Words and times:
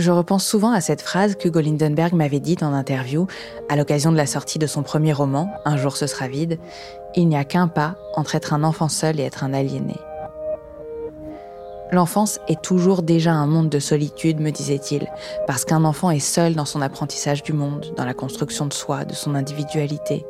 Je 0.00 0.10
repense 0.10 0.46
souvent 0.46 0.72
à 0.72 0.80
cette 0.80 1.02
phrase 1.02 1.36
que 1.36 1.50
Lindenberg 1.58 2.14
m'avait 2.14 2.40
dite 2.40 2.62
en 2.62 2.72
interview 2.72 3.26
à 3.68 3.76
l'occasion 3.76 4.10
de 4.10 4.16
la 4.16 4.24
sortie 4.24 4.58
de 4.58 4.66
son 4.66 4.82
premier 4.82 5.12
roman, 5.12 5.50
Un 5.66 5.76
jour 5.76 5.94
ce 5.94 6.06
sera 6.06 6.26
vide. 6.26 6.58
Il 7.16 7.28
n'y 7.28 7.36
a 7.36 7.44
qu'un 7.44 7.68
pas 7.68 7.96
entre 8.16 8.34
être 8.34 8.54
un 8.54 8.64
enfant 8.64 8.88
seul 8.88 9.20
et 9.20 9.24
être 9.24 9.44
un 9.44 9.52
aliéné. 9.52 9.96
L'enfance 11.92 12.40
est 12.48 12.62
toujours 12.62 13.02
déjà 13.02 13.32
un 13.32 13.46
monde 13.46 13.68
de 13.68 13.78
solitude, 13.78 14.40
me 14.40 14.50
disait-il, 14.50 15.06
parce 15.46 15.66
qu'un 15.66 15.84
enfant 15.84 16.10
est 16.10 16.18
seul 16.18 16.54
dans 16.54 16.64
son 16.64 16.80
apprentissage 16.80 17.42
du 17.42 17.52
monde, 17.52 17.92
dans 17.98 18.06
la 18.06 18.14
construction 18.14 18.64
de 18.64 18.72
soi, 18.72 19.04
de 19.04 19.12
son 19.12 19.34
individualité. 19.34 20.24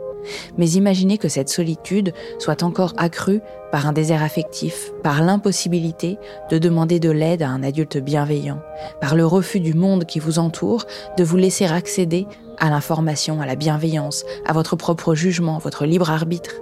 Mais 0.59 0.71
imaginez 0.71 1.19
que 1.19 1.29
cette 1.29 1.49
solitude 1.49 2.13
soit 2.39 2.63
encore 2.63 2.95
accrue 2.97 3.41
par 3.73 3.87
un 3.87 3.93
désert 3.93 4.23
affectif, 4.23 4.91
par 5.03 5.23
l'impossibilité 5.23 6.19
de 6.51 6.59
demander 6.59 7.01
de 7.01 7.11
l'aide 7.11 7.43
à 7.43 7.49
un 7.49 7.63
adulte 7.63 7.99
bienveillant, 7.99 8.61
par 9.01 9.15
le 9.15 9.27
refus 9.27 9.61
du 9.61 9.75
monde 9.75 10.05
qui 10.05 10.19
vous 10.19 10.39
entoure 10.39 10.87
de 11.17 11.25
vous 11.25 11.37
laisser 11.37 11.67
accéder 11.67 12.27
à 12.59 12.71
l'information, 12.71 13.41
à 13.41 13.47
la 13.47 13.57
bienveillance, 13.57 14.25
à 14.47 14.53
votre 14.53 14.77
propre 14.77 15.15
jugement, 15.15 15.59
votre 15.59 15.87
libre 15.87 16.11
arbitre. 16.11 16.53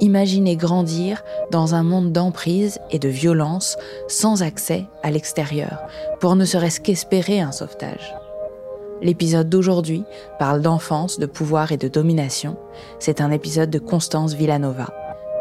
Imaginez 0.00 0.56
grandir 0.56 1.22
dans 1.50 1.74
un 1.74 1.82
monde 1.82 2.12
d'emprise 2.12 2.78
et 2.90 2.98
de 2.98 3.08
violence 3.08 3.76
sans 4.08 4.42
accès 4.42 4.84
à 5.02 5.10
l'extérieur, 5.10 5.82
pour 6.20 6.36
ne 6.36 6.44
serait-ce 6.44 6.80
qu'espérer 6.80 7.40
un 7.40 7.52
sauvetage. 7.52 8.14
L'épisode 9.02 9.48
d'aujourd'hui 9.48 10.04
parle 10.38 10.62
d'enfance, 10.62 11.18
de 11.18 11.26
pouvoir 11.26 11.72
et 11.72 11.76
de 11.76 11.88
domination. 11.88 12.56
C'est 12.98 13.20
un 13.20 13.30
épisode 13.30 13.70
de 13.70 13.78
Constance 13.78 14.34
Villanova. 14.34 14.86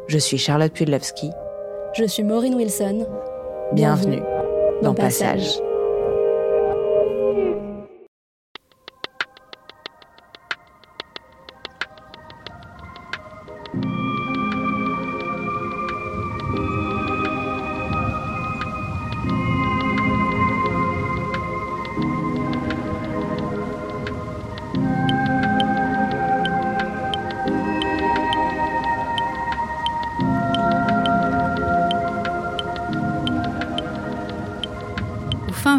Je 0.08 0.18
suis 0.18 0.38
Charlotte 0.38 0.74
Pudlowski. 0.74 1.30
Je 1.94 2.06
suis 2.06 2.24
Maureen 2.24 2.56
Wilson. 2.56 3.08
Bienvenue, 3.74 4.22
dans, 4.84 4.94
Passage. 4.94 5.60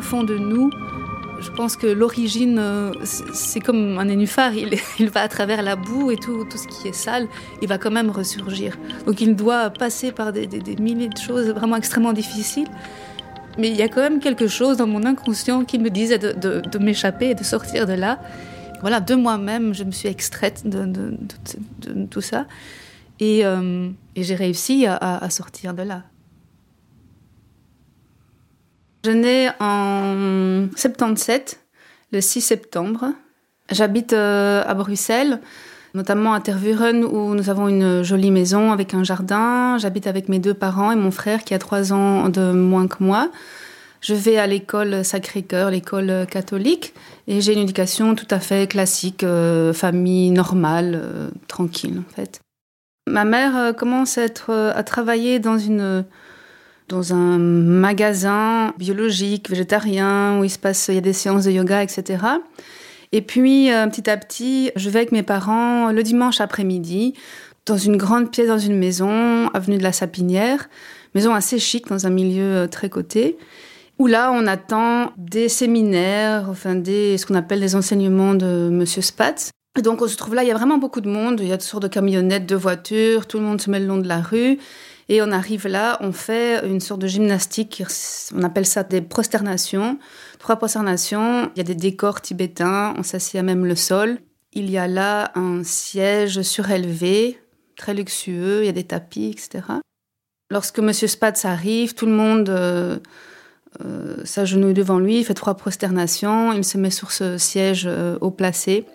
Fond 0.00 0.24
de 0.24 0.36
nous, 0.36 0.70
je 1.40 1.50
pense 1.50 1.76
que 1.76 1.86
l'origine, 1.86 2.58
euh, 2.58 2.92
c'est 3.04 3.60
comme 3.60 3.98
un 3.98 4.06
nénuphar, 4.06 4.52
il, 4.98 5.10
va 5.10 5.22
à 5.22 5.28
travers 5.28 5.62
la 5.62 5.76
boue 5.76 6.10
et 6.10 6.16
tout, 6.16 6.44
tout 6.44 6.58
ce 6.58 6.66
qui 6.66 6.88
est 6.88 6.94
sale, 6.94 7.28
il 7.62 7.68
va 7.68 7.78
quand 7.78 7.90
même 7.90 8.10
ressurgir. 8.10 8.76
Donc 9.06 9.20
il 9.20 9.36
doit 9.36 9.70
passer 9.70 10.12
par 10.12 10.32
des, 10.32 10.48
milliers 10.78 11.08
de 11.08 11.18
choses 11.18 11.48
vraiment 11.50 11.76
extrêmement 11.76 12.12
difficiles. 12.12 12.68
Mais 13.58 13.68
il 13.70 13.76
y 13.76 13.82
a 13.82 13.88
quand 13.88 14.02
même 14.02 14.20
quelque 14.20 14.48
chose 14.48 14.76
dans 14.76 14.86
mon 14.86 15.04
inconscient 15.04 15.64
qui 15.64 15.78
me 15.78 15.88
disait 15.88 16.18
de, 16.18 16.78
m'échapper 16.78 17.30
et 17.30 17.34
de 17.34 17.44
sortir 17.44 17.86
de 17.86 17.94
là. 17.94 18.18
Voilà, 18.82 19.00
de 19.00 19.14
moi-même, 19.14 19.72
je 19.72 19.84
me 19.84 19.92
suis 19.92 20.08
extraite 20.08 20.68
de, 20.68 21.16
tout 22.10 22.20
ça. 22.20 22.46
Et, 23.18 23.46
euh, 23.46 23.88
j'ai 24.14 24.34
réussi 24.34 24.86
à 24.86 25.30
sortir 25.30 25.72
de 25.72 25.82
là. 25.82 26.02
Je 29.06 29.12
nais 29.12 29.50
en 29.60 30.66
77, 30.74 31.60
le 32.10 32.20
6 32.20 32.40
septembre. 32.40 33.12
J'habite 33.70 34.12
euh, 34.12 34.64
à 34.66 34.74
Bruxelles, 34.74 35.38
notamment 35.94 36.32
à 36.32 36.40
Tervuren, 36.40 37.04
où 37.04 37.36
nous 37.36 37.48
avons 37.48 37.68
une 37.68 38.02
jolie 38.02 38.32
maison 38.32 38.72
avec 38.72 38.94
un 38.94 39.04
jardin. 39.04 39.78
J'habite 39.78 40.08
avec 40.08 40.28
mes 40.28 40.40
deux 40.40 40.54
parents 40.54 40.90
et 40.90 40.96
mon 40.96 41.12
frère 41.12 41.44
qui 41.44 41.54
a 41.54 41.60
trois 41.60 41.92
ans 41.92 42.30
de 42.30 42.50
moins 42.50 42.88
que 42.88 42.96
moi. 42.98 43.30
Je 44.00 44.12
vais 44.12 44.38
à 44.38 44.48
l'école 44.48 45.04
Sacré-Cœur, 45.04 45.70
l'école 45.70 46.26
catholique, 46.28 46.92
et 47.28 47.40
j'ai 47.40 47.52
une 47.52 47.60
éducation 47.60 48.16
tout 48.16 48.26
à 48.30 48.40
fait 48.40 48.68
classique, 48.68 49.22
euh, 49.22 49.72
famille 49.72 50.32
normale, 50.32 51.00
euh, 51.00 51.30
tranquille 51.46 52.00
en 52.00 52.12
fait. 52.12 52.40
Ma 53.06 53.24
mère 53.24 53.72
commence 53.76 54.18
à, 54.18 54.82
travailler 54.82 55.38
dans 55.38 55.58
une 55.58 56.04
dans 56.88 57.12
un 57.12 57.38
magasin 57.38 58.72
biologique, 58.78 59.50
végétarien, 59.50 60.38
où 60.38 60.44
il 60.44 60.50
se 60.50 60.58
passe, 60.58 60.88
il 60.88 60.94
y 60.94 60.98
a 60.98 61.02
des 61.02 61.12
séances 61.12 61.44
de 61.44 61.50
yoga, 61.50 61.82
etc. 61.82 62.24
Et 63.12 63.22
puis, 63.22 63.72
euh, 63.72 63.86
petit 63.86 64.08
à 64.08 64.16
petit, 64.16 64.70
je 64.76 64.90
vais 64.90 65.00
avec 65.00 65.12
mes 65.12 65.22
parents 65.22 65.90
le 65.90 66.02
dimanche 66.02 66.40
après-midi 66.40 67.14
dans 67.66 67.76
une 67.76 67.96
grande 67.96 68.30
pièce 68.30 68.46
dans 68.46 68.58
une 68.58 68.78
maison, 68.78 69.48
avenue 69.48 69.78
de 69.78 69.82
la 69.82 69.92
Sapinière, 69.92 70.68
maison 71.14 71.34
assez 71.34 71.58
chic 71.58 71.88
dans 71.88 72.06
un 72.06 72.10
milieu 72.10 72.56
euh, 72.56 72.66
très 72.68 72.88
coté, 72.88 73.36
où 73.98 74.06
là, 74.06 74.30
on 74.32 74.46
attend 74.46 75.12
des 75.16 75.48
séminaires, 75.48 76.46
enfin 76.48 76.76
des, 76.76 77.18
ce 77.18 77.26
qu'on 77.26 77.34
appelle 77.34 77.60
des 77.60 77.74
enseignements 77.74 78.34
de 78.34 78.68
Monsieur 78.70 79.02
Spatz. 79.02 79.50
Et 79.78 79.82
donc, 79.82 80.00
on 80.00 80.06
se 80.06 80.16
trouve 80.16 80.34
là, 80.34 80.44
il 80.44 80.48
y 80.48 80.52
a 80.52 80.54
vraiment 80.54 80.78
beaucoup 80.78 81.00
de 81.00 81.08
monde, 81.08 81.40
il 81.40 81.48
y 81.48 81.52
a 81.52 81.58
toutes 81.58 81.68
sortes 81.68 81.82
de 81.82 81.88
camionnettes, 81.88 82.46
de 82.46 82.56
voitures, 82.56 83.26
tout 83.26 83.38
le 83.38 83.44
monde 83.44 83.60
se 83.60 83.70
met 83.70 83.80
le 83.80 83.86
long 83.86 83.98
de 83.98 84.08
la 84.08 84.20
rue. 84.20 84.58
Et 85.08 85.22
on 85.22 85.30
arrive 85.30 85.68
là, 85.68 85.98
on 86.00 86.10
fait 86.10 86.66
une 86.66 86.80
sorte 86.80 87.00
de 87.00 87.06
gymnastique, 87.06 87.84
on 88.34 88.42
appelle 88.42 88.66
ça 88.66 88.82
des 88.82 89.00
prosternations. 89.00 89.98
Trois 90.40 90.56
prosternations, 90.56 91.50
il 91.54 91.58
y 91.58 91.60
a 91.60 91.64
des 91.64 91.76
décors 91.76 92.20
tibétains, 92.20 92.92
on 92.98 93.04
s'assied 93.04 93.38
à 93.38 93.44
même 93.44 93.64
le 93.64 93.76
sol. 93.76 94.18
Il 94.52 94.68
y 94.68 94.78
a 94.78 94.88
là 94.88 95.30
un 95.36 95.62
siège 95.62 96.42
surélevé, 96.42 97.38
très 97.76 97.94
luxueux, 97.94 98.62
il 98.62 98.66
y 98.66 98.68
a 98.68 98.72
des 98.72 98.84
tapis, 98.84 99.30
etc. 99.30 99.64
Lorsque 100.50 100.80
Monsieur 100.80 101.06
Spatz 101.06 101.44
arrive, 101.44 101.94
tout 101.94 102.06
le 102.06 102.12
monde 102.12 102.48
euh, 102.48 102.98
s'agenouille 104.24 104.74
devant 104.74 104.98
lui, 104.98 105.18
il 105.18 105.24
fait 105.24 105.34
trois 105.34 105.54
prosternations, 105.54 106.52
il 106.52 106.64
se 106.64 106.78
met 106.78 106.90
sur 106.90 107.12
ce 107.12 107.38
siège 107.38 107.88
haut 108.20 108.30
placé 108.32 108.86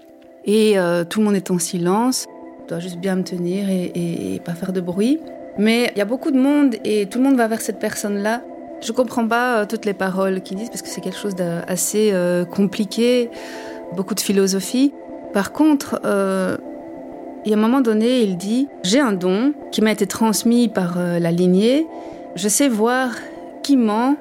et 0.44 0.76
tout 1.10 1.20
le 1.20 1.26
monde 1.26 1.36
est 1.36 1.52
en 1.52 1.60
silence. 1.60 2.26
Je 2.64 2.68
dois 2.68 2.80
juste 2.80 2.98
bien 2.98 3.16
me 3.16 3.24
tenir 3.24 3.70
et 3.70 4.42
pas 4.44 4.56
faire 4.56 4.74
de 4.74 4.82
bruit. 4.82 5.20
Mais 5.58 5.92
il 5.96 6.00
y 6.00 6.02
a 6.02 6.06
beaucoup 6.06 6.32
de 6.32 6.40
monde 6.40 6.76
et 6.86 7.08
tout 7.08 7.18
le 7.20 7.26
monde 7.26 7.36
va 7.36 7.48
vers 7.48 7.62
cette 7.62 7.80
personne-là. 7.80 8.42
Je 8.82 8.92
comprends 8.92 9.28
pas 9.28 9.66
toutes 9.66 9.86
les 9.86 9.94
paroles 9.94 10.42
qu'ils 10.42 10.58
disent 10.58 10.70
parce 10.70 10.82
que 10.82 10.88
c'est 10.88 11.02
quelque 11.02 11.18
chose 11.18 11.36
d'assez 11.36 12.14
compliqué, 12.52 13.30
beaucoup 13.94 14.16
de 14.16 14.20
philosophie. 14.20 14.94
Par 15.34 15.52
contre, 15.52 16.00
il 17.44 17.50
y 17.50 17.56
a 17.56 17.58
un 17.58 17.60
moment 17.60 17.82
donné, 17.82 18.22
il 18.22 18.38
dit 18.38 18.68
J'ai 18.84 19.00
un 19.00 19.14
don 19.14 19.54
qui 19.72 19.82
m'a 19.82 19.92
été 19.92 20.06
transmis 20.06 20.68
par 20.68 21.00
euh, 21.00 21.18
la 21.18 21.32
lignée. 21.32 21.88
Je 22.36 22.48
sais 22.48 22.70
voir 22.70 23.10
qui 23.64 23.78
ment, 23.78 24.16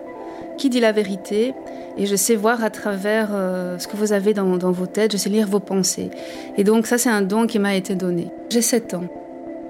qui 0.56 0.70
dit 0.70 0.80
la 0.80 0.92
vérité, 0.92 1.54
et 1.98 2.06
je 2.06 2.16
sais 2.16 2.34
voir 2.34 2.64
à 2.64 2.70
travers 2.70 3.28
euh, 3.32 3.78
ce 3.78 3.88
que 3.88 3.96
vous 3.96 4.12
avez 4.12 4.32
dans, 4.32 4.56
vos 4.56 4.86
têtes, 4.86 5.12
je 5.12 5.16
sais 5.18 5.28
lire 5.28 5.46
vos 5.46 5.60
pensées. 5.60 6.10
Et 6.56 6.64
donc, 6.64 6.86
ça, 6.86 6.96
c'est 6.96 7.10
un 7.10 7.20
don 7.20 7.46
qui 7.46 7.58
m'a 7.58 7.74
été 7.74 7.94
donné. 7.94 8.28
J'ai 8.48 8.62
7 8.62 8.94
ans. 8.94 9.04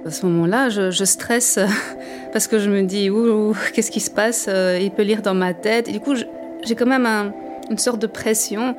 À 0.06 0.10
ce 0.10 0.24
moment-là, 0.26 0.68
je, 0.70 1.04
stresse 1.04 1.58
parce 2.32 2.46
que 2.46 2.58
je 2.58 2.70
me 2.70 2.82
dis 2.82 3.10
Ouh, 3.10 3.54
qu'est-ce 3.74 3.90
qui 3.90 4.00
se 4.00 4.10
passe 4.10 4.46
euh, 4.48 4.78
Il 4.80 4.90
peut 4.90 5.02
lire 5.02 5.22
dans 5.22 5.34
ma 5.34 5.54
tête. 5.54 5.88
Et 5.88 5.92
du 5.92 6.00
coup, 6.00 6.14
j'ai 6.14 6.74
quand 6.74 6.86
même 6.86 7.32
une 7.70 7.78
sorte 7.78 8.00
de 8.00 8.06
pression 8.06 8.74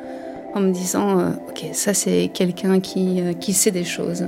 en 0.53 0.59
me 0.59 0.71
disant 0.71 1.33
Ok, 1.49 1.65
ça, 1.73 1.93
c'est 1.93 2.29
quelqu'un 2.33 2.79
qui, 2.79 3.21
qui 3.39 3.53
sait 3.53 3.71
des 3.71 3.83
choses. 3.83 4.25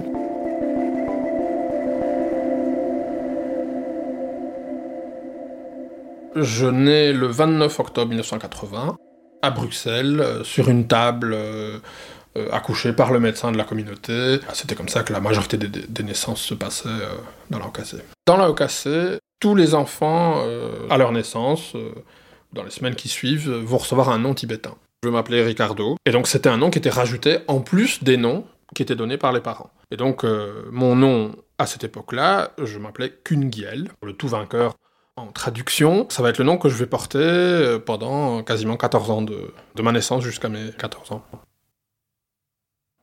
Je 6.35 6.65
nais 6.65 7.13
le 7.13 7.27
29 7.27 7.79
octobre 7.79 8.09
1980 8.09 8.97
à 9.43 9.51
Bruxelles, 9.51 10.19
euh, 10.19 10.43
sur 10.43 10.69
une 10.69 10.87
table 10.87 11.35
euh, 12.35 12.45
euh, 12.45 12.51
accouchée 12.51 12.93
par 12.93 13.11
le 13.11 13.19
médecin 13.19 13.51
de 13.51 13.57
la 13.57 13.63
communauté. 13.63 14.39
C'était 14.53 14.75
comme 14.75 14.89
ça 14.89 15.03
que 15.03 15.13
la 15.13 15.19
majorité 15.19 15.57
des, 15.57 16.03
naissances 16.03 16.41
se 16.41 16.53
passaient 16.53 16.89
dans 17.49 17.59
la. 17.59 17.71
Dans 18.25 18.37
la 18.37 18.53
tous 19.39 19.55
les 19.55 19.75
enfants, 19.75 20.41
à 20.89 20.97
leur 20.97 21.11
naissance, 21.11 21.73
dans 22.53 22.63
les 22.63 22.71
semaines 22.71 22.95
qui 22.95 23.09
suivent, 23.09 23.51
vont 23.51 23.77
recevoir 23.77 24.09
un 24.09 24.17
nom 24.17 24.33
tibétain. 24.33 24.75
Je 25.03 25.09
m'appelais 25.09 25.43
Ricardo, 25.43 25.97
et 26.05 26.11
donc 26.11 26.27
c'était 26.27 26.47
un 26.47 26.55
nom 26.55 26.69
qui 26.69 26.77
était 26.77 26.89
rajouté 26.89 27.39
en 27.47 27.59
plus 27.59 28.03
des 28.03 28.15
noms 28.15 28.45
qui 28.73 28.83
étaient 28.83 28.95
donnés 28.95 29.17
par 29.17 29.33
les 29.33 29.41
parents. 29.41 29.69
Et 29.91 29.97
donc 29.97 30.23
mon 30.71 30.95
nom 30.95 31.35
à 31.57 31.65
cette 31.65 31.83
époque-là, 31.83 32.51
je 32.63 32.79
m'appelais 32.79 33.13
Kungiel, 33.23 33.89
le 34.01 34.13
tout 34.13 34.29
vainqueur 34.29 34.75
en 35.15 35.27
traduction, 35.27 36.07
ça 36.09 36.23
va 36.23 36.29
être 36.29 36.39
le 36.39 36.43
nom 36.43 36.57
que 36.57 36.69
je 36.69 36.75
vais 36.75 36.87
porter 36.87 37.19
euh, 37.19 37.79
pendant 37.79 38.43
quasiment 38.43 38.77
14 38.77 39.11
ans 39.11 39.21
de, 39.21 39.53
ma 39.81 39.91
naissance 39.91 40.23
jusqu'à 40.23 40.49
mes 40.49 40.71
14 40.71 41.11
ans. 41.11 41.23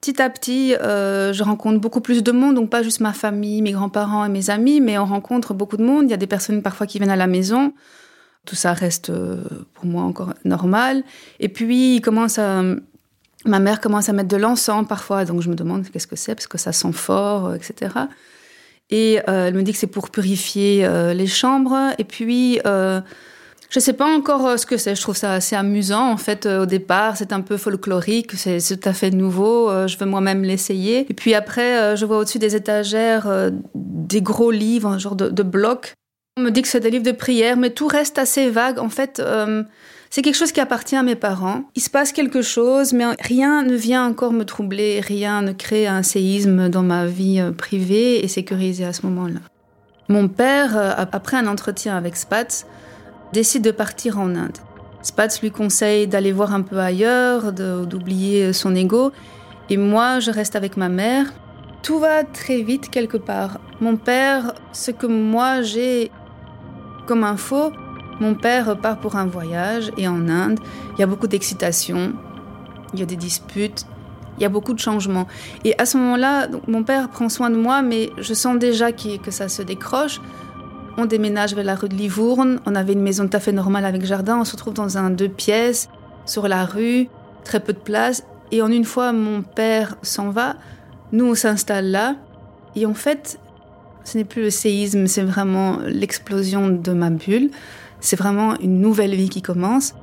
Petit 0.01 0.23
à 0.23 0.31
petit, 0.31 0.75
euh, 0.77 1.35
je 1.35 1.43
rencontre 1.43 1.79
beaucoup 1.79 2.01
plus 2.01 2.23
de 2.23 2.33
monde, 2.33 2.55
donc 2.55 2.71
pas 2.71 2.83
juste 2.83 3.01
ma 3.01 3.13
famille, 3.13 3.61
mes 3.61 3.73
grands-parents 3.73 4.25
et 4.25 4.31
mes 4.31 4.49
amis, 4.49 4.81
mais 4.81 4.97
on 4.97 5.05
rencontre 5.05 5.53
beaucoup 5.53 5.77
de 5.77 5.85
monde. 5.85 6.05
Il 6.05 6.11
y 6.11 6.15
a 6.15 6.17
des 6.17 6.27
personnes 6.27 6.63
parfois 6.63 6.87
qui 6.87 6.99
viennent 6.99 7.11
à 7.11 7.17
la 7.17 7.27
maison. 7.27 7.75
Tout 8.47 8.57
ça 8.57 8.73
reste 8.73 9.11
euh, 9.11 9.45
pour 9.75 9.85
moi 9.85 10.05
encore 10.05 10.33
normal. 10.47 11.05
Et 11.39 11.51
puis, 11.51 12.01
commence 12.01 12.39
ma 13.47 13.59
mère 13.59 13.81
commence 13.81 14.09
à 14.09 14.15
mettre 14.15 14.29
de 14.29 14.37
l'encens 14.37 14.87
parfois, 14.87 15.27
donc 15.27 15.43
je 15.43 15.51
me 15.51 15.55
demande 15.55 15.87
qu'est-ce 15.91 16.07
que 16.07 16.17
c'est, 16.17 16.35
parce 16.35 16.47
que 16.47 16.59
ça 16.59 16.73
sent 16.73 16.93
fort, 16.93 17.55
etc. 17.55 17.95
Et 18.89 19.21
euh, 19.29 19.49
elle 19.49 19.55
me 19.55 19.63
dit 19.63 19.73
que 19.73 19.79
c'est 19.79 19.87
pour 19.87 20.09
purifier 20.09 20.89
les 21.13 21.27
chambres. 21.27 21.93
Et 21.99 22.05
puis, 22.05 22.59
je 23.71 23.79
ne 23.79 23.81
sais 23.81 23.93
pas 23.93 24.07
encore 24.07 24.59
ce 24.59 24.67
que 24.67 24.77
c'est. 24.77 24.95
Je 24.95 25.01
trouve 25.01 25.17
ça 25.17 25.33
assez 25.33 25.57
amusant. 25.57 26.11
En 26.11 26.17
fait, 26.17 26.45
au 26.45 26.67
départ, 26.67 27.17
c'est 27.17 27.33
un 27.33 27.41
peu 27.41 27.57
folklorique. 27.57 28.33
C'est 28.33 28.59
tout 28.61 28.89
à 28.89 28.93
fait 28.93 29.11
nouveau. 29.11 29.71
je 29.87 29.97
veux 29.97 30.07
moi-même 30.07 30.43
l'essayer. 30.43 31.07
Et 31.09 31.15
puis 31.15 31.35
après, 31.35 31.97
je 31.97 32.05
vois 32.05 32.19
au-dessus 32.19 32.39
des 32.41 32.57
étagères 32.57 33.29
des 33.75 34.23
gros 34.23 34.51
livres, 34.51 34.89
un 34.89 34.99
genre 34.99 35.15
de, 35.15 35.43
blocs. 35.43 35.95
On 36.37 36.43
me 36.43 36.51
dit 36.51 36.63
que 36.63 36.69
c'est 36.69 36.81
des 36.81 36.91
livres 36.91 37.05
de 37.05 37.13
prière, 37.13 37.57
mais 37.57 37.71
tout 37.71 37.87
reste 37.87 38.19
assez 38.19 38.51
vague. 38.51 38.81
En 38.81 38.89
fait, 38.89 39.23
c'est 40.13 40.23
quelque 40.23 40.37
chose 40.37 40.51
qui 40.51 40.61
appartient 40.61 40.97
à 40.97 41.05
mes 41.05 41.15
parents. 41.15 41.63
Il 41.77 41.83
se 41.83 41.89
passe 41.89 42.11
quelque 42.11 42.43
chose, 42.43 42.93
mais 42.93 43.05
rien 43.21 43.63
ne 43.63 43.77
vient 43.77 44.05
encore 44.05 44.33
me 44.33 44.45
troubler, 44.45 45.01
rien 45.01 45.41
ne 45.41 45.53
crée 45.53 45.87
un 45.87 46.03
séisme 46.03 46.69
dans 46.69 46.83
ma 46.83 47.07
vie 47.07 47.39
euh, 47.39 47.53
privée 47.53 48.25
et 48.25 48.27
sécurisée 48.27 48.85
à 48.85 48.93
ce 48.93 49.07
moment-là. 49.07 49.39
Mon 50.09 50.27
père, 50.27 50.77
euh, 50.77 50.93
après 50.97 51.37
un 51.37 51.47
entretien 51.47 51.97
avec 51.97 52.17
Spatz, 52.17 52.67
décide 53.33 53.63
de 53.63 53.71
partir 53.71 54.19
en 54.19 54.35
Inde. 54.35 54.59
Spatz 55.03 55.41
lui 55.41 55.51
conseille 55.51 56.07
d'aller 56.07 56.33
voir 56.33 56.55
un 56.55 56.63
peu 56.63 56.79
ailleurs, 56.79 57.53
d'oublier 57.53 58.53
son 58.53 58.75
ego, 58.75 59.13
et 59.71 59.77
moi, 59.77 60.21
je 60.21 60.31
reste 60.31 60.57
avec 60.57 60.77
ma 60.77 60.89
mère. 60.89 61.27
Tout 61.83 61.99
va 61.99 62.25
très 62.25 62.61
vite 62.63 62.91
quelque 62.91 63.17
part. 63.17 63.59
Mon 63.81 63.97
père, 63.97 64.53
ce 64.73 64.91
que 64.91 65.07
moi 65.07 65.63
j'ai 65.63 66.11
comme 67.07 67.25
info, 67.25 67.73
mon 68.21 68.35
père 68.35 68.77
part 68.79 69.01
pour 69.01 69.17
un 69.17 69.27
voyage 69.27 69.91
et 69.97 70.07
en 70.07 70.29
Inde, 70.29 70.61
il 70.95 71.01
y 71.01 71.03
a 71.03 71.07
beaucoup 71.07 71.27
d'excitation, 71.27 72.13
il 72.93 73.01
y 73.01 73.03
a 73.03 73.07
des 73.07 73.17
disputes, 73.17 73.87
il 74.37 74.43
y 74.43 74.45
a 74.47 74.51
beaucoup 74.51 74.75
de 74.75 74.79
changements. 74.79 75.27
Et 75.65 75.79
à 75.79 75.87
ce 75.87 75.97
moment-là, 75.97 76.49
mon 76.69 76.83
père 76.83 77.09
prend 77.09 77.29
soin 77.29 77.49
de 77.49 77.57
moi, 77.57 77.81
mais 77.81 78.11
je 78.19 78.35
sens 78.35 78.59
déjà 78.59 78.93
que 78.93 79.31
ça 79.31 79.49
se 79.49 79.63
décroche. 79.63 80.21
On 81.03 81.07
déménage 81.07 81.55
vers 81.55 81.65
la 81.65 81.77
rue 81.77 81.89
de 81.89 81.95
Livourne. 81.95 82.61
On 82.67 82.75
avait 82.75 82.93
une 82.93 83.01
maison 83.01 83.27
tout 83.27 83.35
à 83.35 83.41
fait 83.41 83.53
normale 83.53 83.87
avec 83.87 84.05
jardin. 84.05 84.39
On 84.39 84.45
se 84.45 84.53
retrouve 84.53 84.75
dans 84.75 84.99
un 84.99 85.09
deux 85.09 85.31
pièces, 85.31 85.89
sur 86.27 86.47
la 86.47 86.67
rue, 86.67 87.09
très 87.43 87.59
peu 87.59 87.73
de 87.73 87.79
place. 87.79 88.23
Et 88.53 88.61
en 88.61 88.71
une 88.71 88.85
fois, 88.85 89.11
mon 89.13 89.41
père 89.41 89.97
s'en 90.03 90.29
va. 90.29 90.57
Nous, 91.13 91.25
on 91.25 91.35
s'installe 91.35 91.91
là. 91.91 92.17
Et 92.77 92.85
en 92.85 92.93
fait, 92.93 93.41
ce 94.05 94.19
n'est 94.19 94.27
plus 94.27 94.43
le 94.43 94.51
séisme, 94.51 95.07
c'est 95.07 95.23
vraiment 95.23 95.79
l'explosion 95.87 96.69
de 96.69 96.93
ma 96.93 97.09
bulle. 97.09 97.51
C'est 98.01 98.17
vraiment 98.17 98.59
une 98.61 98.83
nouvelle 98.83 99.15
vie 99.15 99.31
qui 99.31 99.41
commence. 99.41 99.95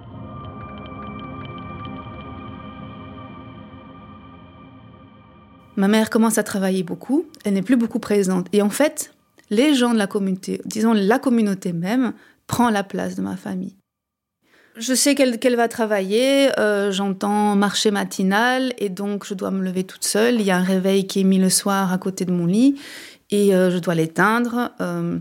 Ma 5.75 5.87
mère 5.87 6.09
commence 6.09 6.39
à 6.39 6.43
travailler 6.43 6.81
beaucoup, 6.81 7.25
elle 7.45 7.53
n'est 7.53 7.61
plus 7.61 7.77
beaucoup 7.77 7.99
présente. 7.99 8.47
Et 8.51 8.63
en 8.63 8.71
fait, 8.71 9.13
les 9.49 9.75
gens 9.75 9.93
de 9.93 9.97
la 9.97 10.07
communauté, 10.07 10.61
disons 10.65 10.93
la 10.93 11.19
communauté 11.19 11.73
même, 11.73 12.13
prend 12.47 12.69
la 12.69 12.83
place 12.83 13.15
de 13.15 13.21
ma 13.21 13.35
famille. 13.35 13.75
Je 14.77 14.93
sais 14.93 15.15
qu'elle 15.15 15.55
va 15.55 15.67
travailler, 15.67 16.49
euh, 16.59 16.91
j'entends 16.91 17.55
marcher 17.55 17.89
matinal 17.89 18.73
et 18.77 18.89
donc 18.89 19.25
je 19.25 19.33
dois 19.33 19.49
me 19.49 19.63
lever 19.63 19.83
toute 19.83 20.03
seule. 20.03 20.35
Il 20.35 20.43
y 20.43 20.51
a 20.51 20.57
un 20.57 20.63
réveil 20.63 21.07
qui 21.07 21.21
est 21.21 21.23
mis 21.23 21.39
le 21.39 21.49
soir 21.49 21.91
à 21.91 21.97
côté 21.97 22.25
de 22.25 22.31
mon 22.31 22.45
lit 22.45 22.79
et 23.31 23.55
euh, 23.55 23.71
je 23.71 23.79
dois 23.79 23.95
l'éteindre. 23.95 24.71
Euh, 24.79 25.17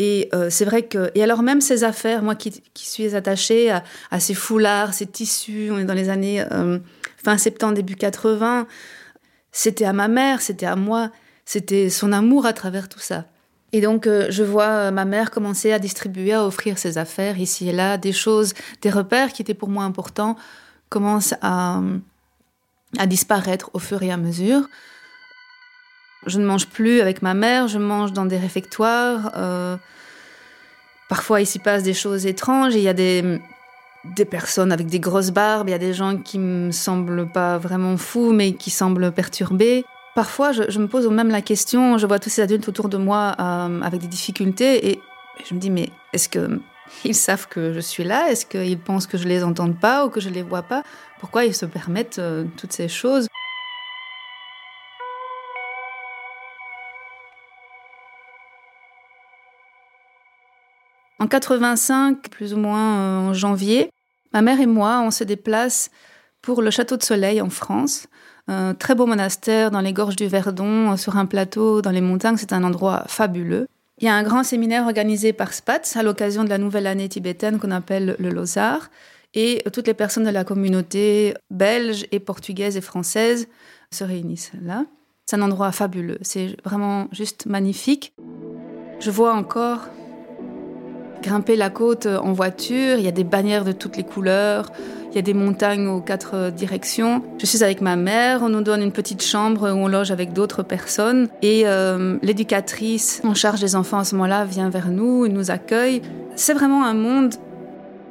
et 0.00 0.30
c'est 0.48 0.64
vrai 0.64 0.82
que, 0.82 1.10
et 1.16 1.24
alors 1.24 1.42
même 1.42 1.60
ces 1.60 1.82
affaires, 1.82 2.22
moi 2.22 2.36
qui, 2.36 2.62
suis 2.76 3.16
attachée 3.16 3.72
à, 3.72 4.20
ces 4.20 4.34
foulards, 4.34 4.94
ces 4.94 5.06
tissus, 5.06 5.70
on 5.72 5.78
est 5.78 5.84
dans 5.84 5.92
les 5.92 6.08
années 6.08 6.40
fin 7.16 7.36
70, 7.36 7.74
début 7.74 7.96
80, 7.96 8.68
c'était 9.50 9.86
à 9.86 9.92
ma 9.92 10.06
mère, 10.06 10.40
c'était 10.40 10.66
à 10.66 10.76
moi, 10.76 11.10
c'était 11.44 11.90
son 11.90 12.12
amour 12.12 12.46
à 12.46 12.52
travers 12.52 12.88
tout 12.88 13.00
ça. 13.00 13.24
Et 13.72 13.80
donc 13.80 14.06
euh, 14.06 14.26
je 14.30 14.42
vois 14.42 14.90
ma 14.90 15.04
mère 15.04 15.30
commencer 15.30 15.72
à 15.72 15.78
distribuer, 15.78 16.32
à 16.32 16.44
offrir 16.46 16.78
ses 16.78 16.96
affaires 16.96 17.38
ici 17.38 17.68
et 17.68 17.72
là, 17.72 17.98
des 17.98 18.12
choses, 18.12 18.54
des 18.80 18.90
repères 18.90 19.32
qui 19.32 19.42
étaient 19.42 19.54
pour 19.54 19.68
moi 19.68 19.84
importants 19.84 20.36
commencent 20.88 21.34
à, 21.42 21.80
à 22.96 23.06
disparaître 23.06 23.70
au 23.74 23.78
fur 23.78 24.02
et 24.02 24.10
à 24.10 24.16
mesure. 24.16 24.68
Je 26.26 26.38
ne 26.38 26.46
mange 26.46 26.66
plus 26.66 27.00
avec 27.00 27.22
ma 27.22 27.34
mère, 27.34 27.68
je 27.68 27.78
mange 27.78 28.12
dans 28.12 28.24
des 28.24 28.38
réfectoires. 28.38 29.32
Euh, 29.36 29.76
parfois, 31.08 31.40
il 31.40 31.46
s'y 31.46 31.58
passe 31.58 31.82
des 31.82 31.94
choses 31.94 32.26
étranges. 32.26 32.74
Il 32.74 32.80
y 32.80 32.88
a 32.88 32.92
des, 32.94 33.40
des 34.16 34.24
personnes 34.24 34.72
avec 34.72 34.86
des 34.86 35.00
grosses 35.00 35.30
barbes, 35.30 35.68
il 35.68 35.72
y 35.72 35.74
a 35.74 35.78
des 35.78 35.94
gens 35.94 36.16
qui 36.16 36.38
me 36.38 36.72
semblent 36.72 37.30
pas 37.30 37.58
vraiment 37.58 37.96
fous, 37.96 38.32
mais 38.32 38.54
qui 38.54 38.70
semblent 38.70 39.12
perturbés. 39.12 39.84
Parfois, 40.18 40.50
je, 40.50 40.80
me 40.80 40.88
pose 40.88 41.06
même 41.06 41.28
la 41.28 41.42
question, 41.42 41.96
je 41.96 42.04
vois 42.04 42.18
tous 42.18 42.28
ces 42.28 42.42
adultes 42.42 42.68
autour 42.68 42.88
de 42.88 42.96
moi 42.96 43.36
euh, 43.38 43.80
avec 43.82 44.00
des 44.00 44.08
difficultés, 44.08 44.90
et 44.90 45.00
je 45.48 45.54
me 45.54 45.60
dis, 45.60 45.70
mais 45.70 45.90
est-ce 46.12 46.28
que 46.28 46.60
ils 47.04 47.14
savent 47.14 47.46
que 47.46 47.72
je 47.72 47.78
suis 47.78 48.02
là? 48.02 48.28
Est-ce 48.28 48.44
qu'ils 48.44 48.80
pensent 48.80 49.06
que 49.06 49.16
je 49.16 49.28
les 49.28 49.44
entends 49.44 49.72
pas 49.72 50.04
ou 50.04 50.10
que 50.10 50.18
je 50.18 50.28
les 50.28 50.42
vois 50.42 50.64
pas? 50.64 50.82
Pourquoi 51.20 51.44
ils 51.44 51.54
se 51.54 51.66
permettent 51.66 52.18
euh, 52.18 52.46
toutes 52.56 52.72
ces 52.72 52.88
choses? 52.88 53.28
En 61.20 61.28
85, 61.28 62.28
plus 62.28 62.54
ou 62.54 62.56
moins 62.56 62.98
euh, 62.98 63.28
en 63.28 63.34
janvier, 63.34 63.92
ma 64.32 64.42
mère 64.42 64.60
et 64.60 64.66
moi, 64.66 65.00
on 65.00 65.12
se 65.12 65.22
déplace 65.22 65.92
pour 66.42 66.62
le 66.62 66.70
Château 66.70 66.96
de 66.96 67.02
Soleil 67.02 67.40
en 67.40 67.50
France. 67.50 68.06
Un 68.46 68.74
très 68.74 68.94
beau 68.94 69.06
monastère 69.06 69.70
dans 69.70 69.80
les 69.80 69.92
gorges 69.92 70.16
du 70.16 70.26
Verdon, 70.26 70.96
sur 70.96 71.16
un 71.16 71.26
plateau 71.26 71.82
dans 71.82 71.90
les 71.90 72.00
montagnes. 72.00 72.36
C'est 72.36 72.52
un 72.52 72.64
endroit 72.64 73.04
fabuleux. 73.06 73.66
Il 73.98 74.04
y 74.04 74.08
a 74.08 74.14
un 74.14 74.22
grand 74.22 74.44
séminaire 74.44 74.84
organisé 74.84 75.32
par 75.32 75.52
SPATS 75.52 75.96
à 75.96 76.02
l'occasion 76.02 76.44
de 76.44 76.48
la 76.48 76.58
nouvelle 76.58 76.86
année 76.86 77.08
tibétaine 77.08 77.58
qu'on 77.58 77.72
appelle 77.72 78.16
le 78.18 78.30
Lozar. 78.30 78.90
Et 79.34 79.62
toutes 79.72 79.86
les 79.86 79.94
personnes 79.94 80.24
de 80.24 80.30
la 80.30 80.44
communauté 80.44 81.34
belge 81.50 82.06
et 82.12 82.20
portugaise 82.20 82.76
et 82.76 82.80
française 82.80 83.48
se 83.90 84.04
réunissent 84.04 84.52
là. 84.62 84.84
C'est 85.26 85.36
un 85.36 85.42
endroit 85.42 85.72
fabuleux, 85.72 86.18
c'est 86.22 86.56
vraiment 86.64 87.08
juste 87.12 87.44
magnifique. 87.44 88.14
Je 89.00 89.10
vois 89.10 89.34
encore 89.34 89.88
grimper 91.22 91.56
la 91.56 91.68
côte 91.68 92.06
en 92.06 92.32
voiture, 92.32 92.96
il 92.96 93.04
y 93.04 93.08
a 93.08 93.12
des 93.12 93.24
bannières 93.24 93.64
de 93.64 93.72
toutes 93.72 93.96
les 93.96 94.04
couleurs, 94.04 94.72
il 95.10 95.16
y 95.16 95.18
a 95.18 95.22
des 95.22 95.34
montagnes 95.34 95.86
aux 95.86 96.00
quatre 96.00 96.50
directions. 96.50 97.22
Je 97.38 97.46
suis 97.46 97.64
avec 97.64 97.80
ma 97.80 97.96
mère, 97.96 98.42
on 98.42 98.48
nous 98.48 98.62
donne 98.62 98.82
une 98.82 98.92
petite 98.92 99.22
chambre 99.22 99.70
où 99.70 99.74
on 99.74 99.88
loge 99.88 100.10
avec 100.10 100.32
d'autres 100.32 100.62
personnes 100.62 101.28
et 101.42 101.62
euh, 101.66 102.18
l'éducatrice 102.22 103.20
en 103.24 103.34
charge 103.34 103.60
des 103.60 103.74
enfants 103.76 103.98
à 103.98 104.04
ce 104.04 104.14
moment-là 104.14 104.44
vient 104.44 104.70
vers 104.70 104.88
nous, 104.88 105.24
et 105.24 105.28
nous 105.28 105.50
accueille. 105.50 106.02
C'est 106.36 106.54
vraiment 106.54 106.84
un 106.84 106.94
monde, 106.94 107.34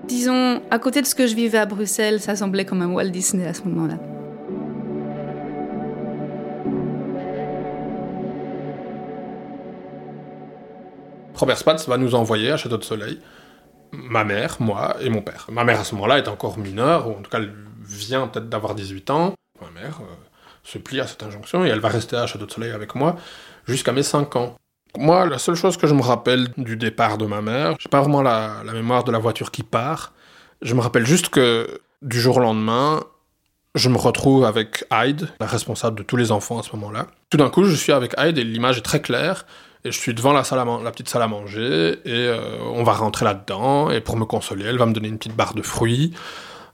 disons, 0.07 0.61
à 0.71 0.79
côté 0.79 1.01
de 1.01 1.07
ce 1.07 1.15
que 1.15 1.27
je 1.27 1.35
vivais 1.35 1.57
à 1.57 1.65
Bruxelles, 1.65 2.19
ça 2.19 2.35
semblait 2.35 2.65
comme 2.65 2.81
un 2.81 2.91
Walt 2.91 3.09
Disney 3.09 3.45
à 3.45 3.53
ce 3.53 3.61
moment-là. 3.63 3.97
Robert 11.35 11.57
Spatz 11.57 11.87
va 11.87 11.97
nous 11.97 12.15
envoyer 12.15 12.51
à 12.51 12.57
Château 12.57 12.77
de 12.77 12.83
Soleil 12.83 13.19
ma 13.91 14.23
mère, 14.23 14.57
moi 14.59 14.95
et 15.01 15.09
mon 15.09 15.21
père. 15.21 15.47
Ma 15.51 15.63
mère 15.63 15.79
à 15.79 15.83
ce 15.83 15.95
moment-là 15.95 16.17
est 16.17 16.27
encore 16.27 16.57
mineure, 16.57 17.07
ou 17.07 17.11
en 17.11 17.21
tout 17.21 17.29
cas 17.29 17.39
elle 17.39 17.53
vient 17.81 18.27
peut-être 18.27 18.49
d'avoir 18.49 18.75
18 18.75 19.09
ans. 19.09 19.33
Ma 19.61 19.81
mère 19.81 19.99
euh, 20.01 20.13
se 20.63 20.77
plie 20.77 20.99
à 20.99 21.07
cette 21.07 21.23
injonction 21.23 21.65
et 21.65 21.69
elle 21.69 21.79
va 21.79 21.89
rester 21.89 22.15
à 22.15 22.27
Château 22.27 22.45
de 22.45 22.51
Soleil 22.51 22.71
avec 22.71 22.95
moi 22.95 23.15
jusqu'à 23.67 23.91
mes 23.91 24.03
5 24.03 24.35
ans. 24.35 24.55
Moi, 24.97 25.25
la 25.25 25.37
seule 25.37 25.55
chose 25.55 25.77
que 25.77 25.87
je 25.87 25.93
me 25.93 26.01
rappelle 26.01 26.47
du 26.57 26.75
départ 26.75 27.17
de 27.17 27.25
ma 27.25 27.41
mère, 27.41 27.75
j'ai 27.79 27.89
pas 27.89 28.01
vraiment 28.01 28.21
la, 28.21 28.61
la 28.65 28.73
mémoire 28.73 29.03
de 29.03 29.11
la 29.11 29.19
voiture 29.19 29.51
qui 29.51 29.63
part. 29.63 30.13
Je 30.61 30.73
me 30.73 30.81
rappelle 30.81 31.05
juste 31.05 31.29
que 31.29 31.79
du 32.01 32.19
jour 32.19 32.37
au 32.37 32.39
lendemain, 32.39 33.01
je 33.75 33.89
me 33.89 33.97
retrouve 33.97 34.45
avec 34.45 34.85
Hyde, 34.91 35.29
la 35.39 35.45
responsable 35.45 35.99
de 35.99 36.03
tous 36.03 36.17
les 36.17 36.31
enfants 36.31 36.59
à 36.59 36.63
ce 36.63 36.75
moment-là. 36.75 37.07
Tout 37.29 37.37
d'un 37.37 37.49
coup, 37.49 37.63
je 37.63 37.75
suis 37.75 37.91
avec 37.91 38.15
Hyde 38.17 38.37
et 38.37 38.43
l'image 38.43 38.79
est 38.79 38.81
très 38.81 39.01
claire. 39.01 39.45
Je 39.91 39.97
suis 39.97 40.13
devant 40.13 40.33
la, 40.33 40.43
petite 40.43 41.09
salle 41.09 41.21
à 41.21 41.27
manger 41.27 41.99
et 42.05 42.27
euh, 42.27 42.57
on 42.73 42.83
va 42.83 42.93
rentrer 42.93 43.25
là-dedans. 43.25 43.89
Et 43.89 44.01
pour 44.01 44.17
me 44.17 44.25
consoler, 44.25 44.65
elle 44.65 44.77
va 44.77 44.85
me 44.85 44.93
donner 44.93 45.07
une 45.07 45.17
petite 45.17 45.35
barre 45.35 45.53
de 45.53 45.61
fruits. 45.61 46.13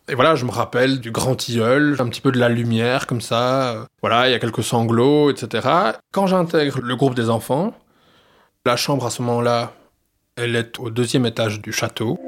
Et 0.10 0.16
voilà, 0.16 0.36
je 0.36 0.46
me 0.46 0.52
rappelle 0.52 1.00
du 1.00 1.12
grand 1.12 1.36
tilleul, 1.36 1.96
un 2.00 2.08
petit 2.10 2.22
peu 2.22 2.32
de 2.32 2.40
la 2.40 2.50
lumière 2.50 3.08
comme 3.08 3.22
ça. 3.22 3.88
Voilà, 4.02 4.28
il 4.28 4.32
y 4.32 4.36
a 4.36 4.40
quelques 4.40 4.64
sanglots, 4.64 5.32
etc. 5.32 5.68
Quand 6.12 6.28
j'intègre 6.28 6.80
le 6.82 6.96
groupe 6.96 7.16
des 7.16 7.30
enfants, 7.30 7.74
la 8.66 8.76
chambre 8.76 9.06
à 9.06 9.10
ce 9.10 9.22
moment-là, 9.22 9.74
elle 10.36 10.56
est 10.56 10.80
au 10.80 10.90
deuxième 10.90 11.26
étage 11.26 11.62
du 11.62 11.72
château. 11.72 12.20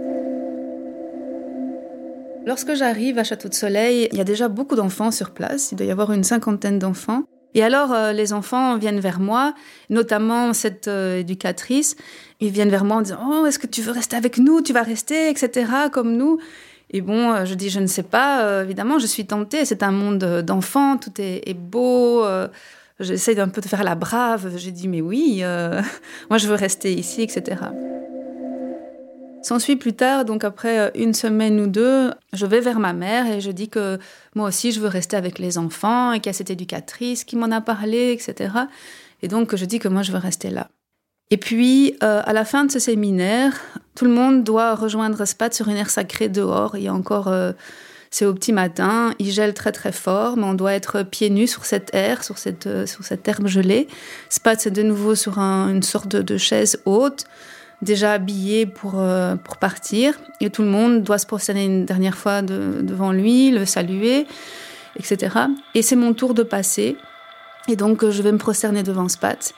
Lorsque 2.46 2.75
j'arrive 2.75 3.18
à 3.18 3.24
Château 3.24 3.50
de 3.50 3.56
Soleil, 3.56 4.08
il 4.12 4.18
y 4.20 4.22
a 4.22 4.24
déjà 4.24 4.48
beaucoup 4.50 4.75
d'enfants 4.75 5.10
sur 5.10 5.32
place. 5.32 5.72
Il 5.72 5.77
doit 5.77 5.88
y 5.88 5.92
avoir 5.92 6.12
une 6.12 6.24
cinquantaine 6.24 6.77
d'enfants. 6.77 7.24
Et 7.55 7.63
alors, 7.63 7.93
euh, 7.93 8.12
les 8.12 8.33
enfants 8.33 8.77
viennent 8.77 9.00
vers 9.00 9.21
moi, 9.21 9.55
notamment 9.89 10.53
cette 10.53 10.89
euh, 10.89 11.19
éducatrice. 11.19 11.95
Ils 12.41 12.51
viennent 12.51 12.69
vers 12.69 12.83
moi 12.83 12.97
en 12.97 13.01
disant 13.01 13.19
Oh, 13.25 13.45
est-ce 13.45 13.59
que 13.59 13.65
tu 13.65 13.81
veux 13.81 13.93
rester 13.93 14.17
avec 14.17 14.38
nous? 14.38 14.62
Tu 14.62 14.74
vas 14.74 14.83
rester, 14.83 15.29
etc., 15.29 15.65
comme 15.91 16.17
nous. 16.17 16.38
Et 16.91 17.00
bon, 17.00 17.31
euh, 17.31 17.45
je 17.45 17.53
dis 17.53 17.69
Je 17.69 17.79
ne 17.79 17.88
sais 17.88 18.03
pas, 18.03 18.62
évidemment, 18.62 19.00
je 19.00 19.07
suis 19.07 19.25
tentée. 19.25 19.63
C'est 19.63 19.83
un 19.83 19.91
monde 19.91 20.43
d'enfants, 20.43 20.97
tout 20.97 21.13
est, 21.17 21.50
est 21.50 21.53
beau. 21.53 22.25
J'essaie 23.00 23.35
d'un 23.35 23.47
peu 23.47 23.62
de 23.62 23.67
faire 23.67 23.85
la 23.85 23.95
brave. 23.95 24.57
J'ai 24.57 24.71
dit 24.71 24.89
Mais 24.89 25.01
oui, 25.01 25.41
moi, 26.29 26.38
je 26.38 26.47
veux 26.47 26.55
rester 26.55 26.93
ici, 26.93 27.21
etc. 27.21 27.55
S'ensuit 29.46 29.75
plus 29.75 29.94
tard, 29.94 30.25
donc 30.25 30.44
après 30.44 30.80
euh, 30.80 30.90
une 30.96 31.14
semaine 31.14 31.60
ou 31.60 31.68
deux, 31.68 32.12
je 32.34 32.48
vais 32.48 32.62
vers 32.62 32.80
ma 32.80 32.94
mère 32.94 33.28
et 33.28 33.42
je 33.42 33.52
dis 33.52 33.70
que 33.70 34.00
moi 34.34 34.48
aussi 34.48 34.72
je 34.72 34.80
veux 34.80 34.88
rester 34.88 35.16
avec 35.16 35.38
les 35.38 35.60
enfants 35.60 36.14
et 36.14 36.20
qu'il 36.20 36.30
y 36.30 36.30
a 36.32 36.34
cette 36.34 36.50
éducatrice 36.50 37.24
qui 37.24 37.36
m'en 37.36 37.52
a 37.52 37.62
parlé, 37.62 38.12
etc. 38.12 38.56
Et 39.22 39.28
donc 39.28 39.56
je 39.56 39.64
dis 39.66 39.78
que 39.78 39.88
moi 39.88 40.02
je 40.02 40.12
veux 40.12 40.18
rester 40.18 40.50
là. 40.50 40.70
Et 41.30 41.38
puis, 41.38 41.96
euh, 42.02 42.24
à 42.25 42.34
la 42.34 42.44
fin 42.44 42.66
de 42.66 42.72
ce 42.72 42.80
séminaire, 42.80 43.54
tout 43.94 44.06
le 44.06 44.12
monde 44.12 44.44
doit 44.44 44.74
rejoindre 44.74 45.25
Spat 45.25 45.54
sur 45.54 45.68
une 45.68 45.78
aire 45.78 45.92
sacrée 45.92 46.28
dehors. 46.28 46.75
Il 46.75 46.82
y 46.82 46.88
a 46.88 46.94
encore, 46.96 47.28
euh, 47.28 47.52
c'est 48.10 48.25
au 48.25 48.34
petit 48.34 48.52
matin, 48.52 49.14
il 49.20 49.30
gèle 49.30 49.54
très 49.54 49.72
très 49.72 49.92
fort, 49.92 50.38
mais 50.38 50.46
on 50.46 50.56
doit 50.56 50.74
être 50.74 51.04
pieds 51.04 51.30
nus 51.30 51.52
sur 51.52 51.66
cette 51.66 51.94
aire, 51.94 52.24
sur 52.24 52.40
cette, 52.40 52.88
sur 52.88 53.04
cette 53.04 53.28
herbe 53.28 53.46
gelée. 53.46 53.88
Spat, 54.28 54.60
c'est 54.60 54.72
de 54.72 54.82
nouveau 54.82 55.14
sur 55.14 55.38
une 55.38 55.84
sorte 55.84 56.16
de 56.16 56.38
chaise 56.38 56.82
haute 56.86 57.25
déjà 57.82 58.13
habillé 58.13 58.65
pour, 58.65 59.00
euh, 59.00 59.36
pour 59.36 59.58
partir. 59.58 60.15
Et 60.39 60.50
tout 60.50 60.62
le 60.62 60.70
monde 60.70 61.03
doit 61.03 61.17
se 61.17 61.25
prosterner 61.25 61.65
une 61.65 61.86
dernière 61.86 62.17
fois 62.17 62.41
devant 62.41 63.12
lui, 63.12 63.51
le 63.51 63.65
saluer, 63.65 64.27
etc. 64.98 65.38
Et 65.74 65.82
c'est 65.82 65.96
mon 65.96 66.13
tour 66.13 66.34
de 66.34 66.44
passer. 66.44 66.98
Et 67.67 67.75
donc, 67.75 68.10
je 68.10 68.22
vais 68.22 68.32
me 68.32 68.38
prosterner 68.38 68.84
devant 68.84 69.10
Spat. 69.10 69.53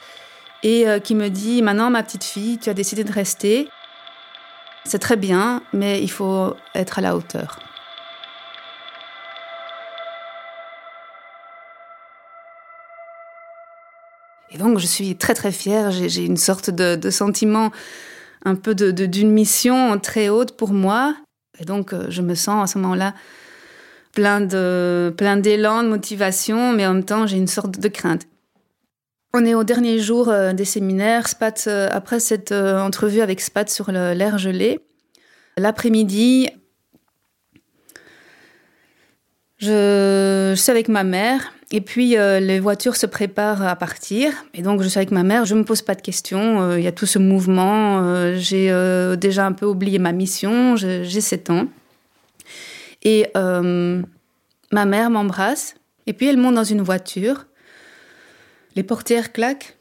Et 0.63 0.87
euh, 0.87 0.99
qui 0.99 1.15
me 1.15 1.29
dit 1.29 1.61
Maintenant, 1.61 1.89
ma 1.89 2.03
petite 2.03 2.23
fille, 2.23 2.57
tu 2.57 2.69
as 2.69 2.73
décidé 2.73 3.03
de 3.03 3.11
rester. 3.11 3.69
C'est 4.85 4.99
très 4.99 5.17
bien, 5.17 5.61
mais 5.73 6.01
il 6.01 6.09
faut 6.09 6.55
être 6.73 6.99
à 6.99 7.01
la 7.01 7.15
hauteur. 7.15 7.59
Et 14.51 14.57
donc, 14.57 14.79
je 14.79 14.85
suis 14.85 15.15
très 15.15 15.33
très 15.33 15.51
fière. 15.51 15.91
J'ai 15.91 16.25
une 16.25 16.37
sorte 16.37 16.69
de, 16.69 16.95
de 16.95 17.09
sentiment 17.09 17.71
un 18.45 18.55
peu 18.55 18.75
d'une 18.75 18.91
de, 18.91 19.05
d'une 19.05 19.31
mission 19.31 19.99
très 19.99 20.29
haute 20.29 20.55
pour 20.55 20.71
moi. 20.71 21.15
Et 21.59 21.65
donc, 21.65 21.93
euh, 21.93 22.05
je 22.09 22.21
me 22.21 22.35
sens 22.35 22.63
à 22.63 22.71
ce 22.71 22.77
moment-là 22.79 23.13
plein 24.13 24.41
de 24.41 25.13
plein 25.15 25.37
d'élan, 25.37 25.83
de 25.83 25.89
motivation, 25.89 26.73
mais 26.73 26.87
en 26.87 26.93
même 26.95 27.03
temps, 27.03 27.27
j'ai 27.27 27.37
une 27.37 27.47
sorte 27.47 27.79
de 27.79 27.87
crainte. 27.87 28.23
On 29.33 29.45
est 29.45 29.53
au 29.53 29.63
dernier 29.63 29.99
jour 29.99 30.29
euh, 30.29 30.53
des 30.53 30.65
séminaires, 30.65 31.27
Spat, 31.27 31.65
euh, 31.67 31.89
après 31.91 32.19
cette 32.19 32.51
entrevue 32.51 33.21
avec 33.21 33.41
Spat 33.41 33.69
sur 33.69 33.91
l'air 33.91 34.37
gelé. 34.37 34.79
L'après-midi, 35.57 36.49
je, 39.59 40.53
suis 40.55 40.71
avec 40.71 40.87
ma 40.87 41.03
mère 41.03 41.53
et 41.71 41.81
puis 41.81 42.17
euh, 42.17 42.39
les 42.39 42.59
voitures 42.59 42.95
se 42.95 43.05
préparent 43.05 43.61
à 43.61 43.75
partir. 43.75 44.31
Et 44.53 44.61
donc 44.61 44.81
je 44.81 44.87
suis 44.87 44.99
avec 44.99 45.11
ma 45.11 45.23
mère, 45.23 45.45
je 45.45 45.55
me 45.55 45.63
pose 45.63 45.81
pas 45.81 45.95
de 45.95 46.01
questions. 46.01 46.61
Euh, 46.61 46.79
il 46.79 46.83
y 46.83 46.87
a 46.87 46.91
tout 46.91 47.05
ce 47.05 47.19
mouvement. 47.19 48.01
Euh, 48.03 48.35
j'ai 48.37 48.71
déjà 49.17 49.45
un 49.45 49.53
peu 49.53 49.65
oublié 49.65 49.99
ma 49.99 50.11
mission. 50.11 50.75
J'ai 50.75 51.21
7 51.21 51.49
ans. 51.49 51.67
Et 53.03 53.27
ma 53.35 54.85
mère 54.85 55.09
m'embrasse. 55.09 55.75
Et 56.05 56.13
puis 56.13 56.27
elle 56.27 56.37
monte 56.37 56.55
dans 56.55 56.63
une 56.63 56.81
voiture. 56.81 57.47
Les 58.75 58.83
portières 58.83 59.33
claquent. 59.33 59.75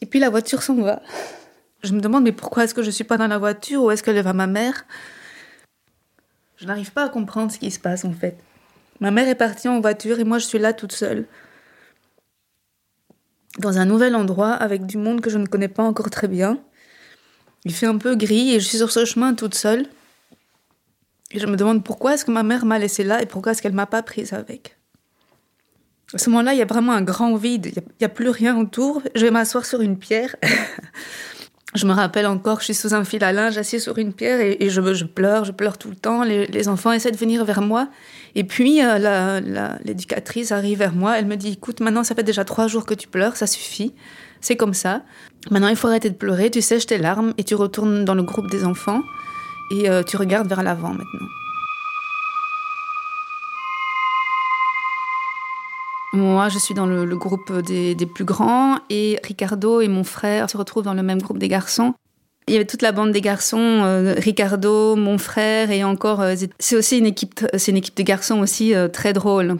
Et 0.00 0.06
puis 0.06 0.20
la 0.20 0.28
voiture 0.28 0.62
s'en 0.62 0.74
va. 0.74 1.00
Je 1.82 1.92
me 1.92 2.00
demande 2.00 2.24
mais 2.24 2.32
pourquoi 2.32 2.64
est-ce 2.64 2.74
que 2.74 2.82
je 2.82 2.90
suis 2.90 3.04
pas 3.04 3.16
dans 3.16 3.26
la 3.26 3.38
voiture 3.38 3.82
Où 3.84 3.90
est-ce 3.90 4.02
qu'elle 4.02 4.20
va 4.20 4.32
ma 4.32 4.46
mère? 4.46 4.84
Je 6.56 6.66
n'arrive 6.66 6.92
pas 6.92 7.04
à 7.04 7.08
comprendre 7.08 7.50
ce 7.50 7.58
qui 7.58 7.70
se 7.70 7.78
passe 7.78 8.04
en 8.04 8.12
fait. 8.12 8.36
Ma 9.00 9.10
mère 9.10 9.28
est 9.28 9.34
partie 9.34 9.68
en 9.68 9.80
voiture 9.80 10.18
et 10.18 10.24
moi 10.24 10.38
je 10.38 10.46
suis 10.46 10.58
là 10.58 10.72
toute 10.72 10.92
seule. 10.92 11.26
Dans 13.58 13.78
un 13.78 13.84
nouvel 13.84 14.14
endroit 14.14 14.52
avec 14.52 14.86
du 14.86 14.98
monde 14.98 15.20
que 15.20 15.30
je 15.30 15.38
ne 15.38 15.46
connais 15.46 15.68
pas 15.68 15.82
encore 15.82 16.10
très 16.10 16.28
bien. 16.28 16.58
Il 17.64 17.74
fait 17.74 17.86
un 17.86 17.98
peu 17.98 18.14
gris 18.14 18.54
et 18.54 18.60
je 18.60 18.66
suis 18.66 18.78
sur 18.78 18.90
ce 18.90 19.04
chemin 19.04 19.34
toute 19.34 19.54
seule. 19.54 19.86
Et 21.32 21.40
je 21.40 21.46
me 21.46 21.56
demande 21.56 21.82
pourquoi 21.82 22.14
est-ce 22.14 22.24
que 22.24 22.30
ma 22.30 22.42
mère 22.42 22.64
m'a 22.64 22.78
laissée 22.78 23.02
là 23.02 23.22
et 23.22 23.26
pourquoi 23.26 23.52
est-ce 23.52 23.62
qu'elle 23.62 23.72
m'a 23.72 23.86
pas 23.86 24.02
prise 24.02 24.32
avec. 24.32 24.76
À 26.14 26.18
ce 26.18 26.30
moment-là, 26.30 26.54
il 26.54 26.58
y 26.58 26.62
a 26.62 26.66
vraiment 26.66 26.92
un 26.92 27.02
grand 27.02 27.34
vide. 27.34 27.66
Il 27.66 27.72
n'y 27.72 28.04
a, 28.04 28.06
a, 28.06 28.08
plus 28.08 28.28
rien 28.28 28.56
autour. 28.56 29.02
Je 29.16 29.22
vais 29.22 29.32
m'asseoir 29.32 29.64
sur 29.64 29.80
une 29.80 29.98
pierre. 29.98 30.36
Je 31.76 31.86
me 31.86 31.92
rappelle 31.92 32.26
encore, 32.26 32.60
je 32.60 32.64
suis 32.64 32.74
sous 32.74 32.94
un 32.94 33.04
fil 33.04 33.22
à 33.22 33.32
linge, 33.32 33.58
assis 33.58 33.80
sur 33.80 33.98
une 33.98 34.14
pierre, 34.14 34.40
et, 34.40 34.70
je, 34.70 34.94
je, 34.94 35.04
pleure, 35.04 35.44
je 35.44 35.52
pleure 35.52 35.76
tout 35.76 35.90
le 35.90 35.96
temps. 35.96 36.24
Les, 36.24 36.68
enfants 36.68 36.90
essaient 36.90 37.10
de 37.10 37.16
venir 37.18 37.44
vers 37.44 37.60
moi. 37.60 37.88
Et 38.34 38.44
puis, 38.44 38.82
euh, 38.82 39.40
l'éducatrice 39.84 40.52
arrive 40.52 40.78
vers 40.78 40.94
moi, 40.94 41.18
elle 41.18 41.26
me 41.26 41.36
dit, 41.36 41.52
écoute, 41.52 41.80
maintenant, 41.80 42.02
ça 42.02 42.14
fait 42.14 42.22
déjà 42.22 42.44
trois 42.44 42.66
jours 42.66 42.86
que 42.86 42.94
tu 42.94 43.08
pleures, 43.08 43.36
ça 43.36 43.46
suffit. 43.46 43.94
C'est 44.40 44.56
comme 44.56 44.74
ça. 44.74 45.02
Maintenant, 45.50 45.68
il 45.68 45.76
faut 45.76 45.88
arrêter 45.88 46.08
de 46.08 46.14
pleurer, 46.14 46.50
tu 46.50 46.62
sèches 46.62 46.86
tes 46.86 46.98
larmes, 46.98 47.34
et 47.36 47.44
tu 47.44 47.54
retournes 47.54 48.06
dans 48.06 48.14
le 48.14 48.22
groupe 48.22 48.50
des 48.50 48.64
enfants, 48.64 49.02
et 49.70 49.90
euh, 49.90 50.02
tu 50.02 50.16
regardes 50.16 50.48
vers 50.48 50.62
l'avant 50.62 50.90
maintenant. 50.90 51.28
Moi, 56.16 56.48
je 56.48 56.58
suis 56.58 56.74
dans 56.74 56.86
le, 56.86 57.04
groupe 57.16 57.52
des, 57.60 57.94
plus 58.06 58.24
grands 58.24 58.78
et 58.88 59.20
Ricardo 59.22 59.82
et 59.82 59.88
mon 59.88 60.02
frère 60.02 60.48
se 60.48 60.56
retrouvent 60.56 60.84
dans 60.84 60.94
le 60.94 61.02
même 61.02 61.20
groupe 61.20 61.38
des 61.38 61.48
garçons. 61.48 61.94
Il 62.48 62.54
y 62.54 62.56
avait 62.56 62.64
toute 62.64 62.82
la 62.82 62.92
bande 62.92 63.12
des 63.12 63.20
garçons, 63.20 63.58
euh, 63.58 64.14
Ricardo, 64.16 64.96
mon 64.96 65.18
frère 65.18 65.70
et 65.70 65.84
encore. 65.84 66.22
Euh, 66.22 66.34
c'est 66.58 66.76
aussi 66.76 66.98
une 66.98 67.06
équipe, 67.06 67.44
c'est 67.56 67.72
une 67.72 67.76
équipe 67.76 67.96
de 67.96 68.02
garçons 68.02 68.38
aussi 68.38 68.74
euh, 68.74 68.88
très 68.88 69.12
drôle. 69.12 69.56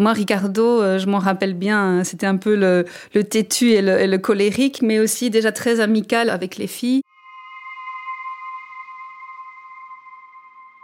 Moi, 0.00 0.14
Ricardo, 0.14 0.80
euh, 0.80 0.98
je 0.98 1.06
m'en 1.06 1.18
rappelle 1.18 1.52
bien, 1.52 1.78
hein, 1.78 2.04
c'était 2.04 2.26
un 2.26 2.38
peu 2.38 2.56
le, 2.56 2.86
têtu 3.22 3.72
et 3.72 3.82
le, 3.82 4.16
colérique, 4.16 4.80
mais 4.80 4.98
aussi 4.98 5.28
déjà 5.28 5.52
très 5.52 5.78
amical 5.78 6.30
avec 6.30 6.56
les 6.56 6.66
filles. 6.66 7.02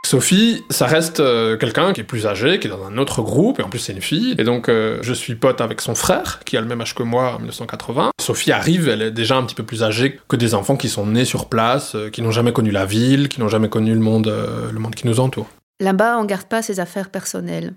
Sophie, 0.07 0.65
ça 0.71 0.87
reste 0.87 1.21
euh, 1.21 1.57
quelqu'un 1.57 1.93
qui 1.93 2.01
est 2.01 2.05
plus 2.05 2.27
âgé, 2.27 2.59
qui 2.61 2.69
est 2.69 2.71
dans 2.71 2.85
un 2.87 2.97
autre 2.97 3.23
groupe, 3.23 3.59
et 3.59 3.63
en 3.63 3.69
plus 3.69 3.81
c'est 3.81 3.93
une 3.93 4.01
fille. 4.01 4.35
Et 4.39 4.45
donc 4.45 4.69
euh, 4.69 4.99
je 5.03 5.13
suis 5.13 5.35
pote 5.35 5.61
avec 5.61 5.81
son 5.81 5.95
frère, 5.95 6.41
qui 6.45 6.57
a 6.57 6.61
le 6.61 6.67
même 6.67 6.81
âge 6.81 6.95
que 6.95 7.03
moi 7.03 7.35
en 7.35 7.39
1980. 7.39 8.11
Sophie 8.21 8.53
arrive, 8.53 8.89
elle 8.89 9.03
est 9.03 9.11
déjà 9.11 9.37
un 9.37 9.43
petit 9.43 9.55
peu 9.55 9.65
plus 9.65 9.83
âgée 9.83 10.21
que 10.29 10.37
des 10.37 10.55
enfants 10.55 10.77
qui 10.77 10.89
sont 10.89 11.07
nés 11.07 11.25
sur 11.25 11.49
place, 11.49 11.97
qui 12.13 12.23
n'ont 12.23 12.31
jamais 12.31 12.53
connu 12.53 12.71
la 12.71 12.87
ville, 12.87 13.29
qui 13.29 13.41
n'ont 13.41 13.49
jamais 13.49 13.69
connu 13.69 13.93
le 13.93 14.01
monde, 14.01 14.33
le 14.73 14.79
monde 14.79 14.95
qui 14.95 15.07
nous 15.07 15.21
entoure. 15.21 15.49
Là-bas, 15.81 16.19
on 16.19 16.25
garde 16.25 16.47
pas 16.47 16.63
ses 16.63 16.81
affaires 16.81 17.11
personnelles. 17.11 17.75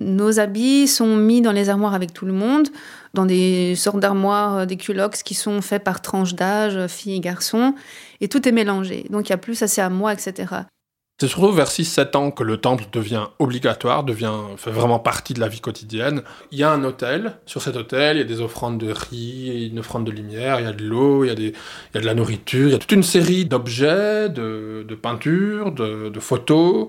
Nos 0.00 0.40
habits 0.40 0.88
sont 0.88 1.14
mis 1.14 1.42
dans 1.42 1.52
les 1.52 1.68
armoires 1.68 1.92
avec 1.92 2.14
tout 2.14 2.24
le 2.24 2.32
monde, 2.32 2.68
dans 3.12 3.26
des 3.26 3.74
sortes 3.76 4.00
d'armoires, 4.00 4.58
euh, 4.58 4.66
des 4.66 4.78
culottes 4.78 5.22
qui 5.22 5.34
sont 5.34 5.60
faits 5.60 5.84
par 5.84 6.00
tranche 6.00 6.34
d'âge, 6.34 6.76
euh, 6.76 6.88
filles 6.88 7.16
et 7.16 7.20
garçons, 7.20 7.74
et 8.22 8.28
tout 8.28 8.48
est 8.48 8.52
mélangé. 8.52 9.04
Donc 9.10 9.28
il 9.28 9.30
y 9.30 9.34
a 9.34 9.38
plus 9.38 9.62
assez 9.62 9.82
à 9.82 9.90
moi, 9.90 10.14
etc. 10.14 10.54
C'est 11.20 11.28
surtout 11.28 11.52
vers 11.52 11.68
6-7 11.68 12.16
ans 12.16 12.30
que 12.30 12.42
le 12.42 12.56
temple 12.56 12.84
devient 12.90 13.26
obligatoire, 13.38 14.04
devient 14.04 14.32
fait 14.56 14.70
vraiment 14.70 14.98
partie 14.98 15.34
de 15.34 15.40
la 15.40 15.48
vie 15.48 15.60
quotidienne. 15.60 16.22
Il 16.50 16.58
y 16.58 16.62
a 16.62 16.70
un 16.70 16.82
hôtel. 16.82 17.34
Sur 17.44 17.60
cet 17.60 17.76
hôtel, 17.76 18.16
il 18.16 18.20
y 18.20 18.22
a 18.22 18.24
des 18.24 18.40
offrandes 18.40 18.78
de 18.78 18.90
riz, 18.90 19.68
une 19.70 19.80
offrande 19.80 20.06
de 20.06 20.12
lumière, 20.12 20.60
il 20.60 20.64
y 20.64 20.66
a 20.66 20.72
de 20.72 20.82
l'eau, 20.82 21.24
il, 21.24 21.28
y 21.28 21.30
a 21.30 22.00
de 22.00 22.06
la 22.06 22.14
nourriture, 22.14 22.68
il 22.68 22.72
y 22.72 22.74
a 22.74 22.78
toute 22.78 22.92
une 22.92 23.02
série 23.02 23.44
d'objets, 23.44 24.30
de, 24.30 24.98
peintures, 25.02 25.72
de 25.72 26.20
photos, 26.20 26.88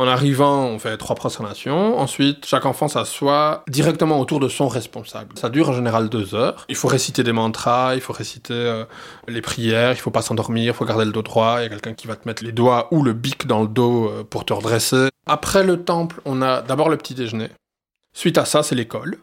en 0.00 0.08
arrivant, 0.08 0.64
on 0.64 0.78
fait 0.78 0.96
trois 0.96 1.14
prosternations. 1.14 1.98
Ensuite, 1.98 2.46
chaque 2.46 2.64
enfant 2.64 2.88
s'assoit 2.88 3.64
directement 3.68 4.18
autour 4.18 4.40
de 4.40 4.48
son 4.48 4.66
responsable. 4.66 5.36
Ça 5.36 5.50
dure 5.50 5.68
en 5.68 5.74
général 5.74 6.08
deux 6.08 6.34
heures. 6.34 6.64
Il 6.70 6.74
faut 6.74 6.88
réciter 6.88 7.22
des 7.22 7.32
mantras, 7.32 7.94
il 7.94 8.00
faut 8.00 8.14
réciter 8.14 8.54
euh, 8.54 8.86
les 9.28 9.42
prières, 9.42 9.92
il 9.92 9.98
faut 9.98 10.10
pas 10.10 10.22
s'endormir, 10.22 10.72
il 10.72 10.74
faut 10.74 10.86
garder 10.86 11.04
le 11.04 11.12
dos 11.12 11.20
droit. 11.20 11.56
Il 11.58 11.64
y 11.64 11.66
a 11.66 11.68
quelqu'un 11.68 11.92
qui 11.92 12.06
va 12.06 12.16
te 12.16 12.26
mettre 12.26 12.42
les 12.42 12.52
doigts 12.52 12.88
ou 12.92 13.02
le 13.02 13.12
bic 13.12 13.46
dans 13.46 13.60
le 13.60 13.68
dos 13.68 14.08
euh, 14.08 14.24
pour 14.24 14.46
te 14.46 14.54
redresser. 14.54 15.10
Après 15.26 15.64
le 15.64 15.84
temple, 15.84 16.22
on 16.24 16.40
a 16.40 16.62
d'abord 16.62 16.88
le 16.88 16.96
petit 16.96 17.12
déjeuner. 17.12 17.50
Suite 18.14 18.38
à 18.38 18.46
ça, 18.46 18.62
c'est 18.62 18.74
l'école. 18.74 19.18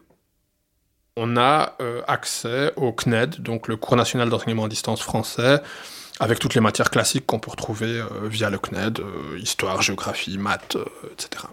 On 1.16 1.36
a 1.36 1.74
euh, 1.82 2.02
accès 2.06 2.72
au 2.76 2.92
CNED, 2.92 3.42
donc 3.42 3.66
le 3.66 3.76
cours 3.76 3.96
national 3.96 4.30
d'enseignement 4.30 4.66
à 4.66 4.68
distance 4.68 5.02
français 5.02 5.60
avec 6.20 6.38
toutes 6.38 6.54
les 6.54 6.60
matières 6.60 6.90
classiques 6.90 7.26
qu'on 7.26 7.38
peut 7.38 7.50
retrouver 7.50 8.00
euh, 8.00 8.06
via 8.28 8.50
le 8.50 8.58
CNED, 8.58 9.00
euh, 9.00 9.38
histoire, 9.38 9.82
géographie, 9.82 10.38
maths, 10.38 10.76
euh, 10.76 10.84
etc. 11.12 11.44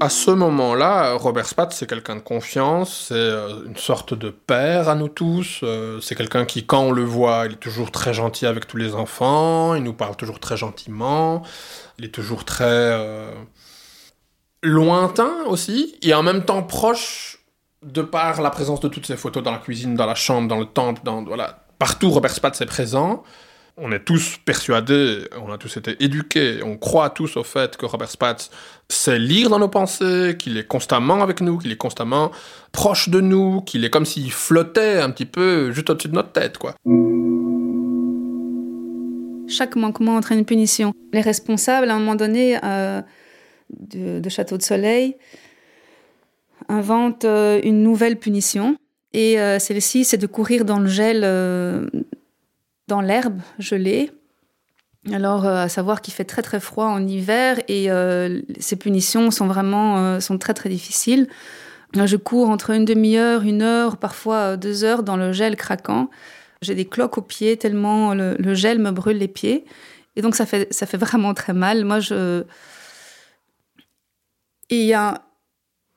À 0.00 0.08
ce 0.08 0.30
moment-là, 0.30 1.14
Robert 1.14 1.46
Spatz, 1.46 1.76
c'est 1.76 1.88
quelqu'un 1.88 2.16
de 2.16 2.20
confiance, 2.20 3.06
c'est 3.08 3.30
une 3.64 3.76
sorte 3.76 4.12
de 4.12 4.28
père 4.28 4.88
à 4.88 4.96
nous 4.96 5.08
tous, 5.08 5.64
c'est 6.02 6.14
quelqu'un 6.14 6.44
qui, 6.44 6.66
quand 6.66 6.80
on 6.80 6.90
le 6.90 7.04
voit, 7.04 7.46
il 7.46 7.52
est 7.52 7.60
toujours 7.60 7.90
très 7.90 8.12
gentil 8.12 8.44
avec 8.44 8.66
tous 8.66 8.76
les 8.76 8.94
enfants, 8.94 9.74
il 9.74 9.82
nous 9.82 9.94
parle 9.94 10.16
toujours 10.16 10.40
très 10.40 10.56
gentiment, 10.58 11.42
il 11.98 12.04
est 12.04 12.12
toujours 12.12 12.44
très 12.44 13.32
lointain 14.62 15.44
aussi, 15.46 15.96
et 16.02 16.12
en 16.12 16.24
même 16.24 16.44
temps 16.44 16.64
proche 16.64 17.38
de 17.82 18.02
par 18.02 18.42
la 18.42 18.50
présence 18.50 18.80
de 18.80 18.88
toutes 18.88 19.06
ces 19.06 19.16
photos 19.16 19.42
dans 19.42 19.52
la 19.52 19.58
cuisine, 19.58 19.94
dans 19.94 20.06
la 20.06 20.16
chambre, 20.16 20.48
dans 20.48 20.58
le 20.58 20.66
temple, 20.66 21.00
dans 21.04 21.22
voilà, 21.22 21.63
Partout, 21.78 22.10
Robert 22.10 22.32
Spatz 22.32 22.60
est 22.60 22.66
présent. 22.66 23.22
On 23.76 23.90
est 23.90 24.04
tous 24.04 24.38
persuadés, 24.44 25.28
on 25.36 25.52
a 25.52 25.58
tous 25.58 25.76
été 25.76 25.96
éduqués, 25.98 26.62
on 26.62 26.76
croit 26.76 27.10
tous 27.10 27.36
au 27.36 27.42
fait 27.42 27.76
que 27.76 27.86
Robert 27.86 28.08
Spatz 28.08 28.50
sait 28.88 29.18
lire 29.18 29.50
dans 29.50 29.58
nos 29.58 29.68
pensées, 29.68 30.36
qu'il 30.38 30.56
est 30.56 30.66
constamment 30.68 31.24
avec 31.24 31.40
nous, 31.40 31.58
qu'il 31.58 31.72
est 31.72 31.76
constamment 31.76 32.30
proche 32.70 33.08
de 33.08 33.20
nous, 33.20 33.62
qu'il 33.62 33.84
est 33.84 33.90
comme 33.90 34.04
s'il 34.04 34.30
flottait 34.30 35.00
un 35.00 35.10
petit 35.10 35.26
peu 35.26 35.72
juste 35.72 35.90
au-dessus 35.90 36.06
de 36.06 36.14
notre 36.14 36.30
tête, 36.30 36.56
quoi. 36.56 36.76
Chaque 39.48 39.74
manquement 39.74 40.14
entraîne 40.14 40.38
une 40.38 40.44
punition. 40.44 40.92
Les 41.12 41.20
responsables, 41.20 41.90
à 41.90 41.96
un 41.96 41.98
moment 41.98 42.14
donné, 42.14 42.58
euh, 42.62 43.02
de, 43.70 44.28
Château 44.28 44.56
de 44.56 44.62
Soleil, 44.62 45.16
inventent 46.68 47.24
euh, 47.24 47.60
une 47.64 47.82
nouvelle 47.82 48.20
punition 48.20 48.76
et 49.14 49.40
euh, 49.40 49.60
celle-ci, 49.60 50.04
c'est 50.04 50.18
de 50.18 50.26
courir 50.26 50.64
dans 50.64 50.80
le 50.80 50.88
gel, 50.88 51.22
euh, 51.22 51.86
dans 52.88 53.00
l'herbe 53.00 53.40
gelée. 53.60 54.10
Alors, 55.12 55.46
euh, 55.46 55.62
à 55.62 55.68
savoir 55.68 56.02
qu'il 56.02 56.12
fait 56.12 56.24
très 56.24 56.42
très 56.42 56.58
froid 56.58 56.86
en 56.86 57.06
hiver 57.06 57.60
et 57.68 57.88
ces 58.58 58.76
punitions 58.76 59.30
sont 59.30 59.46
vraiment 59.46 60.20
sont 60.20 60.36
très 60.36 60.52
très 60.52 60.68
difficiles. 60.68 61.28
Je 61.94 62.16
cours 62.16 62.50
entre 62.50 62.70
une 62.70 62.84
demi-heure, 62.84 63.42
une 63.42 63.62
heure, 63.62 63.98
parfois 63.98 64.56
deux 64.56 64.82
heures 64.82 65.04
dans 65.04 65.16
le 65.16 65.32
gel 65.32 65.54
craquant. 65.54 66.10
J'ai 66.60 66.74
des 66.74 66.84
cloques 66.84 67.16
aux 67.16 67.22
pieds 67.22 67.56
tellement 67.56 68.14
le, 68.14 68.54
gel 68.54 68.80
me 68.80 68.90
brûle 68.90 69.18
les 69.18 69.28
pieds. 69.28 69.64
Et 70.16 70.22
donc, 70.22 70.34
ça 70.34 70.44
fait, 70.44 70.72
ça 70.72 70.86
fait 70.86 70.96
vraiment 70.96 71.34
très 71.34 71.52
mal. 71.52 71.84
Moi, 71.84 72.00
je. 72.00 72.42
Il 74.70 74.82
y 74.82 74.94
a, 74.94 75.22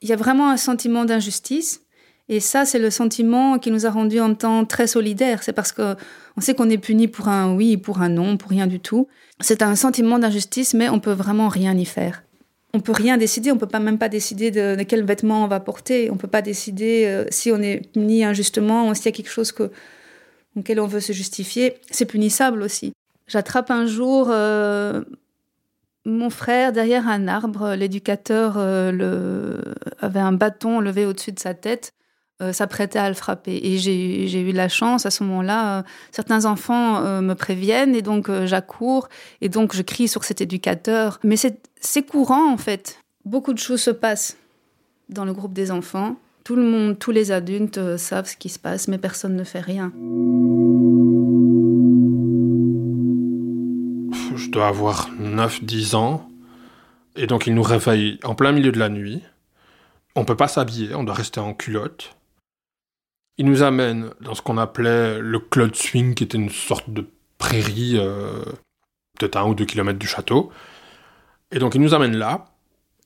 y 0.03 0.11
a 0.11 0.15
vraiment 0.15 0.51
un 0.51 0.57
sentiment 0.57 1.05
d'injustice 1.05 1.86
et 2.29 2.39
ça, 2.41 2.65
c'est 2.65 2.79
le 2.79 2.89
sentiment 2.89 3.57
qui 3.57 3.71
nous 3.71 3.85
a 3.85 3.89
rendus 3.89 4.19
en 4.19 4.33
temps 4.35 4.65
très 4.65 4.87
solidaires. 4.87 5.43
C'est 5.43 5.53
parce 5.53 5.71
que 5.71 5.95
on 6.35 6.41
sait 6.41 6.53
qu'on 6.55 6.69
est 6.69 6.77
puni 6.77 7.07
pour 7.07 7.29
un 7.29 7.55
oui, 7.55 7.77
pour 7.77 8.01
un 8.01 8.09
non, 8.09 8.37
pour 8.37 8.49
rien 8.49 8.67
du 8.67 8.79
tout. 8.79 9.07
C'est 9.39 9.61
un 9.61 9.75
sentiment 9.75 10.19
d'injustice, 10.19 10.73
mais 10.73 10.89
on 10.89 10.99
peut 10.99 11.13
vraiment 11.13 11.47
rien 11.47 11.75
y 11.77 11.85
faire. 11.85 12.23
On 12.73 12.81
peut 12.81 12.91
rien 12.91 13.17
décider, 13.17 13.51
on 13.51 13.57
peut 13.57 13.65
pas 13.65 13.79
même 13.79 13.97
pas 13.97 14.09
décider 14.09 14.51
de, 14.51 14.75
quel 14.83 15.05
vêtement 15.05 15.45
on 15.45 15.47
va 15.47 15.61
porter. 15.61 16.11
On 16.11 16.17
peut 16.17 16.27
pas 16.27 16.41
décider 16.41 17.05
euh, 17.07 17.25
si 17.29 17.51
on 17.51 17.61
est 17.61 17.91
puni 17.93 18.25
injustement 18.25 18.89
ou 18.89 18.93
s'il 18.93 19.05
y 19.05 19.09
a 19.09 19.11
quelque 19.13 19.31
chose 19.31 19.53
que, 19.53 19.71
auquel 20.57 20.81
on 20.81 20.87
veut 20.87 20.99
se 20.99 21.13
justifier. 21.13 21.75
C'est 21.89 22.05
punissable 22.05 22.61
aussi. 22.61 22.91
J'attrape 23.27 23.71
un 23.71 23.85
jour 23.85 24.27
euh, 24.29 25.01
mon 26.03 26.29
frère 26.29 26.73
derrière 26.73 27.07
un 27.07 27.29
arbre. 27.29 27.73
L'éducateur 27.73 28.55
euh, 28.57 29.61
avait 29.99 30.19
un 30.19 30.33
bâton 30.33 30.81
levé 30.81 31.05
au-dessus 31.05 31.31
de 31.31 31.39
sa 31.39 31.53
tête. 31.53 31.93
Euh, 32.39 32.53
s'apprêtait 32.53 32.99
à 32.99 33.09
le 33.09 33.15
frapper. 33.15 33.59
Et 33.63 33.79
j'ai 33.79 34.41
eu 34.41 34.51
la 34.51 34.69
chance 34.69 35.07
à 35.07 35.09
ce 35.09 35.23
moment-là, 35.23 35.79
euh, 35.79 35.83
certains 36.11 36.45
enfants 36.45 36.97
euh, 36.97 37.19
me 37.19 37.33
préviennent 37.33 37.95
et 37.95 38.03
donc 38.03 38.29
j'accours 38.45 39.09
et 39.41 39.49
donc 39.49 39.75
je 39.75 39.81
crie 39.81 40.07
sur 40.07 40.23
cet 40.23 40.39
éducateur. 40.39 41.19
Mais 41.23 41.35
c'est 41.35 42.03
courant 42.03 42.53
en 42.53 42.57
fait. 42.57 42.99
Beaucoup 43.25 43.53
de 43.53 43.57
choses 43.57 43.81
se 43.81 43.89
passent 43.89 44.37
dans 45.09 45.25
le 45.25 45.33
groupe 45.33 45.53
des 45.53 45.71
enfants. 45.71 46.15
Tout 46.43 46.55
le 46.55 46.61
monde, 46.61 46.99
tous 46.99 47.09
les 47.09 47.31
adultes 47.31 47.97
savent 47.97 48.27
ce 48.27 48.37
qui 48.37 48.49
se 48.49 48.59
passe, 48.59 48.87
mais 48.87 48.99
personne 48.99 49.35
ne 49.35 49.43
fait 49.43 49.59
rien. 49.59 49.87
Je 54.35 54.51
dois 54.51 54.67
avoir 54.67 55.09
9-10 55.19 55.95
ans. 55.95 56.29
Et 57.15 57.25
donc 57.25 57.47
il 57.47 57.55
nous 57.55 57.63
réveille 57.63 58.19
en 58.23 58.35
plein 58.35 58.51
milieu 58.51 58.71
de 58.71 58.77
la 58.77 58.89
nuit. 58.89 59.23
On 60.15 60.23
peut 60.23 60.37
pas 60.37 60.47
s'habiller, 60.47 60.93
on 60.93 61.03
doit 61.03 61.15
rester 61.15 61.39
en 61.39 61.55
culotte. 61.55 62.16
Il 63.37 63.45
nous 63.45 63.61
amène 63.61 64.09
dans 64.21 64.33
ce 64.33 64.41
qu'on 64.41 64.57
appelait 64.57 65.19
le 65.19 65.39
Cloud 65.39 65.75
Swing, 65.75 66.15
qui 66.15 66.23
était 66.23 66.37
une 66.37 66.49
sorte 66.49 66.89
de 66.89 67.07
prairie, 67.37 67.93
euh, 67.97 68.43
peut-être 69.17 69.37
un 69.37 69.45
ou 69.45 69.53
deux 69.53 69.65
kilomètres 69.65 69.99
du 69.99 70.07
château. 70.07 70.51
Et 71.51 71.59
donc 71.59 71.75
il 71.75 71.81
nous 71.81 71.93
amène 71.93 72.17
là, 72.17 72.45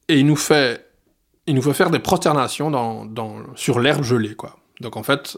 et 0.08 0.20
il 0.20 0.26
nous 0.26 0.38
fait, 0.38 0.90
il 1.48 1.56
nous 1.56 1.62
fait 1.62 1.74
faire 1.74 1.90
des 1.90 2.00
prosternations 2.00 2.72
dans, 2.72 3.56
sur 3.56 3.80
l'herbe 3.80 4.04
gelée, 4.04 4.36
quoi. 4.36 4.58
Donc 4.80 4.98
en 4.98 5.04
fait, 5.04 5.38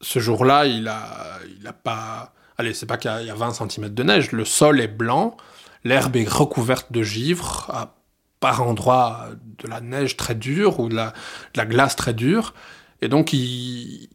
ce 0.00 0.18
jour-là, 0.18 0.66
il 0.66 0.88
a, 0.88 1.38
il 1.58 1.66
a 1.66 1.72
pas... 1.72 2.32
Allez, 2.56 2.74
c'est 2.74 2.86
pas 2.86 2.96
qu'il 2.96 3.10
y, 3.10 3.30
a 3.30 3.34
20 3.34 3.52
cm 3.70 3.88
de 3.90 4.02
neige, 4.02 4.32
le 4.32 4.44
sol 4.44 4.80
est 4.80 4.88
blanc, 4.88 5.36
l'herbe 5.84 6.16
est 6.16 6.28
recouverte 6.28 6.90
de 6.90 7.02
givre, 7.02 7.70
à 7.72 7.94
par 8.40 8.62
endroits 8.62 9.30
de 9.62 9.68
la 9.68 9.80
neige 9.80 10.16
très 10.16 10.36
dure 10.36 10.78
ou 10.78 10.88
de 10.88 10.94
la 10.94 11.66
glace 11.66 11.96
très 11.96 12.14
dure. 12.14 12.54
Et 13.00 13.08
donc, 13.08 13.32
il, 13.32 14.08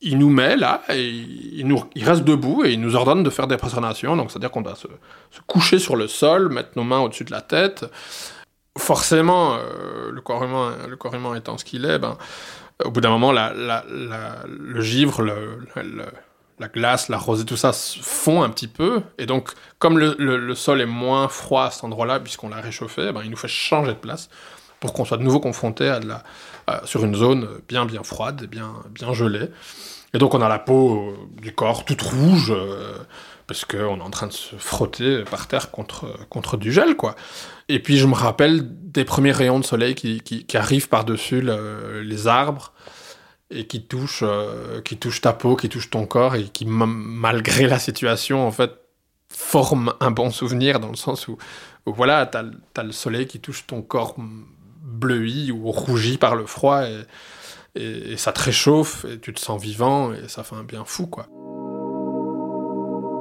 il 0.00 0.18
nous 0.18 0.30
met 0.30 0.56
là, 0.56 0.82
il, 0.90 1.64
nous, 1.66 1.82
il 1.94 2.04
reste 2.04 2.24
debout 2.24 2.64
et 2.64 2.72
il 2.72 2.80
nous 2.80 2.94
ordonne 2.94 3.22
de 3.22 3.30
faire 3.30 3.46
des 3.46 3.56
prosternations. 3.56 4.16
Donc, 4.16 4.30
c'est-à-dire 4.30 4.50
qu'on 4.50 4.62
doit 4.62 4.76
se, 4.76 4.86
coucher 5.46 5.78
sur 5.78 5.96
le 5.96 6.06
sol, 6.06 6.52
mettre 6.52 6.70
nos 6.76 6.84
mains 6.84 7.00
au-dessus 7.00 7.24
de 7.24 7.32
la 7.32 7.40
tête. 7.40 7.84
Forcément, 8.76 9.54
euh, 9.54 10.12
le, 10.12 10.20
corps 10.20 10.44
humain, 10.44 10.76
le 10.88 10.96
corps 10.96 11.14
humain 11.14 11.34
étant 11.34 11.58
ce 11.58 11.64
qu'il 11.64 11.84
est, 11.84 11.98
ben, 11.98 12.16
au 12.84 12.90
bout 12.90 13.00
d'un 13.00 13.10
moment, 13.10 13.32
la, 13.32 13.52
le 13.88 14.80
givre, 14.80 15.20
le, 15.20 15.58
la 16.60 16.68
glace, 16.68 17.08
la 17.08 17.18
rosée, 17.18 17.44
tout 17.44 17.56
ça 17.56 17.72
fond 17.72 18.42
un 18.42 18.50
petit 18.50 18.68
peu. 18.68 19.02
Et 19.18 19.26
donc, 19.26 19.50
comme 19.80 19.98
le, 19.98 20.14
le 20.16 20.54
sol 20.54 20.80
est 20.80 20.86
moins 20.86 21.26
froid 21.26 21.64
à 21.64 21.70
cet 21.72 21.82
endroit-là, 21.82 22.20
puisqu'on 22.20 22.50
l'a 22.50 22.60
réchauffé, 22.60 23.10
ben, 23.10 23.22
il 23.24 23.30
nous 23.30 23.36
fait 23.36 23.48
changer 23.48 23.94
de 23.94 23.98
place 23.98 24.28
pour 24.78 24.92
qu'on 24.92 25.04
soit 25.04 25.16
de 25.16 25.24
nouveau 25.24 25.40
confronté 25.40 25.88
à 25.88 25.98
de 25.98 26.06
la, 26.06 26.22
sur 26.84 27.04
une 27.04 27.14
zone 27.14 27.48
bien 27.68 27.84
bien 27.86 28.02
froide, 28.02 28.46
bien, 28.46 28.72
bien 28.90 29.12
gelée. 29.12 29.48
Et 30.14 30.18
donc 30.18 30.34
on 30.34 30.40
a 30.40 30.48
la 30.48 30.58
peau 30.58 31.10
euh, 31.10 31.40
du 31.40 31.52
corps 31.54 31.84
toute 31.84 32.00
rouge, 32.00 32.50
euh, 32.50 32.94
parce 33.46 33.64
qu'on 33.64 33.98
est 33.98 34.02
en 34.02 34.10
train 34.10 34.26
de 34.26 34.32
se 34.32 34.56
frotter 34.56 35.24
par 35.30 35.48
terre 35.48 35.70
contre, 35.70 36.06
contre 36.28 36.56
du 36.56 36.72
gel, 36.72 36.96
quoi. 36.96 37.14
Et 37.68 37.78
puis 37.78 37.98
je 37.98 38.06
me 38.06 38.14
rappelle 38.14 38.62
des 38.90 39.04
premiers 39.04 39.32
rayons 39.32 39.60
de 39.60 39.64
soleil 39.64 39.94
qui, 39.94 40.20
qui, 40.22 40.56
arrivent 40.56 40.88
par-dessus 40.88 41.46
les 42.02 42.26
arbres 42.26 42.72
et 43.50 43.66
qui 43.66 43.82
touchent, 43.82 44.24
euh, 44.26 44.80
qui 44.82 44.96
touchent 44.96 45.20
ta 45.20 45.32
peau, 45.32 45.56
qui 45.56 45.68
touchent 45.68 45.90
ton 45.90 46.06
corps 46.06 46.34
et 46.34 46.44
qui, 46.44 46.66
malgré 46.66 47.66
la 47.66 47.78
situation, 47.78 48.46
en 48.46 48.50
fait, 48.50 48.72
forment 49.28 49.92
un 50.00 50.10
bon 50.10 50.30
souvenir 50.30 50.80
dans 50.80 50.88
le 50.88 50.96
sens 50.96 51.28
où, 51.28 51.36
voilà, 51.86 52.26
t'as 52.26 52.44
as 52.76 52.82
le 52.82 52.92
soleil 52.92 53.26
qui 53.26 53.40
touche 53.40 53.66
ton 53.66 53.82
corps 53.82 54.16
bleui 54.88 55.52
ou 55.52 55.70
rougi 55.70 56.18
par 56.18 56.34
le 56.34 56.46
froid 56.46 56.82
et, 56.84 58.16
ça 58.16 58.32
te 58.32 58.42
réchauffe 58.42 59.04
et 59.04 59.20
tu 59.20 59.32
te 59.32 59.38
sens 59.38 59.62
vivant 59.62 60.12
et 60.12 60.26
ça 60.26 60.42
fait 60.42 60.56
un 60.56 60.64
bien 60.64 60.82
fou, 60.84 61.06
quoi. 61.06 61.26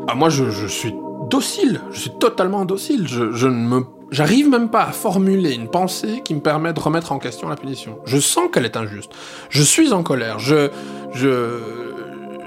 Ah, 0.08 0.15
moi, 0.15 0.30
je, 0.30 0.49
je 0.49 0.65
suis 0.65 0.95
docile, 1.30 1.82
je 1.91 1.99
suis 1.99 2.17
totalement 2.19 2.65
docile. 2.65 3.08
Je, 3.08 3.34
je 3.34 3.47
ne 3.47 3.67
me 3.67 3.84
J'arrive 4.10 4.47
même 4.47 4.69
pas 4.69 4.84
à 4.84 4.91
formuler 4.91 5.53
une 5.53 5.67
pensée 5.67 6.21
qui 6.23 6.34
me 6.34 6.39
permet 6.39 6.71
de 6.71 6.80
remettre 6.80 7.12
en 7.12 7.19
question 7.19 7.49
la 7.49 7.58
punition. 7.58 7.99
Je 8.06 8.19
sens 8.19 8.49
qu'elle 8.51 8.63
est 8.63 8.77
injuste. 8.77 9.12
Je 9.49 9.62
suis 9.62 9.91
en 9.91 10.01
colère. 10.01 10.39
Je, 10.39 10.69
je, 11.13 11.60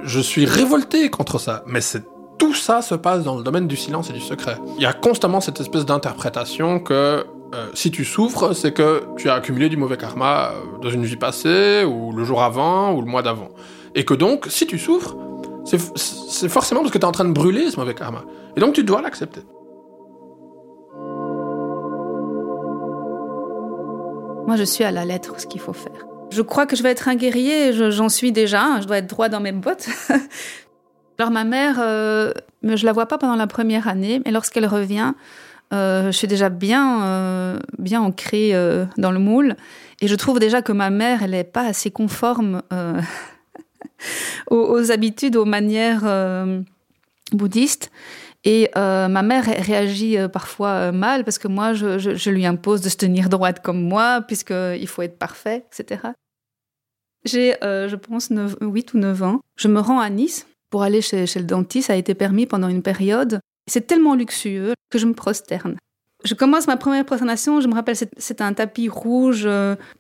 je 0.03 0.21
suis 0.21 0.47
révolté 0.47 1.11
contre 1.11 1.39
ça. 1.39 1.63
Mais 1.67 1.83
c'est 1.83 2.03
tout 2.39 2.55
ça 2.55 2.81
se 2.81 2.95
passe 2.95 3.25
dans 3.25 3.37
le 3.37 3.43
domaine 3.43 3.69
du 3.69 3.77
silence 3.77 4.09
et 4.09 4.15
du 4.15 4.21
secret. 4.21 4.57
Il 4.79 4.83
y 4.83 4.87
a 4.87 4.95
constamment 4.95 5.43
cette 5.43 5.61
espèce 5.61 5.85
d'interprétation 5.85 6.81
que 6.81 7.27
euh, 7.53 7.69
si 7.75 7.91
tu 7.91 8.05
souffres, 8.05 8.53
c'est 8.53 8.73
que 8.73 9.03
tu 9.17 9.29
as 9.29 9.35
accumulé 9.35 9.69
du 9.69 9.77
mauvais 9.77 9.97
karma 9.97 10.53
euh, 10.53 10.79
dans 10.81 10.91
une 10.91 11.05
vie 11.05 11.17
passée, 11.17 11.85
ou 11.85 12.13
le 12.13 12.25
jour 12.25 12.43
avant, 12.43 12.95
ou 12.95 13.01
le 13.01 13.07
mois 13.07 13.23
d'avant. 13.23 13.51
Et 13.95 14.05
que 14.05 14.15
donc, 14.15 14.47
si 14.49 14.67
tu 14.67 14.79
souffres, 14.79 15.17
c'est 15.65 16.49
forcément 16.49 16.81
parce 16.81 16.93
que 16.93 16.99
tu 16.99 17.03
es 17.03 17.07
en 17.07 17.13
train 17.13 17.25
de 17.25 17.33
brûler 17.33 17.71
ce 17.71 17.79
mauvais 17.79 17.95
karma. 17.95 18.25
Et 18.57 18.61
donc 18.61 18.75
tu 18.75 18.85
dois 18.85 19.03
l'accepter. 19.03 19.41
Moi, 24.47 24.57
je 24.57 24.65
suis 24.65 24.85
à 24.85 24.91
la 24.91 25.05
lettre 25.05 25.41
ce 25.41 25.47
qu'il 25.47 25.61
faut 25.61 25.73
faire. 25.73 26.07
Je 26.31 26.43
crois 26.43 26.67
que 26.67 26.77
je 26.77 26.83
vais 26.83 26.91
être 26.91 27.09
un 27.09 27.15
guerrier, 27.17 27.73
j'en 27.73 28.09
suis 28.09 28.33
déjà, 28.33 28.81
je 28.81 28.87
dois 28.87 28.99
être 28.99 29.09
droit 29.09 29.29
dans 29.29 29.41
mes 29.41 29.53
bottes. 29.53 29.89
Alors 31.19 31.31
ma 31.31 31.45
mère, 31.45 31.77
euh, 31.81 32.33
je 32.63 32.87
la 32.87 32.93
vois 32.93 33.07
pas 33.07 33.19
pendant 33.19 33.37
la 33.37 33.47
première 33.47 33.89
année, 33.89 34.23
mais 34.25 34.31
lorsqu'elle 34.31 34.67
revient, 34.67 35.13
je 35.73 36.11
suis 36.13 36.27
déjà 36.27 36.49
bien, 36.49 37.05
euh, 37.05 37.59
bien 37.79 38.01
ancrée 38.01 38.55
euh, 38.55 38.87
dans 38.97 39.13
le 39.13 39.19
moule. 39.19 39.57
Et 40.01 40.09
je 40.09 40.15
trouve 40.15 40.39
déjà 40.39 40.63
que 40.63 40.73
ma 40.73 40.91
mère, 40.91 41.23
elle 41.23 41.33
n'est 41.33 41.45
pas 41.45 41.67
assez 41.67 41.91
conforme 41.91 42.63
aux, 44.51 44.91
habitudes, 44.91 45.37
aux 45.37 45.45
manières 45.45 46.05
bouddhistes. 47.33 47.91
Et 48.45 48.71
euh, 48.77 49.09
ma 49.09 49.23
mère 49.23 49.45
réagit 49.45 50.17
euh, 50.17 50.29
parfois 50.29 50.69
euh, 50.69 50.93
mal 50.93 51.25
parce 51.25 51.39
que 51.39 51.49
moi, 51.49 51.75
je, 51.75 51.99
je, 51.99 52.15
je, 52.15 52.31
lui 52.31 52.47
impose 52.47 52.81
de 52.81 52.89
se 52.89 52.97
tenir 52.97 53.29
droite 53.29 53.61
comme 53.63 53.83
moi, 53.83 54.23
puisqu'il 54.23 54.87
faut 54.87 55.03
être 55.03 55.19
parfait, 55.19 55.67
etc. 55.71 56.13
J'ai, 57.25 57.55
je 57.61 57.95
pense, 57.97 58.31
9, 58.31 58.57
8 58.63 58.95
ou 58.95 58.99
9 58.99 59.23
ans. 59.23 59.41
Je 59.57 59.69
me 59.69 59.79
rends 59.79 60.01
à 60.01 60.09
Nice 60.09 60.47
pour 60.71 60.83
aller 60.83 61.03
chez, 61.03 61.27
chez 61.27 61.39
le 61.39 61.45
dentiste. 61.45 61.89
Ça 61.89 61.93
a 61.93 61.97
été 61.97 62.15
permis 62.15 62.47
pendant 62.47 62.69
une 62.69 62.83
période. 62.83 63.41
C'est 63.71 63.87
tellement 63.87 64.17
luxueux 64.17 64.75
que 64.91 64.99
je 64.99 65.07
me 65.07 65.15
prosterne. 65.15 65.77
Je 66.25 66.35
commence 66.35 66.67
ma 66.67 66.77
première 66.77 67.05
prosternation, 67.07 67.61
je 67.61 67.69
me 67.69 67.75
rappelle, 67.75 67.95
c'était 67.95 68.43
un 68.43 68.53
tapis 68.53 68.89
rouge, 68.89 69.49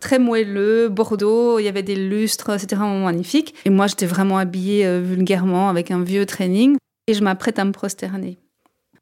très 0.00 0.18
moelleux, 0.18 0.88
bordeaux, 0.88 1.60
il 1.60 1.64
y 1.64 1.68
avait 1.68 1.84
des 1.84 1.94
lustres, 1.94 2.58
c'était 2.58 2.74
vraiment 2.74 3.04
magnifique. 3.04 3.54
Et 3.64 3.70
moi, 3.70 3.86
j'étais 3.86 4.06
vraiment 4.06 4.38
habillée 4.38 5.00
vulgairement 5.00 5.68
avec 5.68 5.92
un 5.92 6.02
vieux 6.02 6.26
training 6.26 6.76
et 7.06 7.14
je 7.14 7.22
m'apprête 7.22 7.60
à 7.60 7.64
me 7.64 7.70
prosterner. 7.70 8.38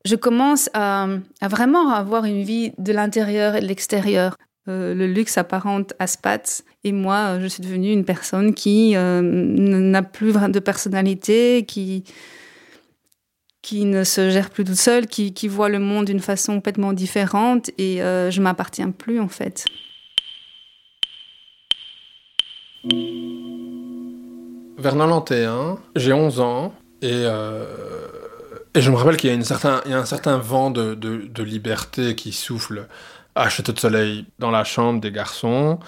Je 0.04 0.16
commence 0.16 0.70
à, 0.74 1.08
vraiment 1.42 1.90
avoir 1.90 2.24
une 2.26 2.42
vie 2.42 2.72
de 2.78 2.92
l'intérieur 2.92 3.56
et 3.56 3.60
de 3.60 3.66
l'extérieur. 3.66 4.36
Euh, 4.68 4.94
le 4.94 5.06
luxe 5.06 5.38
apparente 5.38 5.94
à 5.98 6.06
Spatz 6.06 6.62
et 6.84 6.92
moi, 6.92 7.38
je 7.40 7.46
suis 7.46 7.62
devenue 7.62 7.90
une 7.90 8.04
personne 8.04 8.52
qui 8.52 8.96
euh, 8.96 9.22
n'a 9.22 10.02
plus 10.02 10.32
de 10.32 10.58
personnalité, 10.60 11.64
qui 11.66 12.04
qui 13.68 13.84
ne 13.84 14.02
se 14.02 14.30
gère 14.30 14.48
plus 14.48 14.64
toute 14.64 14.76
seule, 14.76 15.06
qui, 15.06 15.46
voit 15.46 15.68
le 15.68 15.78
monde 15.78 16.06
d'une 16.06 16.20
façon 16.20 16.54
complètement 16.54 16.94
différente 16.94 17.70
et 17.76 18.02
euh, 18.02 18.30
je 18.30 18.40
m'appartiens 18.40 18.92
plus 18.92 19.20
en 19.20 19.28
fait. 19.28 19.66
Vers 24.78 24.94
91, 24.94 25.80
j'ai 25.96 26.14
11 26.14 26.40
ans, 26.40 26.72
et, 27.02 27.10
euh, 27.12 27.66
et 28.74 28.80
je 28.80 28.90
me 28.90 28.96
rappelle 28.96 29.18
qu'il 29.18 29.28
y, 29.28 29.34
a 29.34 29.36
y 29.86 29.92
a 29.92 29.98
un 29.98 30.04
certain 30.06 30.38
vent 30.38 30.70
de, 30.70 30.94
de, 30.94 31.26
de, 31.26 31.42
liberté 31.42 32.14
qui 32.14 32.32
souffle 32.32 32.86
à 33.34 33.50
Château 33.50 33.72
de 33.72 33.78
Soleil 33.78 34.24
dans 34.38 34.50
la 34.50 34.64
chambre 34.64 34.98
des 34.98 35.12
garçons. 35.12 35.78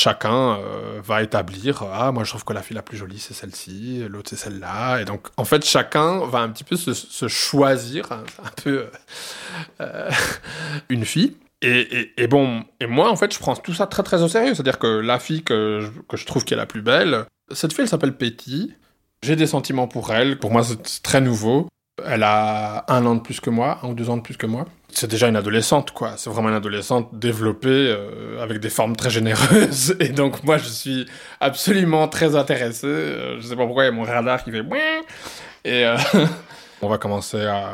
Chacun 0.00 0.58
euh, 0.58 1.00
va 1.02 1.22
établir 1.22 1.82
Ah, 1.92 2.12
moi 2.12 2.22
je 2.22 2.30
trouve 2.30 2.44
que 2.44 2.52
la 2.52 2.62
fille 2.62 2.76
la 2.76 2.82
plus 2.82 2.96
jolie 2.96 3.18
c'est 3.18 3.34
celle-ci, 3.34 4.04
l'autre 4.08 4.30
c'est 4.30 4.36
celle-là. 4.36 5.00
Et 5.00 5.04
donc 5.04 5.26
en 5.36 5.44
fait, 5.44 5.64
chacun 5.64 6.24
va 6.24 6.38
un 6.38 6.48
petit 6.50 6.64
peu 6.64 6.76
se, 6.76 7.28
choisir 7.28 8.12
un, 8.12 8.22
un 8.44 8.50
peu 8.62 8.86
euh, 9.80 10.10
une 10.88 11.04
fille. 11.04 11.36
Et, 11.60 11.80
et, 11.80 12.22
et, 12.22 12.26
bon, 12.28 12.62
et 12.78 12.86
moi 12.86 13.10
en 13.10 13.16
fait, 13.16 13.34
je 13.34 13.38
prends 13.40 13.56
tout 13.56 13.74
ça 13.74 13.88
très 13.88 14.04
très 14.04 14.22
au 14.22 14.28
sérieux. 14.28 14.54
C'est-à-dire 14.54 14.78
que 14.78 14.86
la 14.86 15.18
fille 15.18 15.42
que 15.42 15.80
je, 15.80 16.00
que 16.08 16.16
je 16.16 16.26
trouve 16.26 16.44
qui 16.44 16.54
est 16.54 16.58
la 16.58 16.66
plus 16.66 16.82
belle, 16.82 17.24
cette 17.50 17.72
fille 17.72 17.82
elle 17.82 17.88
s'appelle 17.88 18.16
Petty. 18.16 18.74
J'ai 19.22 19.34
des 19.34 19.48
sentiments 19.48 19.88
pour 19.88 20.12
elle. 20.12 20.38
Pour 20.38 20.52
moi, 20.52 20.62
c'est 20.62 21.02
très 21.02 21.20
nouveau. 21.20 21.68
Elle 22.06 22.22
a 22.22 22.84
un 22.88 23.04
an 23.06 23.14
de 23.14 23.20
plus 23.20 23.40
que 23.40 23.50
moi, 23.50 23.78
un 23.82 23.88
ou 23.88 23.94
deux 23.94 24.10
ans 24.10 24.16
de 24.16 24.22
plus 24.22 24.36
que 24.36 24.46
moi. 24.46 24.66
C'est 24.90 25.10
déjà 25.10 25.28
une 25.28 25.36
adolescente, 25.36 25.90
quoi. 25.90 26.14
C'est 26.16 26.30
vraiment 26.30 26.48
une 26.48 26.54
adolescente 26.54 27.10
développée 27.12 27.68
euh, 27.68 28.42
avec 28.42 28.58
des 28.58 28.70
formes 28.70 28.96
très 28.96 29.10
généreuses. 29.10 29.96
Et 30.00 30.08
donc, 30.08 30.42
moi, 30.44 30.56
je 30.56 30.68
suis 30.68 31.06
absolument 31.40 32.08
très 32.08 32.36
intéressé. 32.36 32.86
Euh, 32.86 33.40
je 33.40 33.46
sais 33.46 33.56
pas 33.56 33.66
pourquoi 33.66 33.84
il 33.84 33.86
y 33.86 33.90
a 33.90 33.92
mon 33.92 34.04
radar 34.04 34.42
qui 34.42 34.50
fait. 34.50 34.64
Et 35.64 35.84
euh, 35.84 35.96
on 36.82 36.88
va 36.88 36.98
commencer 36.98 37.44
à, 37.44 37.72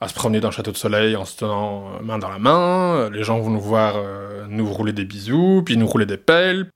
à, 0.00 0.08
se 0.08 0.14
promener 0.14 0.40
dans 0.40 0.48
le 0.48 0.54
château 0.54 0.72
de 0.72 0.76
soleil 0.76 1.16
en 1.16 1.24
se 1.24 1.38
tenant 1.38 2.02
main 2.02 2.18
dans 2.18 2.28
la 2.28 2.38
main. 2.38 3.08
Les 3.10 3.24
gens 3.24 3.38
vont 3.38 3.50
nous 3.50 3.60
voir 3.60 3.94
nous 4.48 4.70
rouler 4.70 4.92
des 4.92 5.04
bisous, 5.04 5.62
puis 5.64 5.76
nous 5.76 5.86
rouler 5.86 6.06
des 6.06 6.18
pelles. 6.18 6.68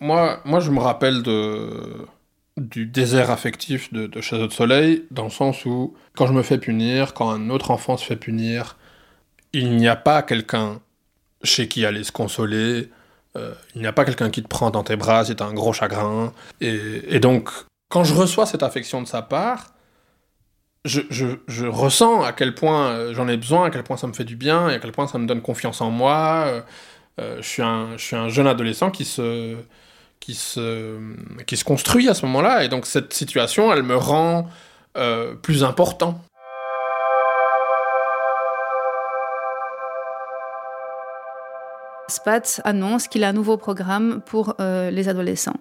Moi, 0.00 0.40
moi 0.44 0.60
je 0.60 0.70
me 0.70 0.80
rappelle 0.80 1.22
de 1.22 2.06
du 2.62 2.86
désert 2.86 3.30
affectif 3.30 3.92
de, 3.92 4.20
Château 4.20 4.46
de 4.46 4.52
Soleil, 4.52 5.04
dans 5.10 5.24
le 5.24 5.30
sens 5.30 5.64
où, 5.64 5.94
quand 6.16 6.26
je 6.26 6.32
me 6.32 6.42
fais 6.42 6.58
punir, 6.58 7.14
quand 7.14 7.30
un 7.30 7.50
autre 7.50 7.70
enfant 7.70 7.96
se 7.96 8.04
fait 8.04 8.16
punir, 8.16 8.76
il 9.52 9.76
n'y 9.76 9.88
a 9.88 9.96
pas 9.96 10.22
quelqu'un 10.22 10.80
chez 11.42 11.68
qui 11.68 11.84
aller 11.84 12.04
se 12.04 12.12
consoler, 12.12 12.90
euh, 13.36 13.52
il 13.74 13.80
n'y 13.80 13.86
a 13.86 13.92
pas 13.92 14.04
quelqu'un 14.04 14.30
qui 14.30 14.42
te 14.42 14.48
prend 14.48 14.70
dans 14.70 14.84
tes 14.84 14.96
bras 14.96 15.24
si 15.24 15.34
t'as 15.34 15.46
un 15.46 15.54
gros 15.54 15.72
chagrin. 15.72 16.32
Et, 16.60 17.18
donc, 17.20 17.50
quand 17.88 18.04
je 18.04 18.14
reçois 18.14 18.46
cette 18.46 18.62
affection 18.62 19.02
de 19.02 19.08
sa 19.08 19.22
part, 19.22 19.74
je, 20.84 21.00
je, 21.10 21.26
je 21.48 21.66
ressens 21.66 22.22
à 22.22 22.32
quel 22.32 22.54
point 22.54 22.88
euh, 22.88 23.14
j'en 23.14 23.28
ai 23.28 23.36
besoin, 23.36 23.66
à 23.66 23.70
quel 23.70 23.82
point 23.82 23.96
ça 23.96 24.06
me 24.06 24.12
fait 24.12 24.24
du 24.24 24.36
bien, 24.36 24.68
et 24.70 24.74
à 24.74 24.78
quel 24.78 24.92
point 24.92 25.06
ça 25.06 25.18
me 25.18 25.26
donne 25.26 25.42
confiance 25.42 25.80
en 25.80 25.90
moi. 25.90 26.44
Euh 26.46 26.60
je, 27.18 27.42
suis 27.42 27.62
un, 27.62 27.96
je 27.96 28.04
suis 28.04 28.16
un 28.16 28.28
jeune 28.28 28.46
adolescent 28.46 28.90
qui 28.90 29.04
se 29.04 29.56
qui 30.22 30.34
se, 30.34 30.98
qui 31.46 31.56
se 31.56 31.64
construit 31.64 32.08
à 32.08 32.14
ce 32.14 32.24
moment-là. 32.26 32.64
Et 32.64 32.68
donc 32.68 32.86
cette 32.86 33.12
situation, 33.12 33.72
elle 33.72 33.82
me 33.82 33.96
rend 33.96 34.46
euh, 34.96 35.34
plus 35.34 35.64
important. 35.64 36.20
SPATS 42.08 42.60
annonce 42.64 43.08
qu'il 43.08 43.24
a 43.24 43.30
un 43.30 43.32
nouveau 43.32 43.56
programme 43.56 44.20
pour 44.24 44.54
euh, 44.60 44.90
les 44.90 45.08
adolescents. 45.08 45.56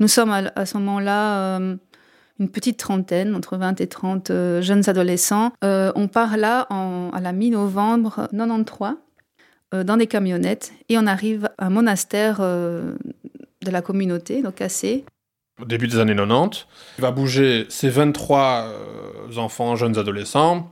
Nous 0.00 0.08
sommes 0.08 0.30
à, 0.30 0.64
ce 0.64 0.78
moment-là 0.78 1.58
euh, 1.58 1.76
une 2.38 2.48
petite 2.48 2.78
trentaine, 2.78 3.34
entre 3.34 3.58
20 3.58 3.80
et 3.80 3.88
30 3.88 4.30
euh, 4.30 4.62
jeunes 4.62 4.88
adolescents. 4.88 5.52
On 5.60 6.08
part 6.08 6.38
là 6.38 6.60
à 6.70 7.20
la 7.20 7.32
mi-novembre 7.32 8.28
93 8.32 8.94
euh, 9.74 9.84
dans 9.84 9.98
des 9.98 10.06
camionnettes 10.06 10.72
et 10.88 10.96
on 10.96 11.06
arrive 11.06 11.50
à 11.58 11.66
un 11.66 11.70
monastère 11.70 12.40
de 13.64 13.70
la 13.70 13.82
communauté, 13.82 14.42
donc 14.42 14.60
assez. 14.60 15.04
Au 15.60 15.64
début 15.64 15.88
des 15.88 15.98
années 15.98 16.14
90, 16.14 16.66
il 16.98 17.02
va 17.02 17.10
bouger 17.10 17.66
ses 17.68 17.88
23 17.88 18.64
euh, 18.66 19.36
enfants, 19.36 19.74
jeunes 19.74 19.98
adolescents, 19.98 20.70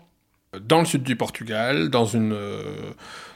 dans 0.61 0.79
le 0.79 0.85
sud 0.85 1.03
du 1.03 1.17
Portugal, 1.17 1.91
dans 1.91 2.05
une, 2.05 2.33
euh, 2.33 2.63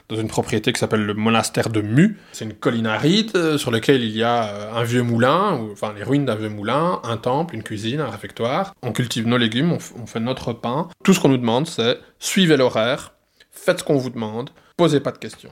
dans 0.09 0.15
une 0.15 0.27
propriété 0.27 0.73
qui 0.73 0.79
s'appelle 0.79 1.05
le 1.05 1.13
monastère 1.13 1.69
de 1.69 1.81
Mu. 1.81 2.19
C'est 2.31 2.45
une 2.45 2.53
colline 2.53 2.87
aride 2.87 3.31
euh, 3.35 3.57
sur 3.57 3.71
laquelle 3.71 4.03
il 4.03 4.15
y 4.15 4.23
a 4.23 4.45
euh, 4.45 4.73
un 4.73 4.83
vieux 4.83 5.03
moulin, 5.03 5.57
ou, 5.57 5.71
enfin 5.71 5.93
les 5.95 6.03
ruines 6.03 6.25
d'un 6.25 6.35
vieux 6.35 6.49
moulin, 6.49 6.99
un 7.03 7.17
temple, 7.17 7.55
une 7.55 7.63
cuisine, 7.63 7.99
un 7.99 8.09
réfectoire. 8.09 8.73
On 8.81 8.91
cultive 8.91 9.27
nos 9.27 9.37
légumes, 9.37 9.71
on, 9.71 10.01
on 10.01 10.05
fait 10.05 10.19
notre 10.19 10.53
pain. 10.53 10.89
Tout 11.03 11.13
ce 11.13 11.19
qu'on 11.19 11.29
nous 11.29 11.37
demande, 11.37 11.67
c'est 11.67 11.97
suivez 12.19 12.57
l'horaire, 12.57 13.13
faites 13.51 13.79
ce 13.79 13.83
qu'on 13.83 13.97
vous 13.97 14.09
demande, 14.09 14.49
posez 14.77 14.99
pas 14.99 15.11
de 15.11 15.17
questions. 15.17 15.51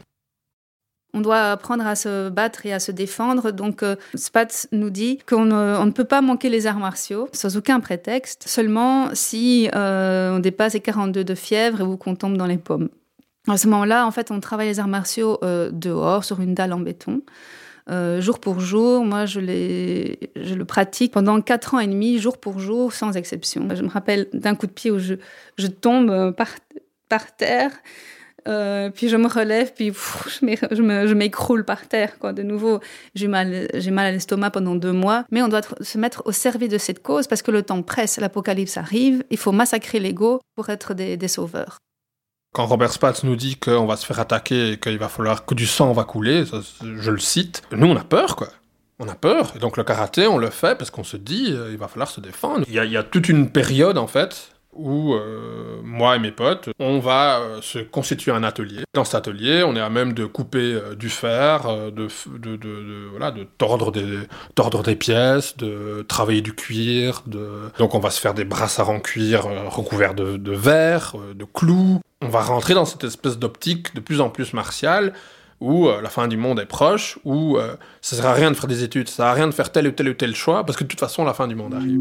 On 1.13 1.21
doit 1.21 1.51
apprendre 1.51 1.87
à 1.87 1.95
se 1.95 2.29
battre 2.29 2.65
et 2.67 2.73
à 2.73 2.79
se 2.79 2.91
défendre. 2.91 3.51
Donc, 3.51 3.81
euh, 3.81 3.95
Spatz 4.13 4.67
nous 4.71 4.91
dit 4.91 5.17
qu'on 5.27 5.45
ne 5.45 5.91
peut 5.91 6.03
pas 6.03 6.21
manquer 6.21 6.49
les 6.49 6.67
arts 6.67 6.77
martiaux 6.77 7.27
sans 7.33 7.57
aucun 7.57 7.79
prétexte, 7.79 8.47
seulement 8.47 9.09
si 9.13 9.69
euh, 9.73 10.35
on 10.35 10.39
dépasse 10.39 10.73
les 10.73 10.81
42 10.81 11.23
de 11.23 11.35
fièvre 11.35 11.81
ou 11.83 11.97
qu'on 11.97 12.15
tombe 12.15 12.37
dans 12.37 12.45
les 12.45 12.57
pommes. 12.57 12.89
À 13.47 13.57
ce 13.57 13.67
moment-là, 13.67 14.05
en 14.05 14.11
fait, 14.11 14.29
on 14.29 14.39
travaille 14.39 14.67
les 14.67 14.79
arts 14.79 14.87
martiaux 14.87 15.39
euh, 15.43 15.71
dehors, 15.71 16.23
sur 16.23 16.41
une 16.41 16.53
dalle 16.53 16.73
en 16.73 16.79
béton. 16.79 17.23
jour 18.19 18.39
pour 18.39 18.59
jour, 18.59 19.03
moi, 19.03 19.25
je, 19.25 19.39
le 19.39 20.63
pratique 20.63 21.11
pendant 21.11 21.41
quatre 21.41 21.73
ans 21.73 21.79
et 21.79 21.87
demi, 21.87 22.19
jour 22.19 22.37
pour 22.37 22.59
jour, 22.59 22.93
sans 22.93 23.17
exception. 23.17 23.67
Je 23.73 23.81
me 23.81 23.89
rappelle 23.89 24.27
d'un 24.33 24.53
coup 24.53 24.67
de 24.67 24.71
pied 24.71 24.91
où 24.91 24.99
je, 24.99 25.15
je 25.57 25.65
tombe 25.65 26.35
par 27.09 27.35
terre. 27.35 27.71
Euh, 28.47 28.89
puis 28.89 29.10
je 29.10 29.17
me 29.17 29.28
relève, 29.28 29.73
puis 29.73 29.91
je 30.41 31.13
m'écroule 31.13 31.65
par 31.65 31.88
terre. 31.88 32.17
Quoi. 32.19 32.34
De 32.34 32.43
nouveau, 32.43 32.80
j'ai 33.15 33.28
mal, 33.28 33.67
mal 33.91 34.06
à 34.08 34.12
l'estomac 34.12 34.52
pendant 34.52 34.75
deux 34.75 34.91
mois. 34.91 35.25
Mais 35.32 35.41
on 35.41 35.47
doit 35.47 35.62
se 35.82 35.97
mettre 35.97 36.23
au 36.25 36.32
service 36.32 36.69
de 36.69 36.78
cette 36.78 37.02
cause 37.02 37.28
parce 37.28 37.41
que 37.41 37.52
le 37.52 37.63
temps 37.63 37.82
presse, 37.82 38.17
l'apocalypse 38.17 38.78
arrive. 38.78 39.23
Il 39.30 39.38
faut 39.38 39.52
massacrer 39.52 39.99
l'ego 39.99 40.39
pour 40.56 40.69
être 40.69 40.93
des, 40.93 41.28
sauveurs. 41.28 41.78
Quand 42.54 42.65
Robert 42.65 42.91
Spatz 42.91 43.23
nous 43.23 43.36
dit 43.36 43.58
qu'on 43.58 43.86
va 43.86 43.95
se 43.95 44.06
faire 44.06 44.19
attaquer 44.19 44.71
et 44.71 44.80
qu'il 44.80 44.97
va 44.97 45.10
falloir 45.10 45.45
que 45.45 45.54
du 45.54 45.67
sang 45.67 45.91
va 45.93 46.04
couler, 46.04 46.45
je 46.82 47.12
le 47.12 47.19
cite, 47.19 47.62
nous 47.71 47.88
on 47.88 47.95
a 47.95 48.04
peur 48.04 48.36
quoi. 48.36 48.47
On 48.97 49.08
a 49.08 49.15
peur. 49.15 49.54
Et 49.56 49.60
donc 49.60 49.78
le 49.78 49.84
karaté, 49.84 50.28
on 50.28 50.38
le 50.38 50.49
fait 50.49 50.78
parce 50.78 50.89
qu'on 50.89 51.06
se 51.06 51.15
dit, 51.15 51.47
euh, 51.52 51.71
il 51.71 51.78
va 51.78 51.88
falloir 51.88 52.10
se 52.10 52.19
défendre. 52.19 52.65
Il 52.67 52.73
y, 52.73 52.78
il 52.78 52.91
y 52.91 52.97
a 52.97 53.04
toute 53.04 53.30
une 53.30 53.49
période 53.49 53.97
en 53.97 54.08
fait 54.08 54.52
où 54.73 55.13
euh, 55.13 55.82
moi 55.84 56.15
et 56.15 56.19
mes 56.19 56.32
potes, 56.32 56.69
on 56.79 56.99
va 56.99 57.39
euh, 57.39 57.62
se 57.62 57.79
constituer 57.79 58.32
un 58.32 58.43
atelier. 58.43 58.84
Dans 58.93 59.03
cet 59.03 59.15
atelier, 59.15 59.63
on 59.65 59.75
est 59.75 59.82
à 59.82 59.89
même 59.89 60.13
de 60.13 60.25
couper 60.25 60.73
euh, 60.73 60.95
du 60.95 61.10
fer, 61.10 61.67
de, 61.91 62.08
tordre 63.58 63.91
des, 63.91 64.95
pièces, 64.95 65.58
de 65.58 66.05
travailler 66.08 66.41
du 66.41 66.53
cuir. 66.53 67.23
Donc 67.77 67.95
on 67.95 67.99
va 67.99 68.10
se 68.10 68.21
faire 68.21 68.34
des 68.34 68.45
brassards 68.45 68.89
en 68.89 68.99
cuir 68.99 69.45
recouverts 69.67 70.13
de, 70.13 70.38
de 70.38 70.51
verre, 70.51 71.15
de 71.36 71.45
clous. 71.45 71.99
On 72.21 72.29
va 72.29 72.41
rentrer 72.41 72.73
dans 72.73 72.86
cette 72.86 73.03
espèce 73.03 73.38
d'optique 73.38 73.95
de 73.95 74.01
plus 74.01 74.21
en 74.21 74.29
plus 74.29 74.53
martiale 74.53 75.13
où 75.62 75.89
la 75.89 76.10
fin 76.10 76.29
du 76.29 76.38
monde 76.38 76.60
est 76.62 76.65
proche, 76.65 77.19
où 77.25 77.58
ça 77.99 78.15
sert 78.15 78.25
à 78.25 78.34
rien 78.34 78.49
de 78.49 78.55
faire 78.55 78.67
des 78.67 78.84
études, 78.84 79.10
ça 79.10 79.15
sert 79.17 79.25
à 79.25 79.34
rien 79.34 79.47
de 79.47 79.53
faire 79.53 79.73
tel 79.73 79.88
ou 79.88 79.91
tel 79.91 80.08
ou 80.08 80.13
tel 80.13 80.34
choix, 80.34 80.63
parce 80.65 80.77
que 80.77 80.86
de 80.86 80.88
toute 80.88 81.01
façon 81.01 81.25
la 81.25 81.34
fin 81.34 81.47
du 81.47 81.55
monde 81.55 81.73
arrive. 81.73 81.99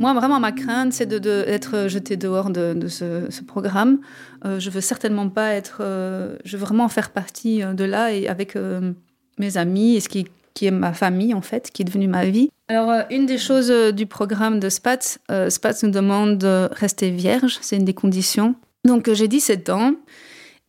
Moi, 0.00 0.14
vraiment, 0.14 0.40
ma 0.40 0.50
crainte, 0.50 0.94
c'est 0.94 1.04
d'être 1.04 1.82
de, 1.82 1.88
jeté 1.88 2.16
dehors 2.16 2.48
de, 2.48 2.88
ce, 2.88 3.42
programme. 3.46 4.00
Euh, 4.46 4.58
je 4.58 4.70
veux 4.70 4.80
certainement 4.80 5.28
pas 5.28 5.52
être. 5.52 5.80
Euh, 5.82 6.36
je 6.42 6.56
veux 6.56 6.64
vraiment 6.64 6.88
faire 6.88 7.10
partie 7.10 7.62
euh, 7.62 7.74
de 7.74 7.84
là 7.84 8.10
et 8.10 8.26
avec 8.26 8.56
mes 9.38 9.56
amis 9.58 9.96
et 9.96 10.00
ce 10.00 10.08
qui, 10.08 10.26
qui, 10.54 10.66
est 10.66 10.70
ma 10.70 10.94
famille, 10.94 11.34
en 11.34 11.42
fait, 11.42 11.70
qui 11.70 11.82
est 11.82 11.84
devenu 11.84 12.08
ma 12.08 12.24
vie. 12.24 12.48
Alors, 12.68 13.04
une 13.10 13.26
des 13.26 13.36
choses 13.36 13.70
du 13.92 14.06
programme 14.06 14.58
de 14.58 14.70
SPATS, 14.70 15.18
SPATS 15.50 15.82
nous 15.82 15.90
demande 15.90 16.38
de 16.38 16.70
rester 16.72 17.10
vierge. 17.10 17.58
C'est 17.60 17.76
une 17.76 17.84
des 17.84 17.94
conditions. 17.94 18.54
Donc, 18.86 19.12
j'ai 19.12 19.28
17 19.28 19.68
ans 19.68 19.92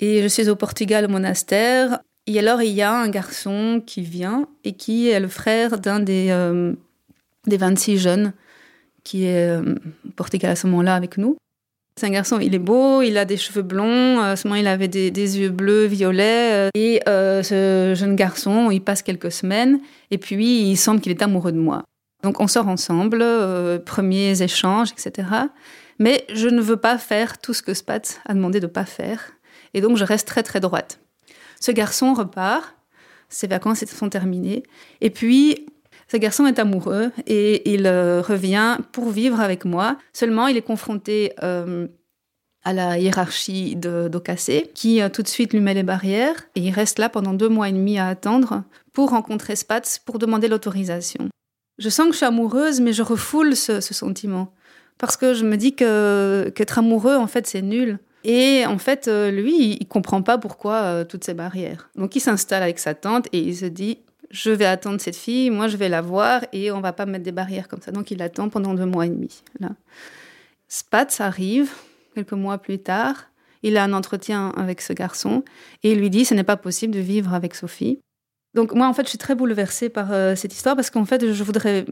et 0.02 0.22
je 0.22 0.28
suis 0.28 0.50
au 0.50 0.58
Portugal, 0.58 1.06
au 1.06 1.10
monastère. 1.10 2.00
Et 2.28 2.38
alors, 2.38 2.62
il 2.62 2.74
y 2.74 2.82
a 2.82 2.94
un 2.94 3.08
garçon 3.08 3.82
qui 3.86 4.02
vient 4.02 4.50
et 4.66 4.74
qui 4.74 5.08
est 5.08 5.22
le 5.22 5.30
frère 5.30 5.80
d'un 5.80 6.02
des, 6.02 6.36
des 7.48 7.58
26 7.58 7.98
jeunes 7.98 8.34
qui 9.04 9.26
est 9.26 9.50
euh, 9.50 9.76
Portugal 10.16 10.52
à 10.52 10.56
ce 10.56 10.68
moment-là 10.68 10.96
avec 10.96 11.18
nous. 11.18 11.38
C'est 11.98 12.08
un 12.08 12.12
garçon, 12.12 12.40
il 12.40 12.56
est 12.56 12.60
beau, 12.60 13.02
il 13.02 13.18
a 13.18 13.26
des 13.26 13.38
cheveux 13.38 13.62
blonds, 13.62 14.20
à 14.22 14.36
ce 14.36 14.48
moment 14.48 14.60
il 14.60 14.68
avait 14.68 14.88
des, 14.88 15.12
yeux 15.12 15.50
bleus, 15.50 15.86
violets. 15.86 16.54
Euh, 16.54 16.70
et 16.74 17.02
euh, 17.08 17.44
ce 17.44 17.94
jeune 17.96 18.16
garçon, 18.16 18.72
il 18.72 18.82
passe 18.82 19.02
quelques 19.02 19.32
semaines, 19.32 19.80
et 20.10 20.18
puis 20.18 20.70
il 20.70 20.78
semble 20.78 21.02
qu'il 21.02 21.12
est 21.12 21.22
amoureux 21.22 21.52
de 21.52 21.60
moi. 21.60 21.84
Donc 22.24 22.40
on 22.40 22.48
sort 22.48 22.68
ensemble, 22.68 23.26
premiers 23.86 24.42
échanges, 24.42 24.92
etc. 24.92 25.28
Mais 26.00 26.26
je 26.34 26.48
ne 26.48 26.62
veux 26.62 26.78
pas 26.78 26.98
faire 26.98 27.40
tout 27.40 27.54
ce 27.54 27.62
que 27.62 27.74
Spatz 27.74 28.20
a 28.26 28.34
demandé 28.34 28.60
de 28.60 28.68
ne 28.68 28.72
pas 28.72 28.86
faire. 28.86 29.32
Et 29.74 29.82
donc 29.82 29.98
je 29.98 30.04
reste 30.04 30.28
très 30.28 30.44
très 30.44 30.60
droite. 30.60 31.00
Ce 31.60 31.72
garçon 31.72 32.14
repart, 32.14 32.76
ses 33.30 33.48
vacances 33.48 33.84
sont 33.86 34.10
terminées. 34.10 34.64
Et 35.02 35.10
puis 35.10 35.66
ce 36.12 36.18
garçon 36.18 36.46
est 36.46 36.60
amoureux 36.60 37.10
et 37.26 37.72
il 37.74 37.88
euh, 37.88 38.22
revient 38.22 38.78
pour 38.92 39.12
vivre 39.12 39.40
avec 39.40 39.64
moi. 39.64 39.98
Seulement, 40.12 40.48
il 40.48 40.58
est 40.58 40.62
confronté 40.62 41.32
euh, 41.42 41.88
à 42.66 42.74
la 42.74 42.98
hiérarchie 42.98 43.78
d'Ocassé, 43.78 44.72
qui 44.76 45.02
euh, 45.02 45.08
tout 45.08 45.22
de 45.22 45.30
suite 45.30 45.54
lui 45.54 45.62
met 45.62 45.74
les 45.74 45.84
barrières. 45.84 46.36
Et 46.56 46.60
il 46.60 46.72
reste 46.72 47.00
là 47.00 47.08
pendant 47.08 47.32
deux 47.32 47.48
mois 47.48 47.70
et 47.70 47.72
demi 47.72 47.98
à 47.98 48.10
attendre 48.10 48.64
pour 48.92 49.12
rencontrer 49.12 49.56
Spatz 49.56 50.00
pour 50.00 50.20
demander 50.20 50.50
l'autorisation. 50.50 51.30
Je 51.78 51.88
sens 51.88 52.08
que 52.08 52.12
je 52.12 52.18
suis 52.18 52.26
amoureuse, 52.26 52.82
mais 52.82 52.92
je 52.92 53.04
refoule 53.04 53.56
ce, 53.56 53.80
sentiment. 53.80 54.54
Parce 54.98 55.16
que 55.16 55.34
je 55.34 55.46
me 55.46 55.56
dis 55.56 55.76
qu'être 55.76 56.78
amoureux, 56.78 57.16
en 57.16 57.28
fait, 57.28 57.48
c'est 57.48 57.62
nul. 57.62 58.00
Et 58.26 58.66
en 58.68 58.78
fait, 58.78 59.08
lui, 59.08 59.78
il 59.80 59.88
comprend 59.88 60.22
pas 60.22 60.38
pourquoi 60.38 61.06
toutes 61.06 61.24
ces 61.24 61.34
barrières. 61.34 61.90
Donc, 61.96 62.18
il 62.18 62.20
s'installe 62.20 62.62
avec 62.62 62.80
sa 62.80 62.94
tante 62.96 63.28
et 63.32 63.40
il 63.40 63.56
se 63.56 63.66
dit 63.66 64.00
je 64.32 64.52
vais 64.52 64.66
attendre 64.66 65.00
cette 65.00 65.16
fille, 65.16 65.50
moi 65.50 65.68
je 65.68 65.78
vais 65.78 65.90
la 65.90 66.02
voir 66.02 66.46
et 66.54 66.72
on 66.72 66.82
va 66.82 66.94
pas 66.94 67.06
mettre 67.06 67.24
des 67.24 67.32
barrières 67.32 67.68
comme 67.68 67.82
ça. 67.82 67.92
Donc 67.92 68.12
il 68.12 68.22
attend 68.22 68.50
pendant 68.50 68.74
deux 68.74 68.86
mois 68.86 69.06
et 69.06 69.10
demi. 69.10 69.44
Là. 69.60 69.70
Spatz 70.68 71.20
arrive 71.22 71.72
quelques 72.16 72.32
mois 72.34 72.58
plus 72.58 72.80
tard. 72.80 73.28
Il 73.64 73.78
a 73.78 73.84
un 73.84 73.94
entretien 73.94 74.50
avec 74.58 74.82
ce 74.82 74.94
garçon 74.94 75.44
et 75.84 75.92
il 75.92 76.00
lui 76.00 76.10
dit 76.10 76.26
ce 76.26 76.34
n'est 76.34 76.44
pas 76.44 76.58
possible 76.58 76.94
de 76.94 77.00
vivre 77.00 77.34
avec 77.34 77.56
Sophie. 77.56 78.00
Donc 78.54 78.74
moi 78.74 78.88
en 78.88 78.94
fait 78.94 79.04
je 79.04 79.10
suis 79.10 79.18
très 79.18 79.36
bouleversée 79.36 79.90
par 79.90 80.12
euh, 80.12 80.36
cette 80.36 80.54
histoire 80.54 80.76
parce 80.76 80.90
qu'en 80.90 81.06
fait 81.06 81.32
je 81.32 81.44
voudrais 81.44 81.86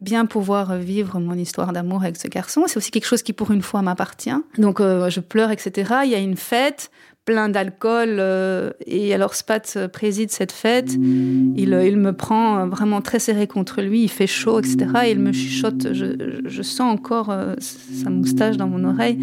bien 0.00 0.26
pouvoir 0.26 0.76
vivre 0.76 1.18
mon 1.18 1.34
histoire 1.34 1.72
d'amour 1.72 2.02
avec 2.02 2.16
ce 2.16 2.28
garçon. 2.28 2.64
C'est 2.66 2.76
aussi 2.76 2.90
quelque 2.90 3.06
chose 3.06 3.22
qui 3.22 3.32
pour 3.32 3.50
une 3.52 3.62
fois 3.62 3.82
m'appartient. 3.82 4.34
Donc 4.58 4.80
euh, 4.80 5.08
je 5.08 5.20
pleure, 5.20 5.50
etc. 5.50 6.00
Il 6.04 6.10
y 6.10 6.14
a 6.14 6.18
une 6.18 6.36
fête 6.36 6.90
plein 7.24 7.48
d'alcool. 7.48 8.16
Euh, 8.18 8.70
et 8.86 9.14
alors 9.14 9.34
Spatz 9.34 9.78
préside 9.92 10.30
cette 10.30 10.52
fête. 10.52 10.92
Il, 10.94 11.72
euh, 11.72 11.96
me 11.96 12.12
prend 12.12 12.66
vraiment 12.68 13.00
très 13.00 13.18
serré 13.18 13.46
contre 13.46 13.82
lui. 13.82 14.02
Il 14.04 14.08
fait 14.08 14.26
chaud, 14.26 14.58
etc. 14.58 14.86
Et 15.06 15.10
il 15.12 15.20
me 15.20 15.32
chuchote. 15.32 15.92
Je, 15.92 16.62
sens 16.62 16.92
encore 16.92 17.30
euh, 17.30 17.54
sa 17.60 18.10
moustache 18.10 18.56
dans 18.56 18.68
mon 18.68 18.84
oreille 18.84 19.18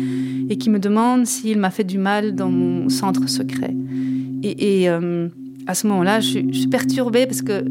et 0.50 0.58
qui 0.58 0.70
me 0.70 0.80
demande 0.80 1.26
s'il 1.26 1.60
m'a 1.60 1.72
fait 1.72 1.84
du 1.84 1.98
mal 1.98 2.36
dans 2.36 2.50
mon 2.50 2.90
centre 2.90 3.28
secret. 3.28 3.74
Et, 4.44 4.84
et 4.84 4.90
à 5.68 5.74
ce 5.74 5.88
moment-là, 5.88 6.20
je, 6.20 6.30
suis 6.30 6.68
perturbée 6.70 7.26
parce 7.26 7.42
que 7.42 7.64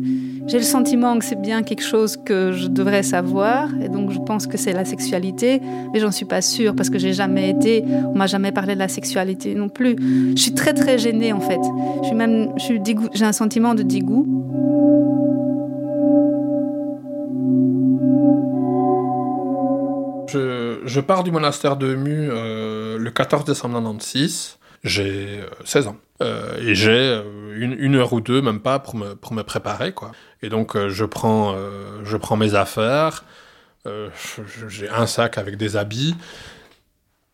j'ai 0.46 0.59
le 0.59 0.64
sentiment 0.64 1.18
que 1.18 1.24
c'est 1.24 1.40
bien 1.40 1.62
quelque 1.62 1.85
chose 1.85 2.16
que 2.16 2.53
je 2.53 2.66
devrais 2.66 3.03
savoir, 3.03 3.68
et 3.83 3.88
donc 3.88 4.11
je 4.11 4.18
pense 4.18 4.46
que 4.46 4.57
c'est 4.57 4.72
la 4.72 4.85
sexualité, 4.85 5.61
mais 5.92 6.00
j'en 6.00 6.11
suis 6.11 6.26
pas 6.26 6.42
sûre 6.42 6.74
parce 6.74 6.90
que 6.90 6.98
j'ai 6.98 7.12
jamais 7.12 7.50
été, 7.50 7.85
on 8.12 8.16
m'a 8.16 8.26
jamais 8.26 8.53
parlé 8.53 8.74
de 8.74 8.79
la 8.79 8.88
sexualité 8.88 9.55
non 9.55 9.68
plus. 9.68 9.96
Je 10.37 10.40
suis 10.40 10.55
très 10.55 10.74
très 10.74 10.98
gênée 10.98 11.33
en 11.33 11.40
fait. 11.40 11.61
Je 12.03 12.07
suis 12.09 12.16
même, 12.16 12.53
j'ai 13.14 13.24
un 13.24 13.33
sentiment 13.33 13.74
de 13.74 13.83
dégoût. 13.83 14.26
Je, 20.33 21.00
pars 21.00 21.24
du 21.24 21.31
monastère 21.33 21.76
de 21.76 21.94
Mu 21.94 22.29
euh, 22.31 22.98
le 22.98 23.11
14 23.11 23.44
décembre 23.44 23.74
1996. 23.76 24.59
J'ai 24.85 25.40
16 25.64 25.87
euh, 25.87 25.90
ans. 25.90 25.96
Euh, 26.22 26.59
et 26.61 26.74
j'ai 26.74 27.20
euh, 27.51 27.77
une, 27.79 27.97
heure 27.97 28.13
ou 28.13 28.21
deux, 28.21 28.43
même 28.43 28.61
pas, 28.61 28.79
pour 28.79 28.95
me, 28.95 29.15
pour 29.15 29.33
me 29.33 29.43
préparer, 29.43 29.93
quoi. 29.93 30.13
Et 30.43 30.49
donc, 30.49 30.77
euh, 30.77 30.89
je, 30.89 31.05
prends, 31.05 31.57
je 32.03 32.17
prends 32.17 32.37
mes 32.37 32.55
affaires, 32.55 33.25
j'ai 34.69 34.89
un 34.89 35.07
sac 35.07 35.39
avec 35.39 35.57
des 35.57 35.77
habits, 35.77 36.15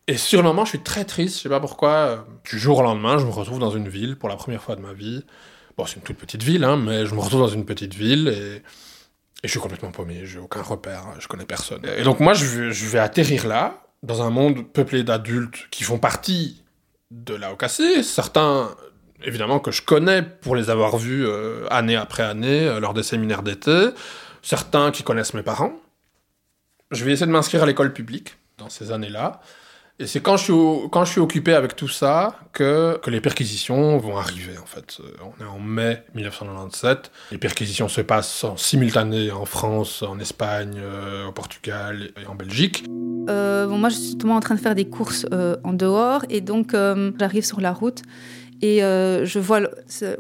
et 0.09 0.17
sur 0.17 0.41
le 0.43 0.49
moment, 0.49 0.65
je 0.65 0.71
suis 0.71 0.83
très 0.83 1.05
triste, 1.05 1.37
je 1.37 1.43
sais 1.43 1.49
pas 1.49 1.61
pourquoi. 1.61 2.27
Du 2.45 2.59
jour 2.59 2.79
au 2.79 2.83
lendemain, 2.83 3.19
je 3.19 3.27
me 3.27 3.31
retrouve 3.31 3.59
dans 3.59 3.73
une 3.73 3.89
ville 3.89 4.17
pour 4.17 4.29
la 4.29 4.37
première 4.37 4.63
fois 4.63 4.77
de 4.77 4.81
ma 4.81 4.93
vie. 4.93 5.25
Bon, 5.77 5.85
c'est 5.85 5.97
une 5.97 6.03
toute 6.03 6.17
petite 6.17 6.43
ville, 6.43 6.65
hein, 6.65 6.77
mais 6.77 7.07
je 7.07 7.15
me 7.15 7.21
retrouve 7.21 7.41
dans 7.41 7.49
une 7.49 7.65
petite 7.65 7.95
ville 7.95 8.29
et, 8.29 8.63
je 9.45 9.51
suis 9.51 9.61
complètement 9.61 9.93
paumé, 9.93 10.23
j'ai 10.25 10.39
aucun 10.39 10.63
repère, 10.63 11.05
je 11.21 11.29
connais 11.29 11.45
personne. 11.45 11.83
Et 11.99 12.03
donc 12.03 12.19
moi, 12.19 12.35
je 12.35 12.71
je 12.71 12.87
vais 12.87 12.99
atterrir 12.99 13.47
là, 13.47 13.87
dans 14.03 14.23
un 14.23 14.31
monde 14.31 14.67
peuplé 14.73 15.05
d'adultes 15.05 15.69
qui 15.71 15.85
font 15.85 15.99
partie 15.99 16.65
de 17.11 17.35
la 17.35 17.53
OKC. 17.53 18.03
Certains, 18.03 18.75
évidemment, 19.25 19.59
que 19.59 19.71
je 19.71 19.83
connais 19.83 20.23
pour 20.23 20.57
les 20.57 20.71
avoir 20.71 20.97
vus 20.97 21.27
euh, 21.27 21.67
année 21.71 21.97
après 21.97 22.23
année 22.23 22.67
euh, 22.67 22.81
lors 22.81 22.95
des 22.95 23.03
séminaires 23.03 23.43
d'été. 23.43 23.89
Certains 24.43 24.91
qui 24.91 25.03
connaissent 25.03 25.35
mes 25.35 25.43
parents. 25.43 25.73
Je 26.91 27.05
vais 27.05 27.13
essayer 27.13 27.27
de 27.27 27.33
m'inscrire 27.33 27.63
à 27.63 27.67
l'école 27.67 27.93
publique 27.93 28.37
dans 28.59 28.69
ces 28.69 28.93
années-là. 28.93 29.41
Et 29.99 30.07
c'est 30.07 30.21
quand 30.21 30.37
je 30.37 30.45
suis 30.45 30.89
quand 30.93 31.07
je 31.07 31.13
suis 31.13 31.21
occupé 31.23 31.55
avec 31.55 31.75
tout 31.75 31.89
ça 31.89 32.39
que 32.53 32.99
que 33.03 33.09
les 33.09 33.23
perquisitions 33.23 33.97
vont 33.97 34.19
arriver 34.19 34.59
en 34.59 34.67
fait. 34.67 34.99
Euh, 35.01 35.11
on 35.23 35.43
est 35.43 35.49
en 35.49 35.59
mai 35.59 36.05
1997. 36.15 37.11
Les 37.33 37.39
perquisitions 37.39 37.89
se 37.89 38.03
passent 38.03 38.45
en 38.45 38.59
simultané 38.59 39.33
en 39.33 39.47
France, 39.47 40.03
en 40.03 40.19
Espagne, 40.21 40.83
au 41.27 41.33
Portugal 41.33 42.11
et 42.23 42.27
en 42.27 42.35
Belgique. 42.35 42.85
bon, 42.87 43.79
moi, 43.79 43.89
je 43.89 43.95
suis 43.95 44.05
justement 44.05 44.37
en 44.37 44.41
train 44.41 44.55
de 44.55 44.61
faire 44.61 44.75
des 44.75 44.89
courses 44.89 45.27
en 45.33 45.73
dehors 45.73 46.27
et 46.29 46.43
donc 46.43 46.77
j'arrive 47.19 47.45
sur 47.47 47.63
la 47.63 47.73
route 47.73 48.03
et 48.63 48.81
vois, 49.37 49.61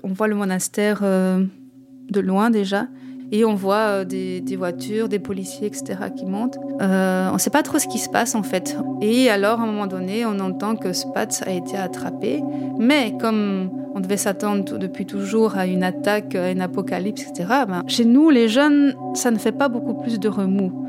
on 0.02 0.12
voit 0.12 0.28
le 0.28 0.34
monastère 0.34 1.02
de 1.02 2.20
loin 2.20 2.50
déjà. 2.50 2.86
Et 3.32 3.44
on 3.44 3.54
voit 3.54 4.02
euh, 4.02 4.04
des, 4.04 4.56
voitures, 4.56 5.08
des 5.08 5.18
policiers, 5.18 5.66
etc. 5.66 5.96
qui 6.16 6.26
montent. 6.26 6.58
Euh, 6.80 7.28
on 7.30 7.34
ne 7.34 7.38
sait 7.38 7.50
pas 7.50 7.62
trop 7.62 7.78
ce 7.78 7.88
qui 7.88 7.98
se 7.98 8.08
passe 8.08 8.34
en 8.34 8.42
fait. 8.42 8.76
Et 9.00 9.28
alors, 9.30 9.60
à 9.60 9.64
un 9.64 9.66
moment 9.66 9.86
donné, 9.86 10.24
on 10.24 10.38
entend 10.38 10.76
que 10.76 10.92
Spatz 10.92 11.42
a 11.42 11.50
été 11.50 11.76
attrapé. 11.76 12.42
Mais 12.78 13.16
comme 13.18 13.70
on 13.94 14.00
devait 14.00 14.16
s'attendre 14.16 14.78
depuis 14.78 15.06
toujours 15.06 15.56
à 15.56 15.66
une 15.66 15.82
attaque, 15.82 16.34
à 16.34 16.50
une 16.50 16.60
apocalypse, 16.60 17.22
etc., 17.22 17.64
ben, 17.66 17.82
chez 17.88 18.04
nous, 18.04 18.30
les 18.30 18.48
jeunes, 18.48 18.94
ça 19.14 19.30
ne 19.30 19.38
fait 19.38 19.52
pas 19.52 19.68
beaucoup 19.68 19.94
plus 19.94 20.20
de 20.20 20.28
remous. 20.28 20.86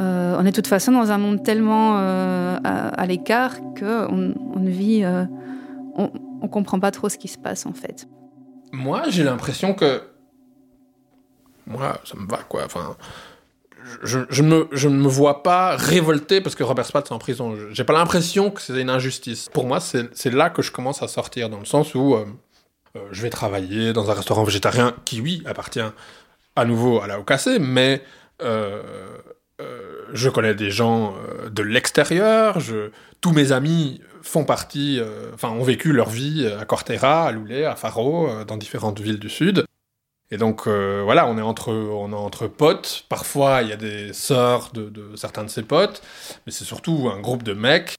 Euh, 0.00 0.36
on 0.38 0.42
est 0.42 0.50
de 0.50 0.54
toute 0.54 0.68
façon 0.68 0.92
dans 0.92 1.10
un 1.10 1.18
monde 1.18 1.42
tellement 1.42 1.96
à, 1.96 3.06
l'écart 3.06 3.56
qu'on 3.78 4.34
on 4.54 4.60
vit, 4.60 5.04
ne 6.46 6.48
comprend 6.48 6.80
pas 6.80 6.90
trop 6.90 7.08
ce 7.08 7.18
qui 7.18 7.28
se 7.28 7.38
passe 7.38 7.66
en 7.66 7.72
fait. 7.72 8.06
Moi, 8.72 9.02
j'ai 9.08 9.24
l'impression 9.24 9.74
que 9.74 10.02
moi, 11.66 12.00
ça 12.04 12.16
me 12.16 12.26
va, 12.26 12.38
quoi. 12.38 12.64
Enfin, 12.64 12.96
je, 14.02 14.42
me, 14.42 14.68
je 14.72 14.88
ne 14.88 14.96
me 14.96 15.08
vois 15.08 15.42
pas 15.42 15.76
révolté 15.76 16.40
parce 16.40 16.54
que 16.54 16.62
Robert 16.62 16.84
Spatz 16.84 17.10
est 17.10 17.14
en 17.14 17.18
prison. 17.18 17.56
J'ai 17.70 17.84
pas 17.84 17.92
l'impression 17.92 18.50
que 18.50 18.60
c'est 18.60 18.78
une 18.80 18.90
injustice. 18.90 19.48
Pour 19.52 19.66
moi, 19.66 19.80
c'est 19.80 20.32
là 20.32 20.50
que 20.50 20.62
je 20.62 20.72
commence 20.72 21.02
à 21.02 21.08
sortir, 21.08 21.48
dans 21.48 21.58
le 21.58 21.64
sens 21.64 21.94
où 21.94 22.14
euh, 22.14 22.26
euh, 22.96 23.00
je 23.12 23.22
vais 23.22 23.30
travailler 23.30 23.92
dans 23.92 24.10
un 24.10 24.14
restaurant 24.14 24.44
végétarien 24.44 24.94
qui, 25.04 25.20
oui, 25.20 25.42
appartient 25.46 25.80
à 26.56 26.64
nouveau 26.64 27.00
à 27.00 27.06
la 27.06 27.20
OKC, 27.20 27.58
mais 27.60 28.02
euh, 28.42 28.82
je 30.12 30.28
connais 30.28 30.54
des 30.54 30.70
gens 30.70 31.14
de 31.50 31.62
l'extérieur, 31.62 32.58
tous 33.20 33.32
mes 33.32 33.52
amis 33.52 34.00
font 34.22 34.44
partie, 34.44 35.00
enfin, 35.34 35.50
ont 35.50 35.62
vécu 35.62 35.92
leur 35.92 36.08
vie 36.08 36.46
à 36.46 36.64
Cortera, 36.64 37.26
à 37.26 37.32
Loulé, 37.32 37.64
à 37.64 37.76
Faro, 37.76 38.28
dans 38.44 38.56
différentes 38.56 39.00
villes 39.00 39.18
du 39.18 39.28
Sud. 39.28 39.64
Et 40.30 40.36
donc 40.36 40.66
euh, 40.66 41.02
voilà, 41.04 41.26
on 41.26 41.36
est 41.38 41.42
entre 41.42 41.72
on 41.72 42.12
est 42.12 42.14
entre 42.14 42.46
potes. 42.46 43.04
Parfois, 43.08 43.62
il 43.62 43.68
y 43.68 43.72
a 43.72 43.76
des 43.76 44.12
sœurs 44.12 44.70
de, 44.72 44.92
certains 45.16 45.44
de 45.44 45.48
ses 45.48 45.62
potes, 45.62 46.02
mais 46.46 46.52
c'est 46.52 46.64
surtout 46.64 47.10
un 47.12 47.20
groupe 47.20 47.42
de 47.42 47.52
mecs. 47.52 47.96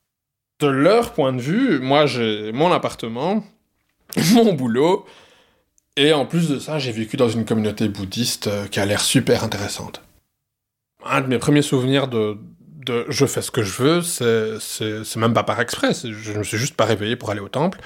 De 0.60 0.68
leur 0.68 1.14
point 1.14 1.34
de 1.34 1.42
vue, 1.42 1.80
moi 1.80 2.06
j'ai 2.06 2.52
mon 2.52 2.72
appartement, 2.72 3.44
mon 4.34 4.54
boulot, 4.54 5.06
et 5.98 6.14
en 6.14 6.26
plus 6.26 6.48
de 6.48 6.60
ça, 6.60 6.78
j'ai 6.78 6.92
vécu 6.92 7.18
dans 7.18 7.30
une 7.30 7.46
communauté 7.46 7.90
bouddhiste 7.90 8.48
euh, 8.48 8.68
qui 8.68 8.80
a 8.80 8.86
l'air 8.86 9.02
super 9.02 9.44
intéressante. 9.44 10.02
Un 11.04 11.22
de 11.22 11.28
mes 11.28 11.40
premiers 11.40 11.64
souvenirs 11.64 12.08
de, 12.08 12.38
je 13.08 13.26
fais 13.26 13.42
ce 13.42 13.52
que 13.52 13.64
je 13.64 13.82
veux, 13.82 14.02
c'est 14.02 15.16
même 15.18 15.34
pas 15.34 15.44
par 15.44 15.60
exprès, 15.60 15.92
je 15.94 16.34
me 16.34 16.44
suis 16.44 16.58
juste 16.58 16.76
pas 16.76 16.86
réveillé 16.86 17.16
pour 17.16 17.32
aller 17.32 17.42
au 17.42 17.50
temple. 17.50 17.80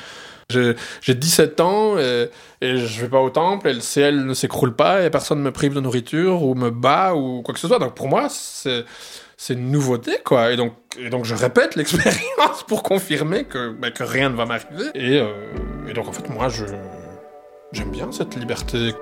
J'ai 0.50 1.15
17 1.15 1.60
ans 1.60 1.98
et, 1.98 2.30
et, 2.62 2.78
je 2.78 3.02
vais 3.02 3.10
pas 3.10 3.20
au 3.20 3.32
temple 3.32 3.68
et 3.68 3.74
le 3.74 3.80
ciel 3.80 4.26
ne 4.26 4.34
s'écroule 4.36 4.76
pas 4.76 5.04
et 5.04 5.10
personne 5.10 5.41
me 5.41 5.52
prive 5.52 5.74
de 5.74 5.80
nourriture 5.80 6.44
ou 6.44 6.54
me 6.54 6.70
bat 6.70 7.15
ou 7.15 7.41
quoi 7.41 7.54
que 7.54 7.60
ce 7.60 7.68
soit. 7.68 7.80
Donc 7.80 7.96
pour 7.96 8.08
moi, 8.08 8.28
c'est 8.30 9.54
une 9.54 9.72
nouveauté, 9.72 10.18
quoi. 10.24 10.52
Et 10.52 10.56
donc, 10.56 10.76
je 11.24 11.36
répète 11.36 11.76
l'expérience 11.76 12.63
pour 12.68 12.84
confirmer 12.84 13.46
que, 13.46 13.72
bah, 13.72 13.91
que 13.91 14.04
rien 14.04 14.30
ne 14.30 14.36
va 14.36 14.46
m'arriver. 14.46 14.89
Et, 14.94 15.20
euh, 15.20 15.88
et 15.88 15.94
donc 15.94 16.08
en 16.08 16.12
fait, 16.12 16.30
moi, 16.30 16.48
j'aime 17.72 17.91
bien 17.91 18.12
cette 18.12 18.36
liberté. 18.36 18.94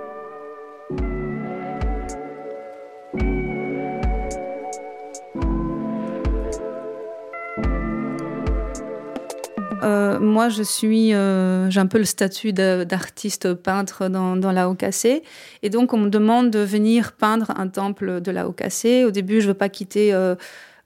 Euh, 9.83 10.19
moi, 10.19 10.49
je 10.49 10.63
suis, 10.63 11.13
euh, 11.13 11.69
j'ai 11.69 11.79
un 11.79 11.87
peu 11.87 11.97
le 11.97 12.05
statut 12.05 12.53
d'artiste 12.53 13.53
peintre 13.53 14.07
dans, 14.07 14.35
dans, 14.35 14.51
la 14.51 14.69
OKC. 14.69 15.23
Et 15.61 15.69
donc, 15.69 15.93
on 15.93 15.97
me 15.97 16.09
demande 16.09 16.51
de 16.51 16.59
venir 16.59 17.13
peindre 17.13 17.51
un 17.57 17.67
temple 17.67 18.21
de 18.21 18.31
la 18.31 18.47
OKC. 18.47 19.05
Au 19.05 19.11
début, 19.11 19.41
je 19.41 19.47
veux 19.47 19.53
pas 19.53 19.69
quitter 19.69 20.13
euh, 20.13 20.35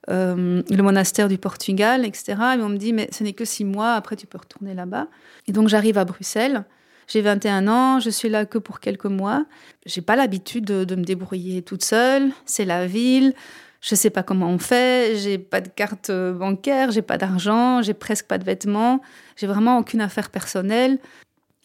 le 0.08 0.82
monastère 0.82 1.28
du 1.28 1.38
Portugal, 1.38 2.04
etc. 2.04 2.36
Et 2.58 2.62
on 2.62 2.68
me 2.68 2.76
dit, 2.76 2.92
mais 2.92 3.08
ce 3.12 3.22
n'est 3.22 3.34
que 3.34 3.44
six 3.44 3.64
mois, 3.64 3.92
après 3.92 4.16
tu 4.16 4.26
peux 4.26 4.38
retourner 4.38 4.74
là-bas. 4.74 5.06
Et 5.46 5.52
donc, 5.52 5.68
j'arrive 5.68 5.98
à 5.98 6.04
Bruxelles. 6.04 6.64
J'ai 7.06 7.22
21 7.22 7.68
ans, 7.68 8.00
je 8.00 8.10
suis 8.10 8.28
là 8.28 8.44
que 8.44 8.58
pour 8.58 8.80
quelques 8.80 9.06
mois. 9.06 9.46
J'ai 9.86 10.02
pas 10.02 10.14
l'habitude 10.14 10.64
de, 10.66 10.84
de 10.84 10.94
me 10.94 11.04
débrouiller 11.04 11.62
toute 11.62 11.82
seule. 11.82 12.30
C'est 12.44 12.66
la 12.66 12.86
ville 12.86 13.32
je 13.80 13.94
sais 13.94 14.10
pas 14.10 14.22
comment 14.22 14.48
on 14.48 14.58
fait, 14.58 15.16
j'ai 15.16 15.38
pas 15.38 15.60
de 15.60 15.68
carte 15.68 16.10
euh, 16.10 16.32
bancaire, 16.32 16.90
j'ai 16.90 17.02
pas 17.02 17.18
d'argent, 17.18 17.82
j'ai 17.82 17.94
presque 17.94 18.26
pas 18.26 18.38
de 18.38 18.44
vêtements, 18.44 19.00
j'ai 19.36 19.46
vraiment 19.46 19.78
aucune 19.78 20.00
affaire 20.00 20.30
personnelle. 20.30 20.98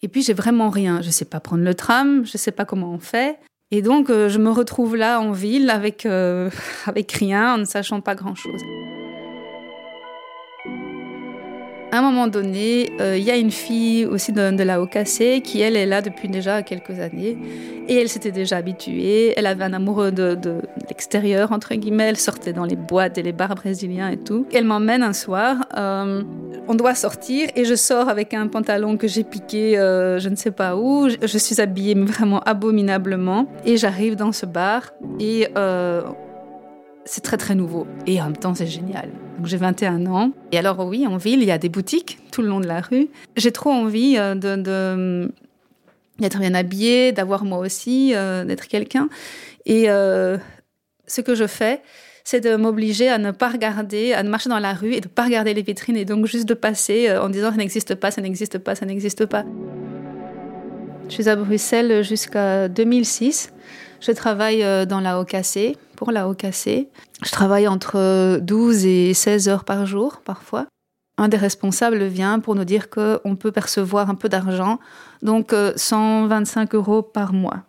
Et 0.03 0.07
puis 0.09 0.21
j'ai 0.21 0.33
vraiment 0.33 0.69
rien. 0.69 1.01
Je 1.01 1.09
sais 1.09 1.25
pas 1.25 1.39
prendre 1.39 1.63
le 1.63 1.73
tram, 1.73 2.25
je 2.25 2.37
sais 2.37 2.51
pas 2.51 2.65
comment 2.65 2.91
on 2.91 2.99
fait. 2.99 3.39
Et 3.71 3.81
donc 3.81 4.09
euh, 4.09 4.29
je 4.29 4.37
me 4.37 4.51
retrouve 4.51 4.95
là 4.95 5.19
en 5.19 5.31
ville 5.31 5.69
avec 5.69 6.05
euh, 6.05 6.49
avec 6.85 7.11
rien, 7.13 7.55
en 7.55 7.57
ne 7.59 7.65
sachant 7.65 8.01
pas 8.01 8.13
grand 8.13 8.35
à 11.93 11.99
un 11.99 12.01
moment 12.01 12.27
donné, 12.27 12.89
euh, 12.99 13.15
il 13.15 13.23
y 13.23 13.29
a 13.29 13.37
une 13.37 13.51
fille 13.51 14.07
aussi 14.07 14.31
de, 14.31 14.63
la 14.63 14.81
OKC 14.81 15.43
qui, 15.43 15.61
elle, 15.61 15.75
est 15.75 15.85
là 15.85 16.01
depuis 16.01 16.27
déjà 16.27 16.63
quelques 16.63 16.99
années. 16.99 17.37
Et 17.87 17.97
elle 17.97 18.09
s'était 18.09 18.31
déjà 18.31 18.57
habituée. 18.57 19.35
Elle 19.37 19.45
avait 19.45 19.63
un 19.63 19.73
amoureux 19.73 20.11
de, 20.11 20.35
l'extérieur, 20.89 21.51
entre 21.51 21.75
guillemets. 21.75 22.05
Elle 22.05 22.17
sortait 22.17 22.51
dans 22.51 22.65
les 22.65 22.75
boîtes 22.75 23.19
et 23.19 23.21
les 23.21 23.31
bars 23.31 23.53
brésiliens 23.53 24.09
et 24.09 24.17
tout. 24.17 24.47
Elle 24.55 24.65
m'emmène 24.65 25.03
un 25.03 25.13
soir. 25.13 25.67
Euh, 25.77 26.23
on 26.67 26.73
doit 26.73 26.95
sortir 26.95 27.49
et 27.55 27.63
je 27.63 27.75
sors 27.75 28.09
avec 28.09 28.33
un 28.33 28.47
pantalon 28.47 28.97
que 28.97 29.07
j'ai 29.07 29.23
piqué 29.23 29.77
euh, 29.77 30.17
je 30.17 30.29
ne 30.29 30.35
sais 30.35 30.49
pas 30.49 30.75
où. 30.75 31.09
Je, 31.09 31.37
suis 31.37 31.61
habillée 31.61 31.93
vraiment 31.93 32.39
abominablement. 32.39 33.45
Et 33.65 33.77
j'arrive 33.77 34.15
dans 34.15 34.31
ce 34.31 34.47
bar 34.47 34.93
et 35.19 35.47
c'est 37.05 37.21
très 37.21 37.37
très 37.37 37.55
nouveau 37.55 37.85
et 38.07 38.21
en 38.21 38.25
même 38.25 38.37
temps 38.37 38.55
c'est 38.55 38.67
génial. 38.67 39.09
Donc 39.37 39.47
j'ai 39.47 39.57
21 39.57 40.05
ans 40.05 40.31
et 40.51 40.57
alors 40.57 40.79
oui, 40.85 41.05
en 41.07 41.17
ville, 41.17 41.41
il 41.41 41.47
y 41.47 41.51
a 41.51 41.57
des 41.57 41.69
boutiques 41.69 42.19
tout 42.31 42.41
le 42.41 42.47
long 42.47 42.59
de 42.59 42.67
la 42.67 42.81
rue. 42.81 43.09
J'ai 43.35 43.51
trop 43.51 43.71
envie 43.71 44.17
euh, 44.17 44.35
de, 44.35 45.29
d'être 46.19 46.39
bien 46.39 46.53
habillée, 46.53 47.11
d'avoir 47.11 47.43
moi 47.43 47.59
aussi, 47.59 48.13
euh, 48.15 48.45
d'être 48.45 48.67
quelqu'un. 48.67 49.09
Et 49.65 49.89
euh, 49.89 50.37
ce 51.07 51.21
que 51.21 51.35
je 51.35 51.47
fais, 51.47 51.81
c'est 52.23 52.39
de 52.39 52.55
m'obliger 52.55 53.09
à 53.09 53.17
ne 53.17 53.31
pas 53.31 53.49
regarder, 53.49 54.13
à 54.13 54.23
ne 54.23 54.29
marcher 54.29 54.49
dans 54.49 54.59
la 54.59 54.73
rue 54.73 54.93
et 54.93 55.01
de 55.01 55.07
ne 55.07 55.13
pas 55.13 55.25
regarder 55.25 55.53
les 55.53 55.61
vitrines 55.61 55.97
et 55.97 56.05
donc 56.05 56.25
juste 56.25 56.47
de 56.47 56.53
passer 56.53 57.11
en 57.17 57.29
disant 57.29 57.51
ça 57.51 57.57
n'existe 57.57 57.95
pas, 57.95 58.11
ça 58.11 58.21
n'existe 58.21 58.59
pas, 58.59 58.75
ça 58.75 58.85
n'existe 58.85 59.25
pas. 59.25 59.43
Je 61.09 61.13
suis 61.13 61.27
à 61.27 61.35
Bruxelles 61.35 62.01
jusqu'à 62.03 62.69
2006. 62.69 63.51
Je 64.05 64.11
travaille 64.11 64.65
dans 64.85 64.99
la 64.99 65.19
OKC, 65.19 65.77
pour 65.95 66.11
la 66.11 66.27
OKC. 66.27 66.89
Je 67.23 67.31
travaille 67.31 67.67
entre 67.69 68.39
12 68.39 68.85
et 68.85 69.13
16 69.13 69.47
heures 69.47 69.63
par 69.63 69.85
jour, 69.85 70.21
parfois. 70.25 70.67
Un 71.17 71.29
des 71.29 71.37
responsables 71.37 72.03
vient 72.03 72.39
pour 72.39 72.55
nous 72.55 72.65
dire 72.65 72.89
qu'on 72.89 73.35
peut 73.37 73.51
percevoir 73.51 74.09
un 74.09 74.15
peu 74.15 74.27
d'argent, 74.27 74.79
donc 75.21 75.55
125 75.75 76.73
euh, 76.73 76.77
euros 76.77 77.01
par 77.01 77.31
mois. 77.31 77.61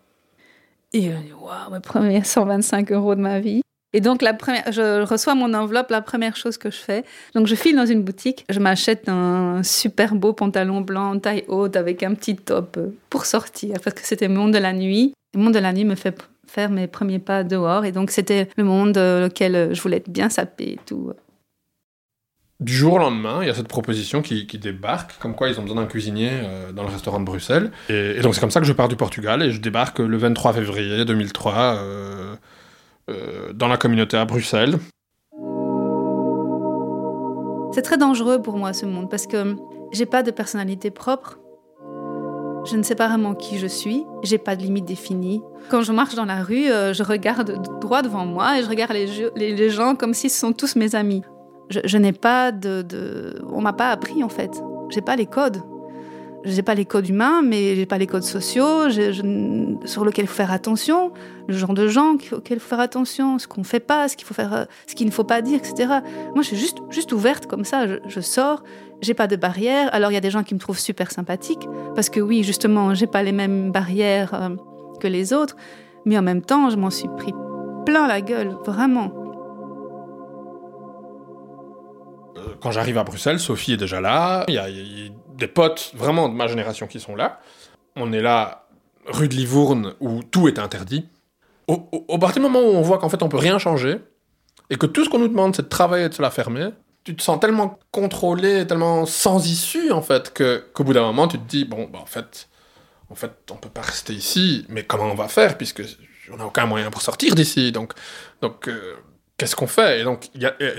Et 0.93 1.03
je 1.03 1.17
dis, 1.17 1.33
waouh, 1.33 1.73
mes 1.73 1.81
premiers 1.81 2.25
125 2.25 2.91
euros 2.91 3.15
de 3.15 3.21
ma 3.21 3.39
vie. 3.39 3.61
Et 3.93 4.01
donc, 4.01 4.23
la 4.23 4.35
première, 4.35 4.73
je 4.73 5.03
reçois 5.03 5.37
mon 5.37 5.55
enveloppe, 5.55 5.91
la 5.91 6.03
première 6.03 6.35
chose 6.35 6.59
que 6.59 6.71
je 6.71 6.79
fais. 6.79 7.05
Donc, 7.37 7.47
je 7.47 7.55
file 7.55 7.77
dans 7.77 7.87
une 7.87 8.03
boutique, 8.03 8.45
je 8.49 8.59
m'achète 8.59 9.09
un 9.09 9.63
super 9.63 10.17
beau 10.17 10.33
pantalon 10.33 10.81
blanc, 10.81 11.17
taille 11.21 11.45
haute, 11.47 11.77
avec 11.77 12.03
un 12.03 12.15
petit 12.15 12.35
top 12.35 12.77
euh, 12.79 12.89
pour 13.11 13.27
sortir, 13.27 13.77
parce 13.85 13.95
que 13.95 14.05
c'était 14.05 14.27
le 14.27 14.35
monde 14.35 14.53
de 14.53 14.59
la 14.59 14.73
nuit. 14.73 15.13
Le 15.35 15.41
monde 15.41 15.55
de 15.55 15.59
la 15.59 15.73
nuit 15.73 15.85
me 15.85 15.95
fait 15.95 16.17
faire 16.47 16.71
mes 16.71 16.87
premiers 16.87 17.19
pas 17.19 17.45
dehors. 17.45 17.85
Et 17.85 17.93
donc, 17.93 18.11
c'était 18.11 18.49
le 18.57 18.65
monde 18.65 18.97
euh, 18.97 19.25
lequel 19.25 19.75
je 19.75 19.81
voulais 19.81 19.97
être 19.97 20.11
bien 20.11 20.29
sapée 20.29 20.73
et 20.73 20.81
tout. 20.87 21.13
Du 22.61 22.73
jour 22.73 22.95
au 22.95 22.99
lendemain, 22.99 23.41
il 23.43 23.49
y 23.49 23.51
a 23.51 23.55
cette 23.55 23.69
proposition 23.69 24.23
qui, 24.23 24.47
débarque, 24.47 25.19
comme 25.19 25.35
quoi 25.35 25.49
ils 25.49 25.59
ont 25.59 25.63
besoin 25.63 25.83
d'un 25.83 25.89
cuisinier 25.89 26.31
euh, 26.33 26.73
dans 26.73 26.85
le 26.85 26.89
restaurant 26.89 27.19
de 27.19 27.25
Bruxelles. 27.25 27.73
Et, 27.89 28.21
donc 28.21 28.35
c'est 28.35 28.41
comme 28.41 28.53
ça 28.53 28.61
que 28.61 28.67
je 28.67 28.73
pars 28.73 28.89
du 28.89 28.97
Portugal 28.97 29.43
et 29.43 29.51
je 29.51 29.61
débarque 29.61 29.99
le 29.99 30.17
23 30.17 30.53
février 30.53 31.05
2003 31.05 31.77
euh, 31.79 32.37
dans 33.53 33.69
la 33.69 33.77
communauté 33.77 34.17
à 34.17 34.25
Bruxelles. 34.25 34.79
C'est 37.73 37.83
très 37.83 37.99
dangereux 37.99 38.41
pour 38.41 38.57
moi 38.57 38.73
ce 38.73 38.87
monde 38.87 39.11
parce 39.11 39.27
que 39.27 39.57
j'ai 39.93 40.07
pas 40.07 40.23
de 40.23 40.31
personnalité 40.31 40.93
propre. 40.93 41.39
Je 42.65 42.77
ne 42.77 42.83
sais 42.83 42.95
pas 42.95 43.09
vraiment 43.09 43.35
qui 43.35 43.59
je 43.59 43.67
suis, 43.67 44.07
j'ai 44.23 44.39
pas 44.39 44.57
de 44.57 44.63
limite 44.63 44.87
définie. 44.87 45.43
Quand 45.69 45.83
je 45.83 45.93
marche 45.93 46.15
dans 46.15 46.25
la 46.25 46.43
rue, 46.43 46.71
euh, 46.71 46.95
je 46.95 47.03
regarde 47.03 47.61
droit 47.81 48.01
devant 48.01 48.25
moi 48.25 48.59
et 48.59 48.63
je 48.63 48.69
regarde 48.69 48.93
les, 48.93 49.71
gens 49.71 49.95
comme 49.97 50.15
si 50.15 50.31
ce 50.31 50.41
sont 50.41 50.53
tous 50.53 50.75
mes 50.77 50.95
amis. 50.95 51.23
Je, 51.71 51.99
n'ai 51.99 52.13
pas 52.13 52.53
de, 52.53 52.83
de... 52.83 53.43
On 53.53 53.61
m'a 53.61 53.73
pas 53.73 53.91
appris 53.91 54.23
en 54.23 54.29
fait. 54.29 54.63
J'ai 54.91 55.01
pas 55.03 55.17
les 55.17 55.27
codes. 55.27 55.63
J'ai 56.45 56.63
pas 56.63 56.75
les 56.75 56.85
codes 56.85 57.09
humains, 57.09 57.41
mais 57.43 57.75
j'ai 57.75 57.87
pas 57.87 57.97
les 57.97 58.07
codes 58.07 58.23
sociaux 58.23 58.91
sur 58.91 60.05
lesquels 60.05 60.27
il 60.27 60.29
faut 60.29 60.35
faire 60.35 60.53
attention, 60.53 61.11
le 61.49 61.55
genre 61.55 61.73
de 61.73 61.89
gens 61.89 62.13
auxquels 62.13 62.59
il 62.59 62.61
faut 62.61 62.69
faire 62.69 62.81
attention, 62.81 63.39
ce 63.39 63.49
qu'on 63.49 63.65
fait 63.65 63.81
pas, 63.81 64.09
ce 64.09 64.17
qu'il 64.17 64.27
faut 64.27 64.35
faire, 64.35 64.67
ce 64.87 64.95
qu'il 64.95 65.07
ne 65.07 65.11
faut 65.11 65.25
pas 65.25 65.41
dire, 65.41 65.59
etc. 65.59 66.01
Moi, 66.35 66.43
je 66.43 66.49
suis 66.49 66.57
juste, 66.59 66.79
juste 66.91 67.13
ouverte 67.13 67.47
comme 67.47 67.65
ça. 67.65 67.87
Je 68.07 68.21
sors, 68.21 68.63
j'ai 69.01 69.15
pas 69.15 69.27
de 69.27 69.37
barrières. 69.37 69.89
Alors, 69.93 70.11
il 70.11 70.15
y 70.15 70.19
a 70.19 70.21
des 70.21 70.31
gens 70.31 70.43
qui 70.43 70.55
me 70.55 70.61
trouvent 70.61 70.79
super 70.79 71.11
sympathique 71.11 71.69
parce 71.95 72.11
que 72.11 72.21
oui, 72.21 72.43
justement, 72.43 72.95
j'ai 72.95 73.07
pas 73.07 73.23
les 73.23 73.33
mêmes 73.33 73.71
barrières 73.73 74.35
euh, 74.35 74.51
que 75.01 75.07
les 75.07 75.33
autres, 75.33 75.57
mais 76.05 76.19
en 76.19 76.23
même 76.23 76.43
temps, 76.43 76.71
je 76.71 76.77
m'en 76.77 76.91
suis 76.91 77.09
pris 77.17 77.33
plein 77.85 78.07
la 78.07 78.21
gueule, 78.21 78.57
vraiment. 78.65 79.13
Euh, 82.37 82.55
quand 82.61 82.71
j'arrive 82.71 82.99
à 82.99 83.05
Bruxelles, 83.05 83.41
Sophie 83.41 83.75
est 83.75 83.79
déjà 83.79 84.01
là. 84.01 84.45
Il 84.49 84.55
y 84.55 84.59
a, 84.59 84.67
des 85.37 85.49
potes 85.49 85.93
vraiment 85.97 86.29
de 86.29 86.35
ma 86.35 86.47
génération 86.47 86.87
qui 86.87 87.01
sont 87.01 87.17
là. 87.17 87.41
On 87.97 88.13
est 88.13 88.23
là, 88.23 88.67
rue 89.07 89.29
de 89.29 89.35
Livourne, 89.35 89.95
où 90.01 90.23
tout 90.23 90.49
est 90.49 90.59
interdit. 90.59 91.09
Au, 91.67 91.89
au, 91.93 92.19
partir 92.19 92.43
du 92.43 92.49
moment 92.49 92.61
où 92.61 92.73
on 92.75 92.83
voit 92.83 92.99
qu'en 92.99 93.09
fait 93.09 93.23
on 93.23 93.29
peut 93.29 93.39
rien 93.39 93.59
changer, 93.59 93.99
et 94.71 94.77
que 94.77 94.87
tout 94.87 95.05
ce 95.05 95.09
qu'on 95.09 95.19
nous 95.19 95.29
demande 95.29 95.57
c'est 95.57 95.63
de 95.63 95.69
travailler 95.69 96.05
et 96.05 96.09
de 96.09 96.15
se 96.15 96.23
la 96.23 96.31
fermer, 96.31 96.69
tu 97.05 97.15
te 97.15 97.23
sens 97.23 97.39
tellement 97.39 97.79
contrôlé, 97.93 98.67
tellement 98.67 99.07
sans 99.07 99.47
issue 99.47 99.93
en 99.93 100.03
fait, 100.03 100.33
que 100.33 100.65
qu'au 100.73 100.85
bout 100.85 100.95
d'un 100.95 101.03
moment 101.03 101.29
tu 101.29 101.39
te 101.39 101.49
dis 101.49 101.65
bon 101.65 101.89
bah 101.93 102.01
en 102.03 102.07
fait, 102.07 102.49
en 103.11 103.15
fait 103.15 103.33
on 103.51 103.57
peut 103.57 103.69
pas 103.69 103.83
rester 103.83 104.15
ici, 104.15 104.65
mais 104.69 104.85
comment 104.85 105.05
on 105.05 105.15
va 105.15 105.29
faire 105.29 105.57
puisque 105.57 105.83
on 106.33 106.37
n'a 106.39 106.47
aucun 106.47 106.67
moyen 106.67 106.91
pour 106.91 107.03
sortir 107.03 107.35
d'ici, 107.35 107.73
donc 107.73 107.93
donc 108.41 108.69
euh, 108.69 108.95
qu'est-ce 109.37 109.55
qu'on 109.55 109.67
fait? 109.67 110.01
Et 110.01 110.05
donc, 110.05 110.29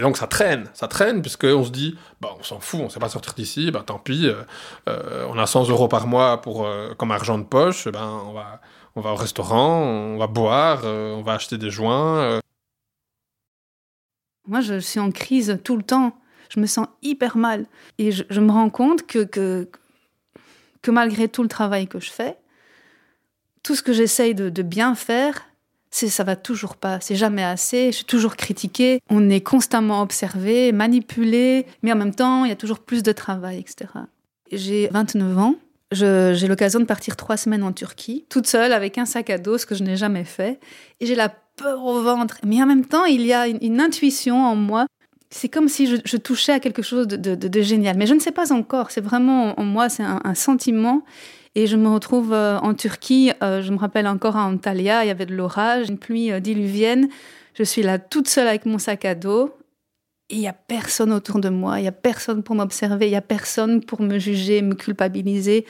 donc 0.02 0.18
ça 0.18 0.28
traîne, 0.28 0.70
ça 0.74 0.88
traîne, 0.88 1.22
puisqu'on 1.22 1.64
se 1.64 1.72
dit, 1.72 1.96
bah, 2.22 2.30
on 2.40 2.44
s'en 2.44 2.60
fout, 2.60 2.80
on 2.84 2.90
sait 2.90 3.00
pas 3.00 3.10
sortir 3.10 3.34
d'ici, 3.34 3.70
bah, 3.70 3.84
tant 3.86 4.00
pis, 4.00 4.28
euh, 4.28 4.44
euh, 4.90 5.28
on 5.30 5.38
a 5.38 5.46
100 5.46 5.70
euros 5.70 5.88
par 5.88 6.08
mois 6.08 6.42
pour, 6.42 6.68
comme 6.98 7.12
argent 7.12 7.38
de 7.38 7.44
poche, 7.44 7.88
ben, 7.88 8.22
on, 8.28 8.34
va, 8.34 8.62
on 8.96 9.02
va 9.02 9.12
au 9.12 9.16
restaurant, 9.16 9.82
on 9.82 10.18
va 10.18 10.28
boire, 10.28 10.84
on 10.86 11.22
va 11.22 11.34
acheter 11.34 11.58
des 11.58 11.70
joints. 11.70 12.40
Moi, 14.48 14.62
je 14.62 14.80
suis 14.80 15.00
en 15.00 15.12
crise 15.12 15.60
tout 15.64 15.78
le 15.78 15.84
temps. 15.84 16.18
Je 16.50 16.60
me 16.60 16.68
sens 16.68 16.88
hyper 17.02 17.38
mal. 17.38 17.66
Et 17.98 18.12
je, 18.12 18.40
me 18.40 18.52
rends 18.52 18.70
compte 18.70 19.06
que, 19.06 19.24
que, 19.24 19.68
malgré 20.92 21.28
tout 21.28 21.44
le 21.44 21.50
travail 21.50 21.88
que 21.88 22.00
je 22.00 22.12
fais, 22.12 22.38
tout 23.64 23.76
ce 23.76 23.82
que 23.82 23.94
j'essaye 23.94 24.36
de, 24.36 24.50
de 24.50 24.62
bien 24.62 24.94
faire, 24.94 25.46
c'est 25.96 26.10
ça 26.10 26.24
va 26.26 26.36
toujours 26.36 26.76
pas, 26.76 27.00
c'est 27.00 27.16
jamais 27.16 27.44
assez, 27.44 27.88
je 27.88 27.98
suis 27.98 28.06
toujours 28.06 28.36
critiquée, 28.36 29.00
on 29.10 29.30
est 29.30 29.40
constamment 29.40 30.02
observé, 30.02 30.74
manipulé, 30.74 31.66
mais 31.84 31.94
en 31.94 31.96
même 31.96 32.14
temps, 32.14 32.44
il 32.44 32.50
y 32.50 32.52
a 32.52 32.58
toujours 32.58 32.80
plus 32.80 33.02
de 33.02 33.14
travail, 33.14 33.60
etc. 33.60 33.92
J'ai 34.52 34.90
29 34.92 35.38
ans, 35.38 35.56
j'ai 35.92 36.48
l'occasion 36.48 36.82
de 36.82 36.86
partir 36.86 37.16
trois 37.16 37.38
semaines 37.38 37.64
en 37.64 37.72
Turquie, 37.72 38.26
toute 38.30 38.46
seule, 38.46 38.74
avec 38.74 38.98
un 38.98 39.06
sac 39.06 39.30
à 39.30 39.38
dos, 39.38 39.58
ce 39.58 39.66
que 39.66 39.74
je 39.74 39.84
n'ai 39.84 39.96
jamais 39.96 40.26
fait, 40.26 40.60
et 41.00 41.06
j'ai 41.06 41.16
la 41.16 41.34
peur 41.56 41.84
au 41.84 42.02
ventre. 42.02 42.38
Mais 42.46 42.62
en 42.62 42.66
même 42.66 42.86
temps, 42.86 43.06
il 43.06 43.26
y 43.26 43.34
a 43.34 43.48
une, 43.48 43.82
intuition 43.82 44.44
en 44.44 44.56
moi. 44.56 44.86
C'est 45.30 45.50
comme 45.50 45.68
si 45.68 45.88
je, 45.88 46.18
touchais 46.18 46.54
à 46.54 46.60
quelque 46.60 46.82
chose 46.82 47.08
de, 47.08 47.62
génial. 47.62 47.98
Mais 47.98 48.08
je 48.08 48.14
ne 48.14 48.20
sais 48.20 48.32
pas 48.32 48.54
encore. 48.54 48.92
C'est 48.92 49.02
vraiment 49.02 49.60
en 49.60 49.64
moi, 49.64 49.90
c'est 49.90 50.04
un, 50.04 50.36
sentiment. 50.36 51.04
Et 51.56 51.68
je 51.68 51.78
me 51.78 51.88
retrouve 51.88 52.34
euh, 52.34 52.58
en 52.60 52.74
Turquie, 52.74 53.32
euh, 53.42 53.62
je 53.62 53.72
me 53.72 53.78
rappelle 53.78 54.08
encore 54.08 54.36
à 54.36 54.44
Antalya, 54.44 55.06
il 55.06 55.08
y 55.08 55.12
avait 55.12 55.26
de 55.26 55.34
l'orage, 55.34 55.88
une 55.88 55.98
pluie 55.98 56.30
euh, 56.30 56.42
diluvienne. 56.42 57.08
Je 57.54 57.64
suis 57.64 57.82
là 57.82 57.98
toute 57.98 58.28
seule 58.28 58.50
avec 58.50 58.66
mon 58.66 58.78
sac 58.78 59.06
à 59.06 59.16
dos. 59.16 59.56
Et 60.30 60.36
il 60.36 60.40
n'y 60.40 60.50
a 60.50 60.54
personne 60.54 61.14
autour 61.14 61.40
de 61.40 61.48
moi, 61.48 61.80
il 61.80 61.84
n'y 61.84 61.88
a 61.88 61.94
personne 61.94 62.44
pour 62.44 62.56
m'observer, 62.56 63.06
il 63.06 63.12
n'y 63.12 63.16
a 63.16 63.22
personne 63.22 63.82
pour 63.82 64.02
me 64.02 64.20
juger, 64.20 64.62
me 64.62 64.74
culpabiliser. 64.74 65.66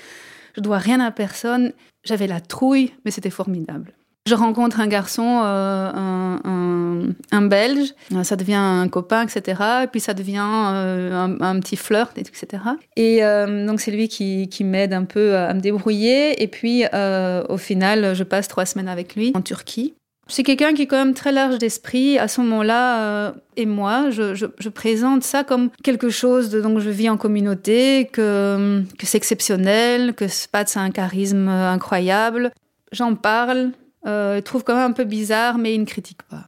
Je 0.55 0.61
dois 0.61 0.77
rien 0.77 0.99
à 1.01 1.11
personne. 1.11 1.73
J'avais 2.03 2.27
la 2.27 2.39
trouille, 2.39 2.93
mais 3.03 3.11
c'était 3.11 3.29
formidable. 3.29 3.93
Je 4.27 4.33
rencontre 4.33 4.79
un 4.79 4.87
garçon, 4.87 5.43
euh, 5.45 5.91
un, 5.93 7.09
un, 7.31 7.41
Belge, 7.43 7.93
ça 8.23 8.35
devient 8.35 8.55
un 8.55 8.87
copain, 8.87 9.21
etc. 9.21 9.61
Et 9.83 9.87
puis 9.87 9.99
ça 9.99 10.15
devient 10.15 10.41
euh, 10.43 11.37
un, 11.39 11.59
petit 11.59 11.75
flirt, 11.75 12.17
etc. 12.17 12.63
Et 12.95 13.23
euh, 13.23 13.67
donc 13.67 13.79
c'est 13.79 13.91
lui 13.91 14.07
qui, 14.07 14.49
qui 14.49 14.63
m'aide 14.63 14.93
un 14.93 15.03
peu 15.03 15.35
à 15.35 15.53
me 15.53 15.59
débrouiller. 15.59 16.41
Et 16.41 16.47
puis 16.47 16.85
au 16.85 17.57
final, 17.57 18.15
je 18.15 18.23
passe 18.23 18.47
trois 18.47 18.65
semaines 18.65 18.87
avec 18.87 19.15
lui 19.15 19.31
en 19.35 19.41
Turquie. 19.41 19.93
C'est 20.27 20.41
quelqu'un 20.41 20.73
qui 20.73 20.81
est 20.81 20.87
quand 20.87 20.97
même 20.97 21.13
très 21.13 21.31
large 21.31 21.59
d'esprit. 21.59 22.17
À 22.17 22.27
ce 22.27 22.41
moment-là, 22.41 23.35
et 23.57 23.67
moi, 23.67 24.09
je, 24.09 24.33
je, 24.33 24.69
présente 24.69 25.21
ça 25.21 25.43
comme 25.43 25.69
quelque 25.83 26.09
chose 26.09 26.49
de 26.49 26.61
donc 26.61 26.79
je 26.79 26.89
vis 26.89 27.11
en 27.11 27.17
communauté, 27.17 28.09
que, 28.11 28.81
que 28.97 29.05
c'est 29.05 29.19
exceptionnel, 29.19 30.15
que 30.15 30.27
Spad 30.27 30.67
c'est 30.67 30.79
un 30.79 30.89
charisme 30.89 31.47
incroyable. 31.47 32.51
J'en 32.91 33.13
parle, 33.13 33.71
euh, 34.05 34.41
trouve 34.41 34.63
quand 34.63 34.75
même 34.75 34.91
un 34.91 34.93
peu 34.93 35.03
bizarre, 35.03 35.57
mais 35.57 35.73
il 35.73 35.79
ne 35.79 35.85
critique 35.85 36.23
pas. 36.23 36.45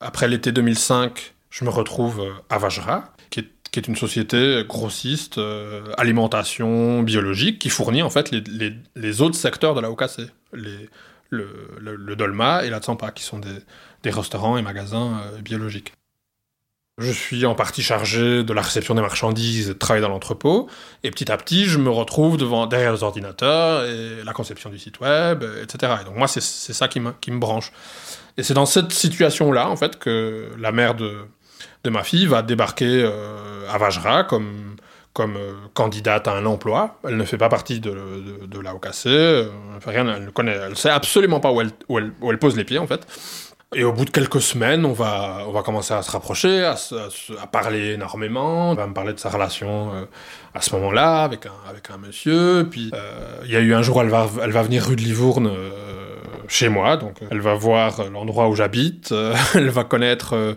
Après 0.00 0.28
l'été 0.28 0.52
2005, 0.52 1.34
je 1.50 1.64
me 1.64 1.70
retrouve 1.70 2.20
euh, 2.20 2.32
à 2.50 2.58
Vajra, 2.58 3.14
qui 3.30 3.40
est, 3.40 3.88
une 3.88 3.96
société 3.96 4.62
grossiste, 4.68 5.38
euh, 5.38 5.92
alimentation 5.98 7.02
biologique, 7.02 7.58
qui 7.58 7.70
fournit 7.70 8.02
en 8.02 8.10
fait 8.10 8.30
les, 8.30 9.20
autres 9.20 9.34
secteurs 9.34 9.74
de 9.74 9.80
la 9.80 9.90
OKC, 9.90 10.30
les, 10.52 10.88
le, 11.30 12.14
Dolma 12.16 12.64
et 12.64 12.70
la 12.70 12.78
Tsampa, 12.78 13.10
qui 13.10 13.24
sont 13.24 13.38
des, 13.38 13.58
des 14.04 14.10
restaurants 14.10 14.56
et 14.56 14.62
magasins 14.62 15.20
euh, 15.22 15.40
biologiques. 15.40 15.92
Je 16.98 17.10
suis 17.10 17.44
en 17.44 17.56
partie 17.56 17.82
chargé 17.82 18.44
de 18.44 18.52
la 18.52 18.62
réception 18.62 18.94
des 18.94 19.00
marchandises, 19.00 19.66
de 19.66 19.72
travail 19.72 20.00
dans 20.00 20.08
l'entrepôt, 20.08 20.68
et 21.02 21.10
petit 21.10 21.32
à 21.32 21.36
petit, 21.36 21.64
je 21.64 21.78
me 21.78 21.90
retrouve 21.90 22.36
devant, 22.36 22.66
derrière 22.66 22.92
les 22.92 23.02
ordinateurs, 23.02 23.84
et 23.84 24.22
la 24.22 24.32
conception 24.32 24.70
du 24.70 24.78
site 24.78 25.00
web, 25.00 25.42
etc. 25.60 25.94
Et 26.02 26.04
donc 26.04 26.16
moi, 26.16 26.28
c'est 26.28 26.40
ça 26.40 26.86
qui 26.86 27.00
me, 27.00 27.10
qui 27.20 27.32
me 27.32 27.40
branche. 27.40 27.72
Et 28.36 28.44
c'est 28.44 28.54
dans 28.54 28.66
cette 28.66 28.92
situation-là, 28.92 29.68
en 29.68 29.74
fait, 29.74 29.98
que 29.98 30.50
la 30.56 30.70
mère 30.70 30.94
de, 30.94 31.16
de 31.82 31.90
ma 31.90 32.04
fille 32.04 32.26
va 32.26 32.42
débarquer 32.42 33.02
euh, 33.02 33.68
à 33.72 33.78
Vajra 33.78 34.22
comme, 34.22 34.76
comme 35.12 35.36
euh, 35.36 35.52
candidate 35.74 36.28
à 36.28 36.32
un 36.34 36.46
emploi. 36.46 37.00
Elle 37.02 37.16
ne 37.16 37.24
fait 37.24 37.38
pas 37.38 37.48
partie 37.48 37.80
de, 37.80 37.90
de, 37.90 38.46
de 38.46 38.60
la 38.60 38.72
euh, 39.06 39.48
elle 39.86 40.24
ne 40.24 40.30
connaît, 40.30 40.52
elle 40.52 40.76
sait 40.76 40.90
absolument 40.90 41.40
pas 41.40 41.50
où 41.50 41.60
elle, 41.60 41.70
où 41.88 41.98
elle, 41.98 42.12
où 42.20 42.30
elle 42.30 42.38
pose 42.38 42.56
les 42.56 42.64
pieds, 42.64 42.78
en 42.78 42.86
fait. 42.86 43.04
Et 43.76 43.82
au 43.82 43.92
bout 43.92 44.04
de 44.04 44.10
quelques 44.10 44.40
semaines, 44.40 44.84
on 44.84 44.92
va, 44.92 45.38
on 45.48 45.52
va 45.52 45.62
commencer 45.62 45.94
à 45.94 46.02
se 46.02 46.10
rapprocher, 46.10 46.64
à, 46.64 47.46
parler 47.50 47.94
énormément. 47.94 48.70
On 48.70 48.74
va 48.74 48.86
me 48.86 48.94
parler 48.94 49.12
de 49.12 49.18
sa 49.18 49.30
relation 49.30 49.92
euh, 49.92 50.04
à 50.54 50.60
ce 50.60 50.74
moment-là 50.76 51.24
avec 51.24 51.46
un, 51.46 51.68
avec 51.68 51.90
un 51.90 51.98
monsieur. 51.98 52.68
Puis 52.70 52.90
euh, 52.94 53.40
il 53.44 53.50
y 53.50 53.56
a 53.56 53.60
eu 53.60 53.74
un 53.74 53.82
jour, 53.82 54.00
elle 54.00 54.08
va, 54.08 54.28
elle 54.42 54.52
va 54.52 54.62
venir 54.62 54.84
rue 54.86 54.94
de 54.94 55.00
Livourne 55.00 55.48
euh, 55.48 55.70
chez 56.46 56.68
moi. 56.68 56.96
Donc 56.96 57.16
elle 57.30 57.40
va 57.40 57.54
voir 57.54 58.08
l'endroit 58.12 58.48
où 58.48 58.54
j'habite. 58.54 59.12
elle 59.54 59.70
va 59.70 59.82
connaître 59.82 60.56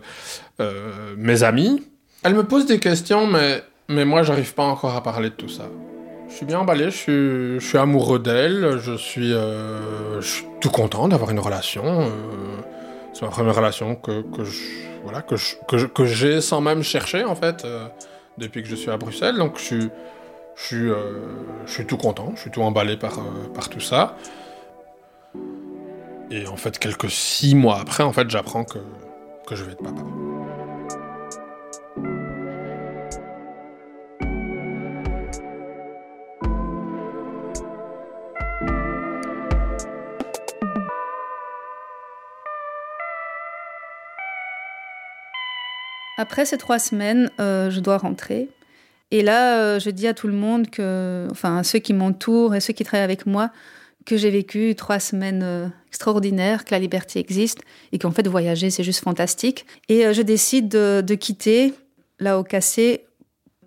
mes 1.17 1.43
amis. 1.43 1.83
Elle 2.23 2.35
me 2.35 2.43
pose 2.43 2.65
des 2.65 2.79
questions, 2.79 3.25
mais, 3.25 3.63
mais 3.89 4.05
moi, 4.05 4.23
j'arrive 4.23 4.53
pas 4.53 4.63
encore 4.63 4.95
à 4.95 5.01
parler 5.01 5.29
de 5.29 5.35
tout 5.35 5.49
ça. 5.49 5.63
Je 6.29 6.35
suis 6.35 6.45
bien 6.45 6.59
emballé, 6.59 6.85
je 6.85 6.97
suis, 6.97 7.59
je 7.59 7.65
suis 7.65 7.77
amoureux 7.77 8.19
d'elle, 8.19 8.79
je 8.79 8.97
suis 8.97 9.33
tout 10.59 10.69
content 10.69 11.07
d'avoir 11.07 11.31
une 11.31 11.39
relation. 11.39 12.11
C'est 13.17 13.25
ma 13.25 13.31
première 13.31 13.55
relation 13.55 13.95
que, 13.95 16.05
j'ai 16.05 16.39
sans 16.39 16.61
même 16.61 16.83
chercher, 16.83 17.23
en 17.23 17.33
fait, 17.33 17.65
euh, 17.65 17.87
depuis 18.37 18.61
que 18.61 18.69
je 18.69 18.75
suis 18.75 18.91
à 18.91 18.97
Bruxelles. 18.97 19.37
Donc, 19.37 19.57
je 19.57 19.87
suis, 20.55 20.91
euh, 20.91 21.83
tout 21.87 21.97
content, 21.97 22.33
je 22.35 22.41
suis 22.41 22.51
tout 22.51 22.61
emballé 22.61 22.95
par, 22.95 23.17
euh, 23.17 23.51
par 23.55 23.69
tout 23.69 23.79
ça. 23.79 24.15
Et 26.29 26.45
en 26.45 26.57
fait, 26.57 26.77
quelques 26.77 27.09
six 27.09 27.55
mois 27.55 27.79
après, 27.79 28.03
en 28.03 28.13
fait, 28.13 28.29
j'apprends 28.29 28.65
que, 28.65 28.77
que 29.47 29.55
je 29.55 29.63
vais 29.63 29.71
être 29.71 29.83
papa. 29.83 30.03
Après 46.17 46.45
ces 46.45 46.57
trois 46.57 46.79
semaines, 46.79 47.29
euh, 47.39 47.69
je 47.69 47.79
dois 47.79 47.99
rentrer. 47.99 48.49
Et 49.11 49.21
là, 49.21 49.59
euh, 49.59 49.79
je 49.79 49.91
dis 49.91 50.07
à 50.07 50.15
tout 50.15 50.27
le 50.27 50.33
monde 50.33 50.69
que, 50.69 51.27
enfin, 51.29 51.57
à 51.57 51.63
ceux 51.63 51.79
qui 51.79 51.93
m'entourent 51.93 52.55
et 52.55 52.59
ceux 52.59 52.73
qui 52.73 52.83
travaillent 52.83 53.03
avec 53.03 53.27
moi, 53.27 53.51
que 54.05 54.17
j'ai 54.17 54.31
vécu 54.31 54.73
trois 54.75 54.99
semaines 54.99 55.43
euh, 55.43 55.67
extraordinaires, 55.87 56.65
que 56.65 56.71
la 56.71 56.79
liberté 56.79 57.19
existe 57.19 57.59
et 57.91 57.99
qu'en 57.99 58.11
fait, 58.11 58.27
voyager, 58.27 58.71
c'est 58.71 58.83
juste 58.83 59.03
fantastique. 59.03 59.67
Et 59.89 60.11
je 60.11 60.21
décide 60.23 60.69
de, 60.69 61.15
quitter 61.15 61.73
là 62.19 62.39
au 62.39 62.43
cassé. 62.43 63.05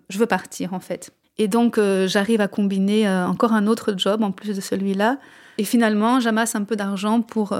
Je 0.09 0.17
veux 0.17 0.25
partir, 0.25 0.73
en 0.73 0.81
fait. 0.81 1.11
Et 1.37 1.47
donc, 1.47 1.79
j'arrive 2.05 2.41
à 2.41 2.47
combiner 2.47 3.09
encore 3.09 3.53
un 3.53 3.65
autre 3.65 3.95
job 3.97 4.21
en 4.21 4.31
plus 4.31 4.55
de 4.55 4.61
celui-là. 4.61 5.17
Et 5.57 5.63
finalement, 5.63 6.19
j'amasse 6.19 6.53
un 6.55 6.63
peu 6.65 6.75
d'argent 6.75 7.21
pour, 7.21 7.57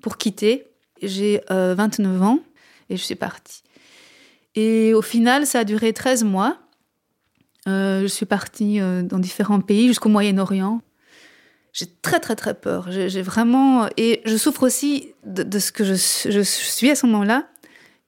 pour 0.00 0.16
quitter. 0.16 0.66
J'ai 1.02 1.42
29 1.50 2.22
ans 2.22 2.38
et 2.88 2.96
je 2.96 3.02
suis 3.02 3.14
partie. 3.14 3.62
Et 4.56 4.94
au 4.94 5.02
final, 5.02 5.46
ça 5.46 5.60
a 5.60 5.64
duré 5.64 5.92
13 5.92 6.24
mois. 6.24 6.58
Euh, 7.68 8.02
je 8.02 8.06
suis 8.06 8.26
partie 8.26 8.80
euh, 8.80 9.02
dans 9.02 9.18
différents 9.18 9.60
pays 9.60 9.86
jusqu'au 9.86 10.08
Moyen-Orient. 10.08 10.80
J'ai 11.72 11.86
très 12.00 12.20
très 12.20 12.36
très 12.36 12.54
peur. 12.54 12.86
J'ai 12.90 13.20
vraiment 13.20 13.86
et 13.98 14.22
je 14.24 14.36
souffre 14.38 14.62
aussi 14.62 15.12
de, 15.26 15.58
ce 15.58 15.72
que 15.72 15.84
je, 15.84 15.92
suis 15.94 16.90
à 16.90 16.94
ce 16.94 17.04
moment-là. 17.06 17.48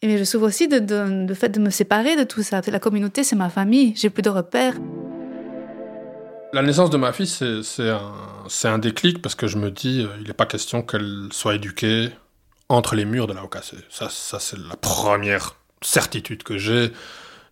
Et 0.00 0.16
je 0.16 0.24
souffre 0.24 0.46
aussi 0.46 0.68
de, 0.68 0.78
de, 0.78 1.34
fait 1.34 1.50
de 1.50 1.60
me 1.60 1.68
séparer 1.68 2.16
de 2.16 2.22
tout 2.22 2.42
ça. 2.42 2.62
La 2.66 2.78
communauté, 2.78 3.24
c'est 3.24 3.36
ma 3.36 3.50
famille. 3.50 3.92
J'ai 3.94 4.08
plus 4.08 4.22
de 4.22 4.30
repères. 4.30 4.74
La 6.54 6.62
naissance 6.62 6.88
de 6.88 6.96
ma 6.96 7.12
fille, 7.12 7.26
c'est 7.26 7.90
un, 7.90 8.72
un, 8.72 8.78
déclic 8.78 9.20
parce 9.20 9.34
que 9.34 9.46
je 9.48 9.58
me 9.58 9.70
dis, 9.70 10.00
euh, 10.00 10.16
il 10.18 10.28
n'est 10.28 10.32
pas 10.32 10.46
question 10.46 10.80
qu'elle 10.80 11.28
soit 11.30 11.56
éduquée 11.56 12.08
entre 12.70 12.94
les 12.94 13.04
murs 13.04 13.26
de 13.26 13.34
la 13.34 13.44
OKC. 13.44 13.74
Ça, 13.90 14.08
ça 14.08 14.40
c'est 14.40 14.56
la 14.56 14.76
première 14.76 15.56
certitude 15.82 16.42
que 16.42 16.58
j'ai. 16.58 16.92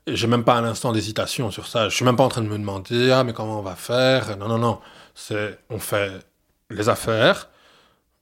J'ai 0.06 0.26
même 0.26 0.44
pas 0.44 0.54
un 0.54 0.64
instant 0.64 0.92
d'hésitation 0.92 1.50
sur 1.50 1.66
ça. 1.66 1.88
Je 1.88 1.94
suis 1.94 2.04
même 2.04 2.16
pas 2.16 2.24
en 2.24 2.28
train 2.28 2.42
de 2.42 2.48
me 2.48 2.58
demander, 2.58 3.10
ah, 3.10 3.24
mais 3.24 3.32
comment 3.32 3.58
on 3.58 3.62
va 3.62 3.74
faire? 3.74 4.36
Non, 4.36 4.48
non, 4.48 4.58
non. 4.58 4.80
C'est, 5.14 5.58
on 5.68 5.78
fait 5.78 6.12
les 6.70 6.88
affaires. 6.88 7.48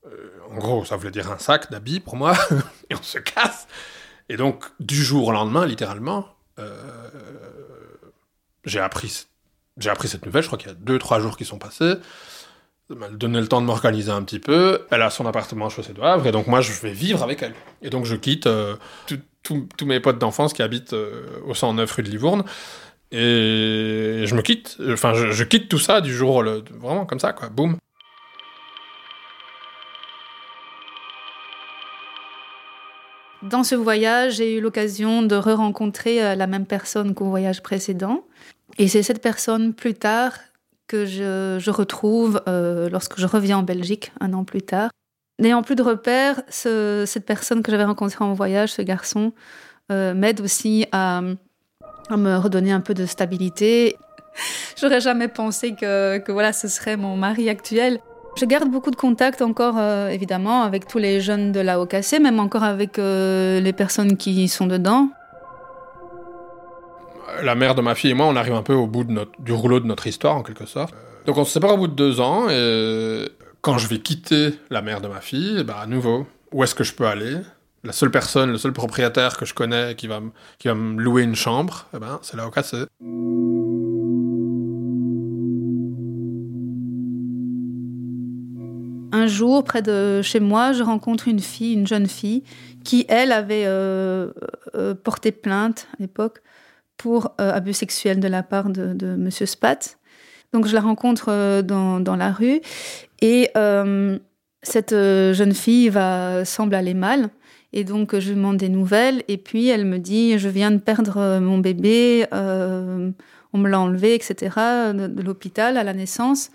Euh, 0.07 0.31
en 0.51 0.55
gros, 0.57 0.85
ça 0.85 0.95
voulait 0.95 1.11
dire 1.11 1.31
un 1.31 1.37
sac 1.37 1.69
d'habits 1.71 1.99
pour 1.99 2.15
moi. 2.15 2.33
et 2.89 2.95
on 2.95 3.03
se 3.03 3.19
casse. 3.19 3.67
Et 4.29 4.37
donc, 4.37 4.65
du 4.79 5.03
jour 5.03 5.27
au 5.27 5.31
lendemain, 5.31 5.65
littéralement, 5.65 6.27
euh, 6.57 7.09
j'ai 8.65 8.79
appris 8.79 9.27
j'ai 9.77 9.89
appris 9.89 10.07
cette 10.07 10.25
nouvelle, 10.25 10.41
je 10.41 10.47
crois 10.47 10.57
qu'il 10.57 10.69
y 10.69 10.71
a 10.71 10.75
deux, 10.75 10.97
trois 10.99 11.19
jours 11.19 11.37
qui 11.37 11.45
sont 11.45 11.57
passés. 11.57 11.95
Ça 12.87 12.95
m'a 12.95 13.09
donné 13.09 13.41
le 13.41 13.47
temps 13.47 13.61
de 13.61 13.65
m'organiser 13.65 14.11
un 14.11 14.21
petit 14.21 14.39
peu. 14.39 14.85
Elle 14.91 15.01
a 15.01 15.09
son 15.09 15.25
appartement 15.25 15.65
à 15.65 15.69
Chaussée 15.69 15.93
de 15.93 16.01
Havre, 16.01 16.27
et 16.27 16.31
donc 16.31 16.47
moi, 16.47 16.61
je 16.61 16.71
vais 16.71 16.93
vivre 16.93 17.23
avec 17.23 17.41
elle. 17.41 17.53
Et 17.81 17.89
donc, 17.89 18.05
je 18.05 18.15
quitte 18.15 18.47
euh, 18.47 18.75
tous 19.45 19.85
mes 19.85 19.99
potes 19.99 20.19
d'enfance 20.19 20.53
qui 20.53 20.61
habitent 20.61 20.93
euh, 20.93 21.39
au 21.45 21.53
109 21.53 21.91
rue 21.91 22.03
de 22.03 22.09
Livourne. 22.09 22.43
Et 23.11 24.23
je 24.25 24.35
me 24.35 24.41
quitte, 24.41 24.77
enfin, 24.91 25.13
je, 25.13 25.43
quitte 25.43 25.69
tout 25.69 25.79
ça 25.79 26.01
du 26.01 26.13
jour, 26.13 26.43
le, 26.43 26.63
vraiment 26.79 27.05
comme 27.05 27.19
ça, 27.19 27.33
quoi, 27.33 27.49
boum. 27.49 27.77
Dans 33.43 33.63
ce 33.63 33.75
voyage, 33.75 34.37
j'ai 34.37 34.55
eu 34.55 34.59
l'occasion 34.59 35.21
de 35.21 35.35
re-rencontrer 35.35 36.23
euh, 36.23 36.35
la 36.35 36.47
même 36.47 36.65
personne 36.65 37.13
qu'au 37.13 37.25
voyage 37.25 37.61
précédent. 37.61 38.25
Et 38.79 38.87
c'est 38.87 39.03
cette 39.03 39.21
personne 39.21 39.73
plus 39.73 39.93
tard 39.93 40.33
que 40.87 41.05
je, 41.05 41.69
retrouve 41.69 42.41
euh, 42.47 42.89
lorsque 42.89 43.19
je 43.19 43.27
reviens 43.27 43.59
en 43.59 43.63
Belgique 43.63 44.11
un 44.19 44.33
an 44.33 44.43
plus 44.43 44.63
tard. 44.63 44.89
N'ayant 45.39 45.63
plus 45.63 45.75
de 45.75 45.83
repères, 45.83 46.41
cette 46.49 47.25
personne 47.25 47.61
que 47.61 47.71
j'avais 47.71 47.83
rencontrée 47.83 48.23
en 48.23 48.33
voyage, 48.33 48.71
ce 48.73 48.81
garçon, 48.81 49.33
euh, 49.91 50.13
m'aide 50.13 50.39
aussi 50.41 50.87
à, 50.91 51.21
me 52.09 52.37
redonner 52.37 52.71
un 52.71 52.81
peu 52.81 52.93
de 52.93 53.05
stabilité. 53.05 53.97
J'aurais 54.79 55.01
jamais 55.01 55.27
pensé 55.27 55.75
que, 55.75 56.31
voilà, 56.31 56.53
ce 56.53 56.67
serait 56.67 56.97
mon 56.97 57.17
mari 57.17 57.49
actuel. 57.49 57.99
Je 58.37 58.45
garde 58.45 58.69
beaucoup 58.69 58.91
de 58.91 58.95
contacts 58.95 59.41
encore, 59.41 59.75
euh, 59.77 60.09
évidemment, 60.09 60.63
avec 60.63 60.87
tous 60.87 60.97
les 60.97 61.21
jeunes 61.21 61.51
de 61.51 61.59
la 61.59 61.79
OKC, 61.81 62.19
même 62.21 62.39
encore 62.39 62.63
avec 62.63 62.97
les 62.97 63.73
personnes 63.73 64.17
qui 64.17 64.47
sont 64.47 64.67
dedans 64.67 65.09
la 67.43 67.55
mère 67.55 67.75
de 67.75 67.81
ma 67.81 67.95
fille 67.95 68.11
et 68.11 68.13
moi, 68.13 68.27
on 68.27 68.35
arrive 68.35 68.53
un 68.53 68.61
peu 68.61 68.73
au 68.73 68.87
bout 68.87 69.05
du 69.39 69.51
rouleau 69.51 69.79
de 69.79 69.85
notre 69.85 70.07
histoire, 70.07 70.35
en 70.35 70.43
quelque 70.43 70.65
sorte. 70.65 70.93
Donc 71.25 71.37
on 71.37 71.45
se 71.45 71.51
sépare 71.51 71.73
au 71.73 71.77
bout 71.77 71.87
de 71.87 71.93
deux 71.93 72.21
ans, 72.21 72.49
et 72.49 73.25
quand 73.65 73.79
je 73.79 73.87
vais 73.87 73.97
quitter 73.97 74.59
la 74.69 74.83
mère 74.83 75.01
de 75.01 75.07
ma 75.07 75.21
fille, 75.21 75.63
bah, 75.63 75.77
à 75.81 75.87
nouveau, 75.87 76.27
où 76.51 76.63
est-ce 76.63 76.75
que 76.75 76.83
je 76.83 76.93
peux 76.93 77.07
aller? 77.07 77.37
La 77.83 77.93
seule 77.93 78.11
personne, 78.11 78.51
le 78.51 78.59
seul 78.59 78.73
propriétaire 78.73 79.37
que 79.37 79.45
je 79.47 79.55
connais 79.55 79.95
qui 79.95 80.05
va, 80.05 80.21
qui 80.59 80.67
va 80.67 80.75
me 80.75 81.01
louer 81.01 81.23
une 81.23 81.33
chambre, 81.33 81.87
eh 81.95 81.97
ben, 81.97 82.19
c'est 82.21 82.37
là 82.37 82.47
au. 82.47 82.51
Un 89.11 89.25
jour, 89.25 89.63
près 89.63 89.81
de 89.81 90.21
chez 90.21 90.39
moi, 90.39 90.71
je 90.71 90.83
rencontre 90.83 91.27
une 91.27 91.39
fille, 91.39 91.73
une 91.73 91.87
jeune 91.87 92.05
fille, 92.05 92.43
qui, 92.83 93.07
elle, 93.09 93.31
avait 93.31 93.63
euh, 93.65 94.31
euh, 94.75 94.93
porté 94.93 95.31
plainte 95.31 95.87
à 95.93 96.03
l'époque 96.03 96.43
pour 96.97 97.31
euh, 97.41 97.51
abus 97.51 97.73
sexuels 97.73 98.19
de 98.19 98.27
la 98.27 98.43
part 98.43 98.69
de, 98.69 98.93
de 98.93 99.15
Monsieur 99.15 99.47
Spat. 99.47 99.97
Donc 100.55 100.67
je 100.67 100.73
la 100.73 100.79
rencontre 100.79 101.25
euh, 101.27 101.61
dans, 101.61 101.99
dans, 101.99 102.15
la 102.15 102.31
rue 102.31 102.61
et 103.21 103.49
euh, 103.57 104.17
cette 104.63 104.91
jeune 104.91 105.53
fille 105.53 105.89
va 105.89 106.45
semble 106.45 106.75
aller 106.75 106.93
mal. 106.93 107.29
Et 107.73 107.83
donc, 107.83 108.17
je 108.17 108.29
lui 108.29 108.37
demande 108.37 108.55
des 108.55 108.69
nouvelles. 108.69 109.21
Et 109.27 109.35
puis, 109.35 109.67
elle 109.67 109.83
me 109.83 109.99
dit, 109.99 110.39
je 110.39 110.47
viens 110.47 110.71
de 110.71 110.77
perdre 110.77 111.39
mon 111.39 111.57
bébé, 111.57 112.25
on 112.31 113.57
me 113.57 113.67
l'a 113.67 113.81
enlevé, 113.81 114.15
etc., 114.15 114.55
de, 114.93 115.21
l'hôpital 115.21 115.75
à 115.75 115.83
la 115.83 115.93
naissance. 115.93 116.51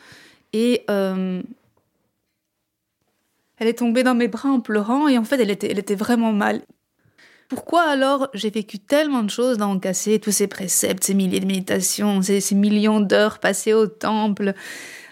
Et 0.55 0.82
elle 0.88 1.44
est 3.59 3.78
tombée 3.78 4.03
dans 4.03 4.14
mes 4.14 4.28
bras 4.28 4.48
en 4.48 4.61
pleurant. 4.61 5.09
Et 5.09 5.18
en 5.18 5.24
fait, 5.24 5.38
elle 5.38 5.51
était, 5.51 5.70
elle 5.70 5.78
était 5.78 5.94
vraiment 5.94 6.32
mal. 6.32 6.62
Pourquoi 7.51 7.82
alors 7.82 8.28
j'ai 8.32 8.48
vécu 8.48 8.78
tellement 8.78 9.24
de 9.24 9.28
choses 9.28 9.59
dans 9.59 9.76
Cassé, 9.80 10.20
tous 10.20 10.30
ces 10.30 10.46
préceptes, 10.46 11.03
ces 11.03 11.14
milliers 11.14 11.40
de 11.40 11.46
méditations, 11.46 12.22
ces, 12.22 12.55
millions 12.55 13.01
d'heures 13.01 13.40
passées 13.40 13.72
au 13.72 13.88
temple, 13.88 14.55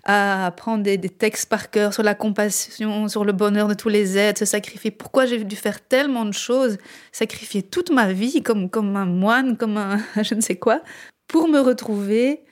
à 0.04 0.46
apprendre 0.46 0.84
des, 0.84 1.00
textes 1.00 1.48
par 1.48 1.68
cœur 1.68 1.92
sur 1.92 2.04
la 2.04 2.14
compassion, 2.14 3.08
sur 3.08 3.24
le 3.24 3.32
bonheur 3.32 3.66
de 3.66 3.74
tous 3.74 3.88
les 3.88 4.16
êtres, 4.16 4.38
se 4.38 4.44
sacrifier? 4.44 4.92
Pourquoi 4.92 5.26
j'ai 5.26 5.42
dû 5.42 5.56
faire 5.56 5.80
tellement 5.80 6.24
de 6.24 6.32
choses, 6.32 6.78
sacrifier 7.10 7.64
toute 7.64 7.90
ma 7.90 8.12
vie 8.12 8.40
comme, 8.40 8.70
comme 8.70 8.94
un 8.94 9.04
moine, 9.06 9.56
comme 9.56 9.76
un 9.76 9.98
je 10.22 10.36
ne 10.36 10.40
sais 10.40 10.56
quoi, 10.56 10.80
pour 11.26 11.48
me 11.48 11.58
retrouver 11.58 12.44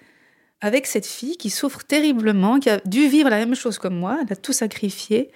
avec 0.60 0.86
cette 0.86 1.06
fille 1.06 1.36
qui 1.36 1.48
souffre 1.48 1.84
terriblement, 1.84 2.58
qui 2.58 2.70
a 2.70 2.80
dû 2.86 3.06
vivre 3.06 3.30
la 3.30 3.38
même 3.38 3.54
chose 3.54 3.78
que 3.78 3.86
moi, 3.86 4.18
elle 4.20 4.32
a 4.32 4.36
tout 4.36 4.52
sacrifié, 4.52 5.30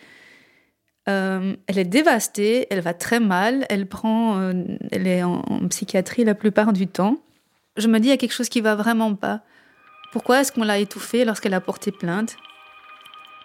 euh, 1.10 1.56
elle 1.66 1.78
est 1.78 1.84
dévastée, 1.84 2.66
elle 2.70 2.80
va 2.80 2.94
très 2.94 3.20
mal, 3.20 3.66
elle 3.68 3.86
prend, 3.86 4.38
euh, 4.38 4.52
elle 4.92 5.06
est 5.06 5.22
en, 5.22 5.42
psychiatrie 5.68 6.24
la 6.24 6.34
plupart 6.34 6.72
du 6.72 6.86
temps. 6.86 7.18
Je 7.76 7.88
me 7.88 7.98
dis 7.98 8.08
il 8.08 8.10
y 8.10 8.14
a 8.14 8.16
quelque 8.16 8.34
chose 8.34 8.48
qui 8.48 8.60
va 8.60 8.74
vraiment 8.74 9.14
pas. 9.14 9.40
Pourquoi 10.12 10.40
est-ce 10.40 10.52
qu'on 10.52 10.64
l'a 10.64 10.78
étouffée 10.78 11.24
lorsqu'elle 11.24 11.54
a 11.54 11.60
porté 11.60 11.92
plainte? 11.92 12.36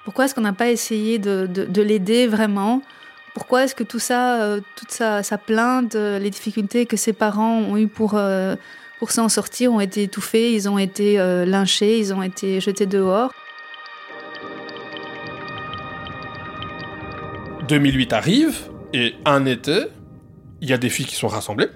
Pourquoi 0.04 0.26
est-ce 0.26 0.36
qu'on 0.36 0.42
n'a 0.42 0.54
pas 0.54 0.70
essayé 0.70 1.20
de, 1.20 1.82
l'aider 1.82 2.28
vraiment? 2.28 2.82
Pourquoi 3.34 3.64
est-ce 3.64 3.76
que 3.76 3.84
tout 3.84 4.00
ça, 4.00 4.42
euh, 4.42 4.62
toute 4.76 4.92
sa, 4.92 5.22
plainte, 5.38 5.96
les 5.96 6.30
difficultés 6.30 6.86
que 6.86 6.98
ses 6.98 7.14
parents 7.14 7.58
ont 7.60 7.78
eues 7.78 7.88
pour 7.88 8.20
s'en 9.10 9.30
sortir 9.30 9.74
ont 9.74 9.80
été 9.80 10.04
étouffées, 10.04 10.54
ils 10.54 10.70
ont 10.70 10.78
été 10.78 11.18
lynchés, 11.46 11.98
ils 12.00 12.14
ont 12.14 12.22
été 12.22 12.62
jetés 12.62 12.86
dehors 12.86 13.32
2008 17.68 18.14
arrive, 18.14 18.70
et 18.94 19.16
un 19.26 19.46
été, 19.46 19.88
il 20.62 20.70
y 20.70 20.74
a 20.74 20.78
des 20.78 20.90
filles 20.90 21.06
qui 21.06 21.16
sont 21.16 21.28
rassemblées, 21.28 21.70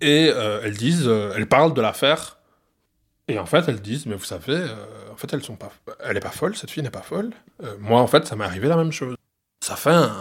et 0.00 0.30
euh, 0.34 0.60
elles 0.64 0.76
disent, 0.76 1.06
euh, 1.06 1.32
elles 1.36 1.48
parlent 1.48 1.74
de 1.74 1.80
l'affaire, 1.80 2.38
et 3.28 3.38
en 3.38 3.46
fait, 3.46 3.64
elles 3.68 3.80
disent, 3.80 4.06
mais 4.06 4.16
vous 4.16 4.24
savez, 4.24 4.54
euh, 4.54 5.12
en 5.12 5.16
fait, 5.16 5.32
elles 5.32 5.42
sont 5.42 5.56
pas, 5.56 5.72
elle 6.04 6.16
est 6.16 6.20
pas 6.20 6.30
folle, 6.30 6.56
cette 6.56 6.70
fille 6.70 6.82
n'est 6.82 6.90
pas 6.90 7.02
folle. 7.02 7.30
moi, 7.80 8.00
en 8.00 8.06
fait, 8.06 8.26
ça 8.26 8.36
m'est 8.36 8.44
arrivé 8.44 8.68
la 8.68 8.76
même 8.76 8.92
chose. 8.92 9.16
Ça 9.64 9.76
fait 9.76 9.90
un, 9.90 10.12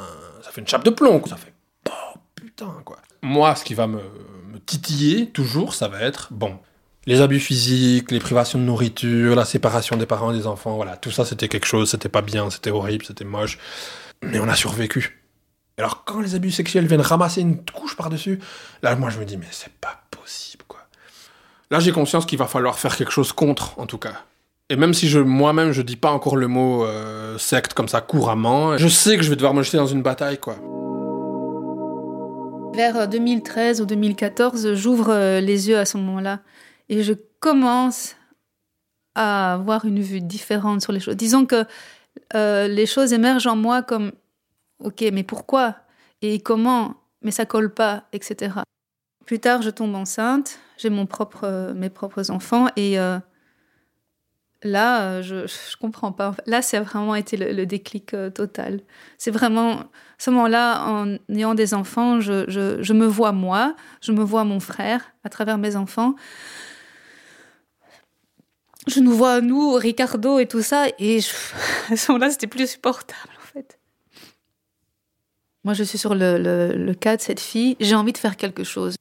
ça 0.44 0.52
fait 0.52 0.62
une 0.62 0.68
chape 0.68 0.86
de 0.86 0.92
plomb, 0.92 1.22
ça 1.26 1.36
fait, 1.36 1.54
oh, 1.90 2.18
putain, 2.36 2.74
quoi. 2.86 3.00
Moi, 3.24 3.56
ce 3.56 3.64
qui 3.64 3.74
va 3.74 3.88
me, 3.88 4.02
me 4.52 4.60
titiller 4.60 5.30
toujours, 5.30 5.74
ça 5.74 5.88
va 5.88 6.02
être, 6.02 6.32
bon, 6.32 6.60
les 7.08 7.22
abus 7.22 7.40
physiques, 7.40 8.12
les 8.12 8.20
privations 8.20 8.60
de 8.60 8.64
nourriture, 8.64 9.36
la 9.36 9.46
séparation 9.46 9.98
des 9.98 10.06
parents 10.06 10.32
et 10.32 10.38
des 10.38 10.46
enfants, 10.46 10.76
voilà, 10.76 10.98
tout 10.98 11.10
ça 11.10 11.26
c'était 11.26 11.48
quelque 11.48 11.66
chose, 11.66 11.90
c'était 11.90 12.10
pas 12.10 12.22
bien, 12.22 12.52
c'était 12.52 12.70
horrible, 12.70 13.04
c'était 13.04 13.26
moche 13.26 13.58
mais 14.22 14.40
on 14.40 14.48
a 14.48 14.56
survécu. 14.56 15.22
Alors 15.78 16.04
quand 16.04 16.22
les 16.22 16.36
abus 16.36 16.52
sexuels 16.52 16.86
viennent 16.86 17.02
ramasser 17.02 17.42
une 17.42 17.64
couche 17.64 17.96
par-dessus, 17.96 18.40
là 18.84 18.96
moi 18.96 19.10
je 19.10 19.20
me 19.20 19.26
dis 19.26 19.38
mais 19.38 19.48
c'est 19.52 19.74
pas 19.74 20.04
possible 20.12 20.64
quoi. 20.68 20.82
Là 21.70 21.80
j'ai 21.80 21.92
conscience 21.92 22.26
qu'il 22.26 22.38
va 22.38 22.48
falloir 22.48 22.78
faire 22.78 22.96
quelque 22.96 23.12
chose 23.12 23.34
contre 23.34 23.80
en 23.80 23.86
tout 23.86 23.98
cas. 23.98 24.14
Et 24.70 24.76
même 24.76 24.94
si 24.94 25.10
je 25.10 25.20
moi-même 25.20 25.72
je 25.72 25.82
dis 25.82 25.96
pas 25.96 26.12
encore 26.12 26.38
le 26.38 26.48
mot 26.48 26.86
euh, 26.86 27.38
secte 27.38 27.74
comme 27.74 27.88
ça 27.88 28.02
couramment, 28.02 28.78
je 28.78 28.88
sais 28.88 29.18
que 29.18 29.24
je 29.24 29.30
vais 29.30 29.36
devoir 29.36 29.54
me 29.54 29.64
jeter 29.64 29.78
dans 29.78 29.88
une 29.88 30.04
bataille 30.04 30.38
quoi. 30.38 30.58
Vers 32.74 33.08
2013 33.08 33.82
ou 33.82 33.86
2014, 33.86 34.76
j'ouvre 34.76 35.10
euh, 35.10 35.42
les 35.42 35.68
yeux 35.68 35.78
à 35.78 35.84
ce 35.84 35.98
moment-là 35.98 36.40
et 36.88 37.04
je 37.04 37.14
commence 37.40 38.16
à 39.16 39.54
avoir 39.54 39.84
une 39.86 40.02
vue 40.02 40.22
différente 40.22 40.82
sur 40.82 40.94
les 40.94 41.00
choses. 41.00 41.18
Disons 41.18 41.46
que 41.46 41.66
euh, 42.36 42.68
les 42.68 42.86
choses 42.86 43.14
émergent 43.14 43.48
en 43.48 43.56
moi 43.56 43.82
comme 43.82 44.12
ok, 44.80 45.04
mais 45.14 45.24
pourquoi? 45.24 45.76
Et 46.22 46.40
comment, 46.40 46.96
mais 47.22 47.32
ça 47.32 47.46
colle 47.46 47.74
pas, 47.74 48.06
etc. 48.14 48.62
Plus 49.26 49.40
tard, 49.40 49.62
je 49.62 49.70
tombe 49.70 49.96
enceinte, 49.96 50.60
j'ai 50.78 50.90
mon 50.90 51.06
propre, 51.06 51.74
mes 51.76 51.90
propres 51.90 52.32
enfants 52.32 52.68
et 52.76 53.00
euh, 53.00 53.20
là, 54.64 55.02
euh, 55.02 55.22
je, 55.22 55.48
je 55.48 55.78
comprends 55.78 56.12
pas. 56.12 56.36
Là, 56.46 56.62
ça 56.62 56.78
a 56.78 56.82
vraiment 56.82 57.16
été 57.16 57.38
le, 57.38 57.66
déclic 57.66 58.14
euh, 58.14 58.30
total. 58.30 58.82
C'est 59.18 59.32
vraiment, 59.32 59.84
ce 60.18 60.30
moment-là, 60.32 60.86
en 60.86 61.18
ayant 61.30 61.56
des 61.56 61.74
enfants, 61.74 62.20
je, 62.20 62.46
je, 62.48 62.94
me 62.94 63.06
vois 63.06 63.32
moi, 63.32 63.76
je 64.02 64.12
me 64.12 64.24
vois 64.24 64.44
mon 64.44 64.60
frère 64.60 65.14
à 65.24 65.30
travers 65.30 65.58
mes 65.58 65.76
enfants. 65.76 66.16
Je 68.88 69.00
nous 69.00 69.12
vois, 69.12 69.42
nous, 69.42 69.74
Ricardo 69.74 70.40
et 70.40 70.48
tout 70.48 70.62
ça, 70.62 70.88
et 70.98 71.20
à 71.90 71.96
ce 71.96 72.12
moment-là, 72.12 72.32
c'était 72.32 72.48
plus 72.48 72.70
supportable, 72.72 73.34
en 73.38 73.46
fait. 73.54 73.80
Moi, 75.64 75.74
je 75.74 75.84
suis 75.84 75.98
sur 75.98 76.16
le, 76.16 76.94
cas 76.94 77.18
de 77.18 77.22
cette 77.22 77.40
fille, 77.40 77.78
j'ai 77.80 77.96
envie 77.96 78.14
de 78.14 78.18
faire 78.18 78.36
quelque 78.36 78.64
chose. 78.64 78.96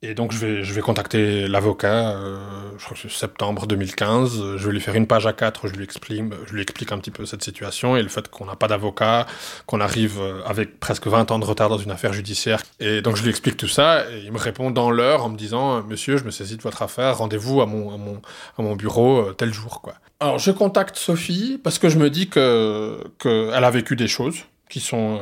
Et 0.00 0.14
donc 0.14 0.30
je 0.30 0.38
vais, 0.38 0.62
je 0.62 0.72
vais 0.74 0.80
contacter 0.80 1.48
l'avocat, 1.48 2.10
euh, 2.10 2.38
je 2.78 2.84
crois 2.84 2.96
que 2.96 3.02
c'est 3.02 3.10
septembre 3.10 3.66
2015, 3.66 4.56
je 4.56 4.66
vais 4.68 4.72
lui 4.72 4.80
faire 4.80 4.94
une 4.94 5.08
page 5.08 5.26
à 5.26 5.32
quatre, 5.32 5.66
je 5.66 5.72
lui 5.72 5.82
explique, 5.82 6.22
je 6.46 6.52
lui 6.52 6.62
explique 6.62 6.92
un 6.92 6.98
petit 6.98 7.10
peu 7.10 7.26
cette 7.26 7.42
situation 7.42 7.96
et 7.96 8.02
le 8.02 8.08
fait 8.08 8.28
qu'on 8.28 8.44
n'a 8.44 8.54
pas 8.54 8.68
d'avocat, 8.68 9.26
qu'on 9.66 9.80
arrive 9.80 10.20
euh, 10.20 10.40
avec 10.46 10.78
presque 10.78 11.08
20 11.08 11.32
ans 11.32 11.40
de 11.40 11.44
retard 11.44 11.68
dans 11.68 11.78
une 11.78 11.90
affaire 11.90 12.12
judiciaire. 12.12 12.62
Et 12.78 13.02
donc 13.02 13.16
je 13.16 13.24
lui 13.24 13.30
explique 13.30 13.56
tout 13.56 13.66
ça 13.66 14.08
et 14.12 14.20
il 14.20 14.30
me 14.30 14.38
répond 14.38 14.70
dans 14.70 14.92
l'heure 14.92 15.24
en 15.24 15.30
me 15.30 15.36
disant 15.36 15.82
Monsieur, 15.82 16.16
je 16.16 16.22
me 16.22 16.30
saisis 16.30 16.56
de 16.56 16.62
votre 16.62 16.82
affaire, 16.82 17.18
rendez-vous 17.18 17.60
à 17.60 17.66
mon, 17.66 17.92
à 17.92 17.96
mon, 17.96 18.22
à 18.56 18.62
mon 18.62 18.76
bureau 18.76 19.18
euh, 19.18 19.32
tel 19.32 19.52
jour. 19.52 19.80
Quoi. 19.82 19.94
Alors 20.20 20.38
je 20.38 20.52
contacte 20.52 20.94
Sophie 20.94 21.60
parce 21.60 21.80
que 21.80 21.88
je 21.88 21.98
me 21.98 22.08
dis 22.08 22.28
que 22.28 23.02
qu'elle 23.18 23.64
a 23.64 23.70
vécu 23.72 23.96
des 23.96 24.06
choses 24.06 24.44
qui 24.70 24.78
sont, 24.78 25.20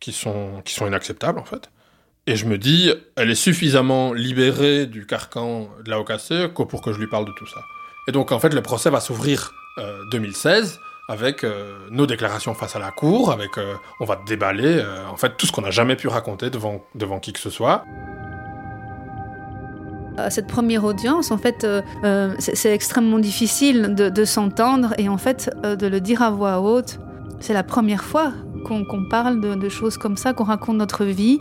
qui 0.00 0.10
sont, 0.10 0.62
qui 0.64 0.74
sont 0.74 0.88
inacceptables 0.88 1.38
en 1.38 1.44
fait. 1.44 1.70
Et 2.30 2.36
je 2.36 2.46
me 2.46 2.58
dis, 2.58 2.92
elle 3.16 3.28
est 3.28 3.34
suffisamment 3.34 4.12
libérée 4.12 4.86
du 4.86 5.04
carcan 5.04 5.68
de 5.84 5.90
la 5.90 5.98
OKC 5.98 6.46
pour 6.54 6.80
que 6.80 6.92
je 6.92 6.98
lui 7.00 7.08
parle 7.08 7.24
de 7.24 7.32
tout 7.36 7.46
ça. 7.48 7.60
Et 8.06 8.12
donc, 8.12 8.30
en 8.30 8.38
fait, 8.38 8.54
le 8.54 8.62
procès 8.62 8.88
va 8.88 9.00
s'ouvrir 9.00 9.52
euh, 9.78 9.98
2016 10.12 10.78
avec 11.08 11.42
euh, 11.42 11.88
nos 11.90 12.06
déclarations 12.06 12.54
face 12.54 12.76
à 12.76 12.78
la 12.78 12.92
cour, 12.92 13.32
avec 13.32 13.58
euh, 13.58 13.74
on 13.98 14.04
va 14.04 14.16
déballer 14.28 14.76
euh, 14.76 15.08
en 15.08 15.16
fait 15.16 15.36
tout 15.36 15.44
ce 15.44 15.50
qu'on 15.50 15.62
n'a 15.62 15.72
jamais 15.72 15.96
pu 15.96 16.06
raconter 16.06 16.50
devant, 16.50 16.84
devant 16.94 17.18
qui 17.18 17.32
que 17.32 17.40
ce 17.40 17.50
soit. 17.50 17.82
Cette 20.28 20.46
première 20.46 20.84
audience, 20.84 21.30
en 21.30 21.38
fait, 21.38 21.66
c'est 22.38 22.74
extrêmement 22.74 23.18
difficile 23.18 23.94
de, 23.94 24.24
s'entendre 24.26 24.92
et 24.98 25.08
en 25.08 25.16
fait 25.16 25.50
de 25.64 25.86
le 25.86 25.98
dire 25.98 26.20
à 26.20 26.30
voix 26.30 26.60
haute. 26.60 26.98
C'est 27.40 27.54
la 27.54 27.62
première 27.62 28.04
fois 28.04 28.32
qu'on 28.66 29.08
parle 29.08 29.40
de 29.40 29.68
choses 29.70 29.96
comme 29.96 30.18
ça, 30.18 30.34
qu'on 30.34 30.44
raconte 30.44 30.76
notre 30.76 31.06
vie 31.06 31.40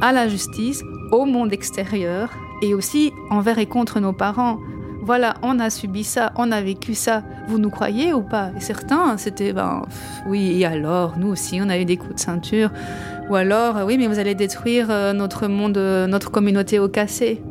à 0.00 0.12
la 0.12 0.28
justice, 0.28 0.82
au 1.10 1.24
monde 1.24 1.52
extérieur 1.52 2.30
et 2.62 2.74
aussi 2.74 3.12
envers 3.30 3.58
et 3.58 3.66
contre 3.66 4.00
nos 4.00 4.12
parents. 4.12 4.58
Voilà, 5.02 5.34
on 5.42 5.58
a 5.60 5.68
subi 5.68 6.02
ça, 6.02 6.32
on 6.36 6.50
a 6.50 6.62
vécu 6.62 6.94
ça. 6.94 7.22
Vous 7.48 7.58
nous 7.58 7.68
croyez 7.68 8.14
ou 8.14 8.22
pas? 8.22 8.50
Et 8.56 8.60
certains, 8.60 9.18
c'était 9.18 9.52
ben 9.52 9.82
oui, 10.26 10.60
et 10.60 10.64
alors? 10.64 11.18
Nous 11.18 11.28
aussi, 11.28 11.60
on 11.62 11.68
a 11.68 11.78
eu 11.78 11.84
des 11.84 11.98
coups 11.98 12.14
de 12.14 12.20
ceinture. 12.20 12.70
Ou 13.28 13.34
alors, 13.34 13.84
oui, 13.84 13.98
mais 13.98 14.06
vous 14.06 14.18
allez 14.18 14.34
détruire 14.34 14.90
euh, 14.90 15.12
notre 15.12 15.46
monde, 15.46 15.76
euh, 15.76 16.06
notre 16.06 16.30
communauté 16.30 16.78
au 16.78 16.88
cassé. 16.88 17.42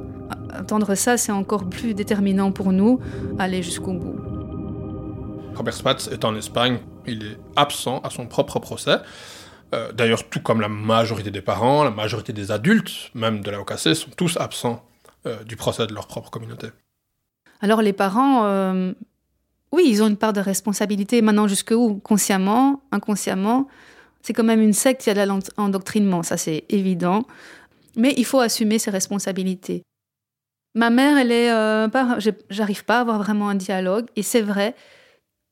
Entendre 0.59 0.95
ça, 0.95 1.17
c'est 1.17 1.31
encore 1.31 1.69
plus 1.69 1.93
déterminant 1.93 2.51
pour 2.51 2.71
nous, 2.71 2.99
aller 3.37 3.61
jusqu'au 3.61 3.93
bout. 3.93 4.15
Robert 5.55 5.73
Spatz 5.73 6.07
est 6.07 6.25
en 6.25 6.35
Espagne, 6.35 6.79
il 7.05 7.23
est 7.23 7.37
absent 7.55 7.99
à 8.03 8.09
son 8.09 8.25
propre 8.25 8.57
procès. 8.57 8.97
Euh, 9.73 9.91
d'ailleurs, 9.91 10.29
tout 10.29 10.39
comme 10.39 10.61
la 10.61 10.69
majorité 10.69 11.31
des 11.31 11.41
parents, 11.41 11.83
la 11.83 11.89
majorité 11.89 12.31
des 12.31 12.51
adultes, 12.51 13.09
même 13.15 13.41
de 13.41 13.49
la 13.49 13.57
sont 13.95 14.11
tous 14.15 14.37
absents 14.37 14.85
euh, 15.25 15.43
du 15.43 15.55
procès 15.55 15.87
de 15.87 15.93
leur 15.93 16.07
propre 16.07 16.29
communauté. 16.29 16.67
Alors 17.59 17.81
les 17.81 17.93
parents, 17.93 18.45
euh, 18.45 18.93
oui, 19.71 19.85
ils 19.87 20.03
ont 20.03 20.07
une 20.07 20.17
part 20.17 20.33
de 20.33 20.41
responsabilité. 20.41 21.21
Maintenant, 21.21 21.47
jusqu'où? 21.47 21.99
Consciemment, 22.03 22.83
inconsciemment 22.91 23.67
C'est 24.21 24.33
quand 24.33 24.43
même 24.43 24.61
une 24.61 24.73
secte, 24.73 25.05
il 25.05 25.09
y 25.09 25.19
a 25.19 25.25
de 25.25 25.31
l'endoctrinement, 25.57 26.23
ça 26.23 26.37
c'est 26.37 26.65
évident. 26.69 27.25
Mais 27.95 28.13
il 28.17 28.25
faut 28.25 28.39
assumer 28.39 28.79
ses 28.79 28.91
responsabilités. 28.91 29.83
Ma 30.75 30.89
mère, 30.89 31.17
elle 31.17 31.31
est 31.31 31.49
j'arrive 32.49 32.85
pas 32.85 32.97
à 32.97 33.01
avoir 33.01 33.17
vraiment 33.17 33.49
un 33.49 33.55
dialogue, 33.55 34.05
et 34.15 34.23
c'est 34.23 34.41
vrai 34.41 34.75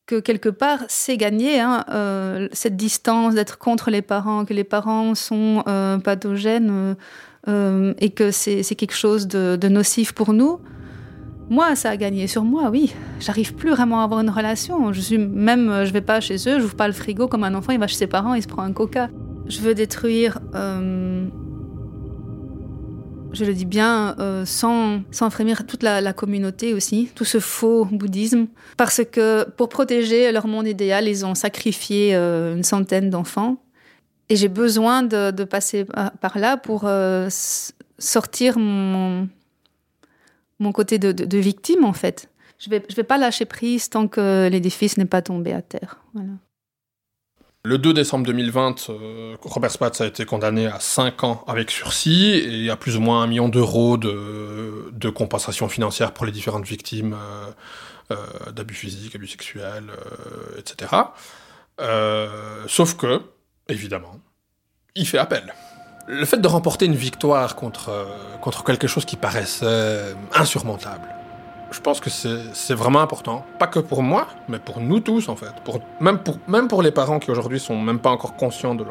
que 0.06 0.20
quelque 0.20 0.48
part, 0.48 0.80
c'est 0.88 1.16
gagné, 1.16 1.60
hein, 1.60 1.84
euh, 1.90 2.48
cette 2.52 2.76
distance 2.76 3.34
d'être 3.34 3.58
contre 3.58 3.90
les 3.90 4.02
parents, 4.02 4.44
que 4.44 4.54
les 4.54 4.64
parents 4.64 5.14
sont 5.14 5.62
euh, 5.68 5.98
pathogènes 5.98 6.96
euh, 7.48 7.94
et 7.98 8.10
que 8.10 8.30
c'est 8.30 8.62
quelque 8.74 8.94
chose 8.94 9.28
de, 9.28 9.68
nocif 9.68 10.12
pour 10.12 10.32
nous. 10.32 10.60
Moi, 11.50 11.76
ça 11.76 11.90
a 11.90 11.96
gagné 11.96 12.26
sur 12.26 12.44
moi, 12.44 12.70
oui. 12.70 12.94
J'arrive 13.20 13.54
plus 13.54 13.70
vraiment 13.70 14.00
à 14.00 14.04
avoir 14.04 14.20
une 14.20 14.30
relation. 14.30 14.92
Je 14.92 15.00
suis 15.00 15.18
même, 15.18 15.84
je 15.84 15.92
vais 15.92 16.00
pas 16.00 16.20
chez 16.20 16.36
eux, 16.36 16.58
je 16.58 16.62
n'ouvre 16.62 16.76
pas 16.76 16.86
le 16.86 16.94
frigo 16.94 17.28
comme 17.28 17.44
un 17.44 17.54
enfant, 17.54 17.72
il 17.72 17.78
va 17.78 17.86
chez 17.86 17.96
ses 17.96 18.06
parents, 18.06 18.34
il 18.34 18.42
se 18.42 18.48
prend 18.48 18.62
un 18.62 18.72
coca. 18.72 19.10
Je 19.46 19.60
veux 19.60 19.74
détruire 19.74 20.38
je 23.32 23.44
le 23.44 23.54
dis 23.54 23.64
bien, 23.64 24.16
euh, 24.18 24.44
sans, 24.44 25.02
sans 25.10 25.30
frémir 25.30 25.66
toute 25.66 25.82
la, 25.82 26.12
communauté 26.12 26.74
aussi, 26.74 27.10
tout 27.14 27.24
ce 27.24 27.40
faux 27.40 27.84
bouddhisme, 27.84 28.46
parce 28.76 29.02
que 29.04 29.48
pour 29.50 29.68
protéger 29.68 30.30
leur 30.32 30.46
monde 30.46 30.66
idéal, 30.66 31.08
ils 31.08 31.24
ont 31.24 31.34
sacrifié 31.34 32.14
euh, 32.14 32.54
une 32.54 32.62
centaine 32.62 33.10
d'enfants. 33.10 33.62
Et 34.28 34.36
j'ai 34.36 34.48
besoin 34.48 35.02
de, 35.02 35.44
passer 35.44 35.84
par 36.20 36.38
là 36.38 36.56
pour 36.56 36.82
euh, 36.84 37.28
sortir 37.98 38.58
mon, 38.58 39.28
mon 40.58 40.72
côté 40.72 40.98
de, 40.98 41.38
victime, 41.38 41.84
en 41.84 41.92
fait. 41.92 42.28
Je 42.58 42.70
ne 42.70 42.76
vais, 42.76 42.84
je 42.88 42.94
vais 42.94 43.02
pas 43.02 43.18
lâcher 43.18 43.44
prise 43.44 43.88
tant 43.90 44.08
que 44.08 44.48
l'édifice 44.50 44.96
n'est 44.96 45.04
pas 45.04 45.20
tombé 45.20 45.52
à 45.52 45.60
terre. 45.60 46.00
Voilà. 46.14 46.32
Le 47.64 47.78
2 47.78 47.94
décembre 47.94 48.26
2020, 48.26 48.90
euh, 48.90 49.36
Robert 49.40 49.70
Spatz 49.70 50.00
a 50.00 50.06
été 50.06 50.24
condamné 50.24 50.66
à 50.66 50.80
5 50.80 51.22
ans 51.22 51.44
avec 51.46 51.70
sursis 51.70 52.42
et 52.44 52.70
à 52.70 52.76
plus 52.76 52.96
ou 52.96 53.00
moins 53.00 53.22
un 53.22 53.28
million 53.28 53.48
d'euros 53.48 53.96
de, 53.96 55.10
compensation 55.10 55.68
financière 55.68 56.12
pour 56.12 56.26
les 56.26 56.32
différentes 56.32 56.66
victimes 56.66 57.14
euh, 57.14 57.50
euh, 58.10 58.50
d'abus 58.50 58.74
physiques, 58.74 59.14
abus 59.14 59.28
sexuels, 59.28 59.92
etc. 60.58 60.90
sauf 62.66 62.96
que, 62.96 63.22
évidemment, 63.68 64.18
il 64.96 65.06
fait 65.06 65.18
appel. 65.18 65.54
Le 66.08 66.24
fait 66.24 66.38
de 66.38 66.48
remporter 66.48 66.86
une 66.86 66.96
victoire 66.96 67.54
contre 67.54 68.64
quelque 68.64 68.88
chose 68.88 69.04
qui 69.04 69.16
paraissait 69.16 70.16
insurmontable, 70.34 71.08
je 71.72 71.80
pense 71.80 72.00
que 72.00 72.10
c'est 72.10 72.74
vraiment 72.74 73.00
important. 73.00 73.44
Pas 73.58 73.66
que 73.66 73.78
pour 73.78 74.02
moi, 74.02 74.28
mais 74.48 74.58
pour 74.58 74.80
nous 74.80 75.00
tous, 75.00 75.28
en 75.28 75.36
fait. 75.36 75.52
Pour, 75.64 75.80
même, 76.00 76.18
pour, 76.18 76.38
même 76.46 76.68
pour 76.68 76.82
les 76.82 76.90
parents 76.90 77.18
qui 77.18 77.30
aujourd'hui 77.30 77.58
sont 77.58 77.78
même 77.80 77.98
pas 77.98 78.10
encore 78.10 78.36
conscients 78.36 78.74
de 78.74 78.84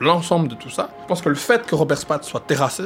l'ensemble 0.00 0.48
de, 0.48 0.54
tout 0.54 0.70
ça. 0.70 0.88
Je 1.02 1.06
pense 1.06 1.20
que 1.20 1.28
le 1.28 1.34
fait 1.34 1.64
que 1.66 1.74
Robert 1.74 1.98
Spatz 1.98 2.26
soit 2.26 2.40
terrassé, 2.40 2.84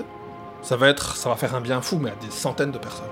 ça 0.62 0.76
va, 0.76 0.88
être, 0.88 1.16
ça 1.16 1.28
va 1.28 1.36
faire 1.36 1.54
un 1.54 1.60
bien 1.60 1.80
fou, 1.80 1.98
mais 2.00 2.10
à 2.10 2.14
des 2.24 2.30
centaines 2.30 2.72
de 2.72 2.78
personnes. 2.78 3.06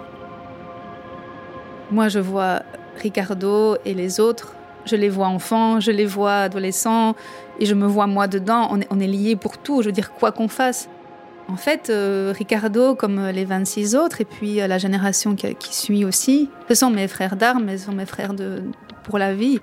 Moi, 1.91 2.09
je 2.09 2.19
vois 2.19 2.63
Ricardo 3.01 3.77
et 3.85 3.95
les 3.95 4.19
autres. 4.21 4.55
Je 4.87 4.97
les 4.97 5.09
vois 5.09 5.29
enfants, 5.29 5.81
je 5.81 5.91
les 5.91 6.05
vois 6.05 6.41
adolescents, 6.41 7.15
et 7.59 7.65
je 7.65 7.75
me 7.75 7.87
vois 7.87 8.07
moi 8.07 8.27
dedans. 8.27 8.69
On 8.71 8.81
est, 8.81 8.87
on 8.91 9.01
est 9.01 9.07
liés 9.07 9.37
pour 9.37 9.57
tout. 9.57 9.81
Je 9.81 9.87
veux 9.87 9.93
dire, 9.93 10.13
quoi 10.13 10.33
qu'on 10.33 10.49
fasse. 10.49 10.89
En 11.49 11.57
fait, 11.57 11.91
euh, 11.91 12.33
Ricardo, 12.37 12.95
comme 12.95 13.29
les 13.29 13.45
26 13.45 13.97
autres, 13.97 14.21
et 14.21 14.25
puis 14.25 14.61
euh, 14.61 14.67
la 14.67 14.79
génération 14.79 15.35
qui, 15.35 15.75
suit 15.75 16.05
aussi, 16.05 16.51
ce 16.69 16.75
sont 16.75 16.91
mes 16.91 17.07
frères 17.07 17.37
d'armes, 17.37 17.69
ce 17.77 17.85
sont 17.85 17.93
mes 17.93 18.07
frères 18.07 18.35
de, 18.35 18.63
pour 19.05 19.19
la 19.19 19.35
vie. 19.35 19.61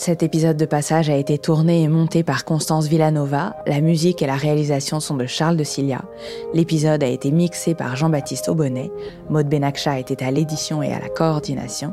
Cet 0.00 0.22
épisode 0.22 0.56
de 0.56 0.64
passage 0.64 1.10
a 1.10 1.16
été 1.16 1.36
tourné 1.36 1.82
et 1.82 1.88
monté 1.88 2.22
par 2.22 2.46
Constance 2.46 2.86
Villanova. 2.86 3.54
La 3.66 3.82
musique 3.82 4.22
et 4.22 4.26
la 4.26 4.34
réalisation 4.34 4.98
sont 4.98 5.14
de 5.14 5.26
Charles 5.26 5.58
de 5.58 5.62
Cilia. 5.62 6.00
L'épisode 6.54 7.04
a 7.04 7.06
été 7.06 7.30
mixé 7.30 7.74
par 7.74 7.96
Jean-Baptiste 7.96 8.48
Aubonnet. 8.48 8.90
Maud 9.28 9.46
Benakcha 9.46 9.98
était 9.98 10.24
à 10.24 10.30
l'édition 10.30 10.82
et 10.82 10.90
à 10.90 11.00
la 11.00 11.10
coordination. 11.10 11.92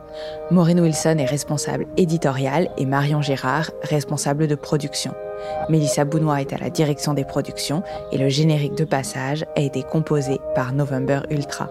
Maureen 0.51 0.79
Wilson 0.79 1.17
est 1.19 1.25
responsable 1.25 1.85
éditoriale 1.97 2.69
et 2.77 2.85
Marion 2.85 3.21
Gérard, 3.21 3.71
responsable 3.83 4.47
de 4.47 4.55
production. 4.55 5.13
Mélissa 5.67 6.05
Bounois 6.05 6.39
est 6.39 6.53
à 6.53 6.57
la 6.59 6.69
direction 6.69 7.13
des 7.13 7.25
productions 7.25 7.83
et 8.13 8.17
le 8.17 8.29
générique 8.29 8.75
de 8.75 8.85
passage 8.85 9.43
a 9.57 9.59
été 9.59 9.83
composé 9.83 10.39
par 10.55 10.71
November 10.71 11.23
Ultra. 11.29 11.69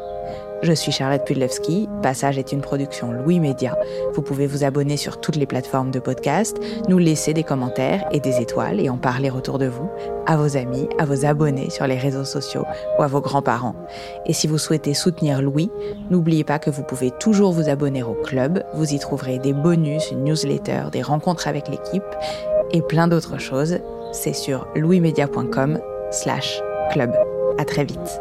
Je 0.63 0.73
suis 0.73 0.91
Charlotte 0.91 1.25
Pudlewski. 1.25 1.89
Passage 2.03 2.39
est 2.39 2.51
une 2.51 2.63
production 2.63 3.13
Louis 3.13 3.41
Média. 3.41 3.77
Vous 4.15 4.23
pouvez 4.23 4.47
vous 4.47 4.65
abonner 4.65 4.97
sur 4.97 5.21
toutes 5.21 5.37
les 5.37 5.47
plateformes 5.47 5.91
de 5.91 6.01
podcast, 6.01 6.57
nous 6.89 6.99
laisser 6.99 7.35
des 7.35 7.43
commentaires 7.43 8.05
et 8.11 8.21
des 8.21 8.41
étoiles 8.41 8.81
et 8.81 8.89
en 8.89 8.97
parler 8.97 9.31
autour 9.31 9.59
de 9.59 9.67
vous, 9.67 9.89
à 10.27 10.37
vos 10.37 10.57
amis, 10.57 10.89
à 10.99 11.05
vos 11.05 11.27
abonnés 11.27 11.71
sur 11.71 11.87
les 11.87 11.99
réseaux 11.99 12.25
sociaux 12.25 12.65
ou 12.99 13.03
à 13.03 13.07
vos 13.07 13.21
grands-parents. 13.21 13.77
Et 14.25 14.33
si 14.33 14.47
vous 14.47 14.59
souhaitez 14.59 14.95
soutenir 14.95 15.43
Louis, 15.43 15.71
n'oubliez 16.11 16.45
pas 16.45 16.59
que 16.59 16.71
vous 16.71 16.83
pouvez 16.83 17.11
toujours 17.21 17.53
vous 17.53 17.69
abonner 17.69 18.03
au 18.03 18.15
club. 18.15 18.65
Vous 18.75 18.95
y 18.95 18.99
trouverez 18.99 19.39
des 19.39 19.53
bonus, 19.53 20.11
une 20.11 20.25
newsletter, 20.25 20.85
des 20.91 21.03
rencontres 21.03 21.49
avec 21.49 21.69
l'équipe 21.69 22.03
et 22.73 22.81
plein 22.83 23.09
d'autres 23.09 23.39
choses. 23.39 23.79
C'est 24.13 24.35
sur 24.35 24.67
louismedia.com 24.75 25.79
slash 26.11 26.63
club. 26.91 27.13
À 27.59 27.65
très 27.65 27.85
vite. 27.85 28.21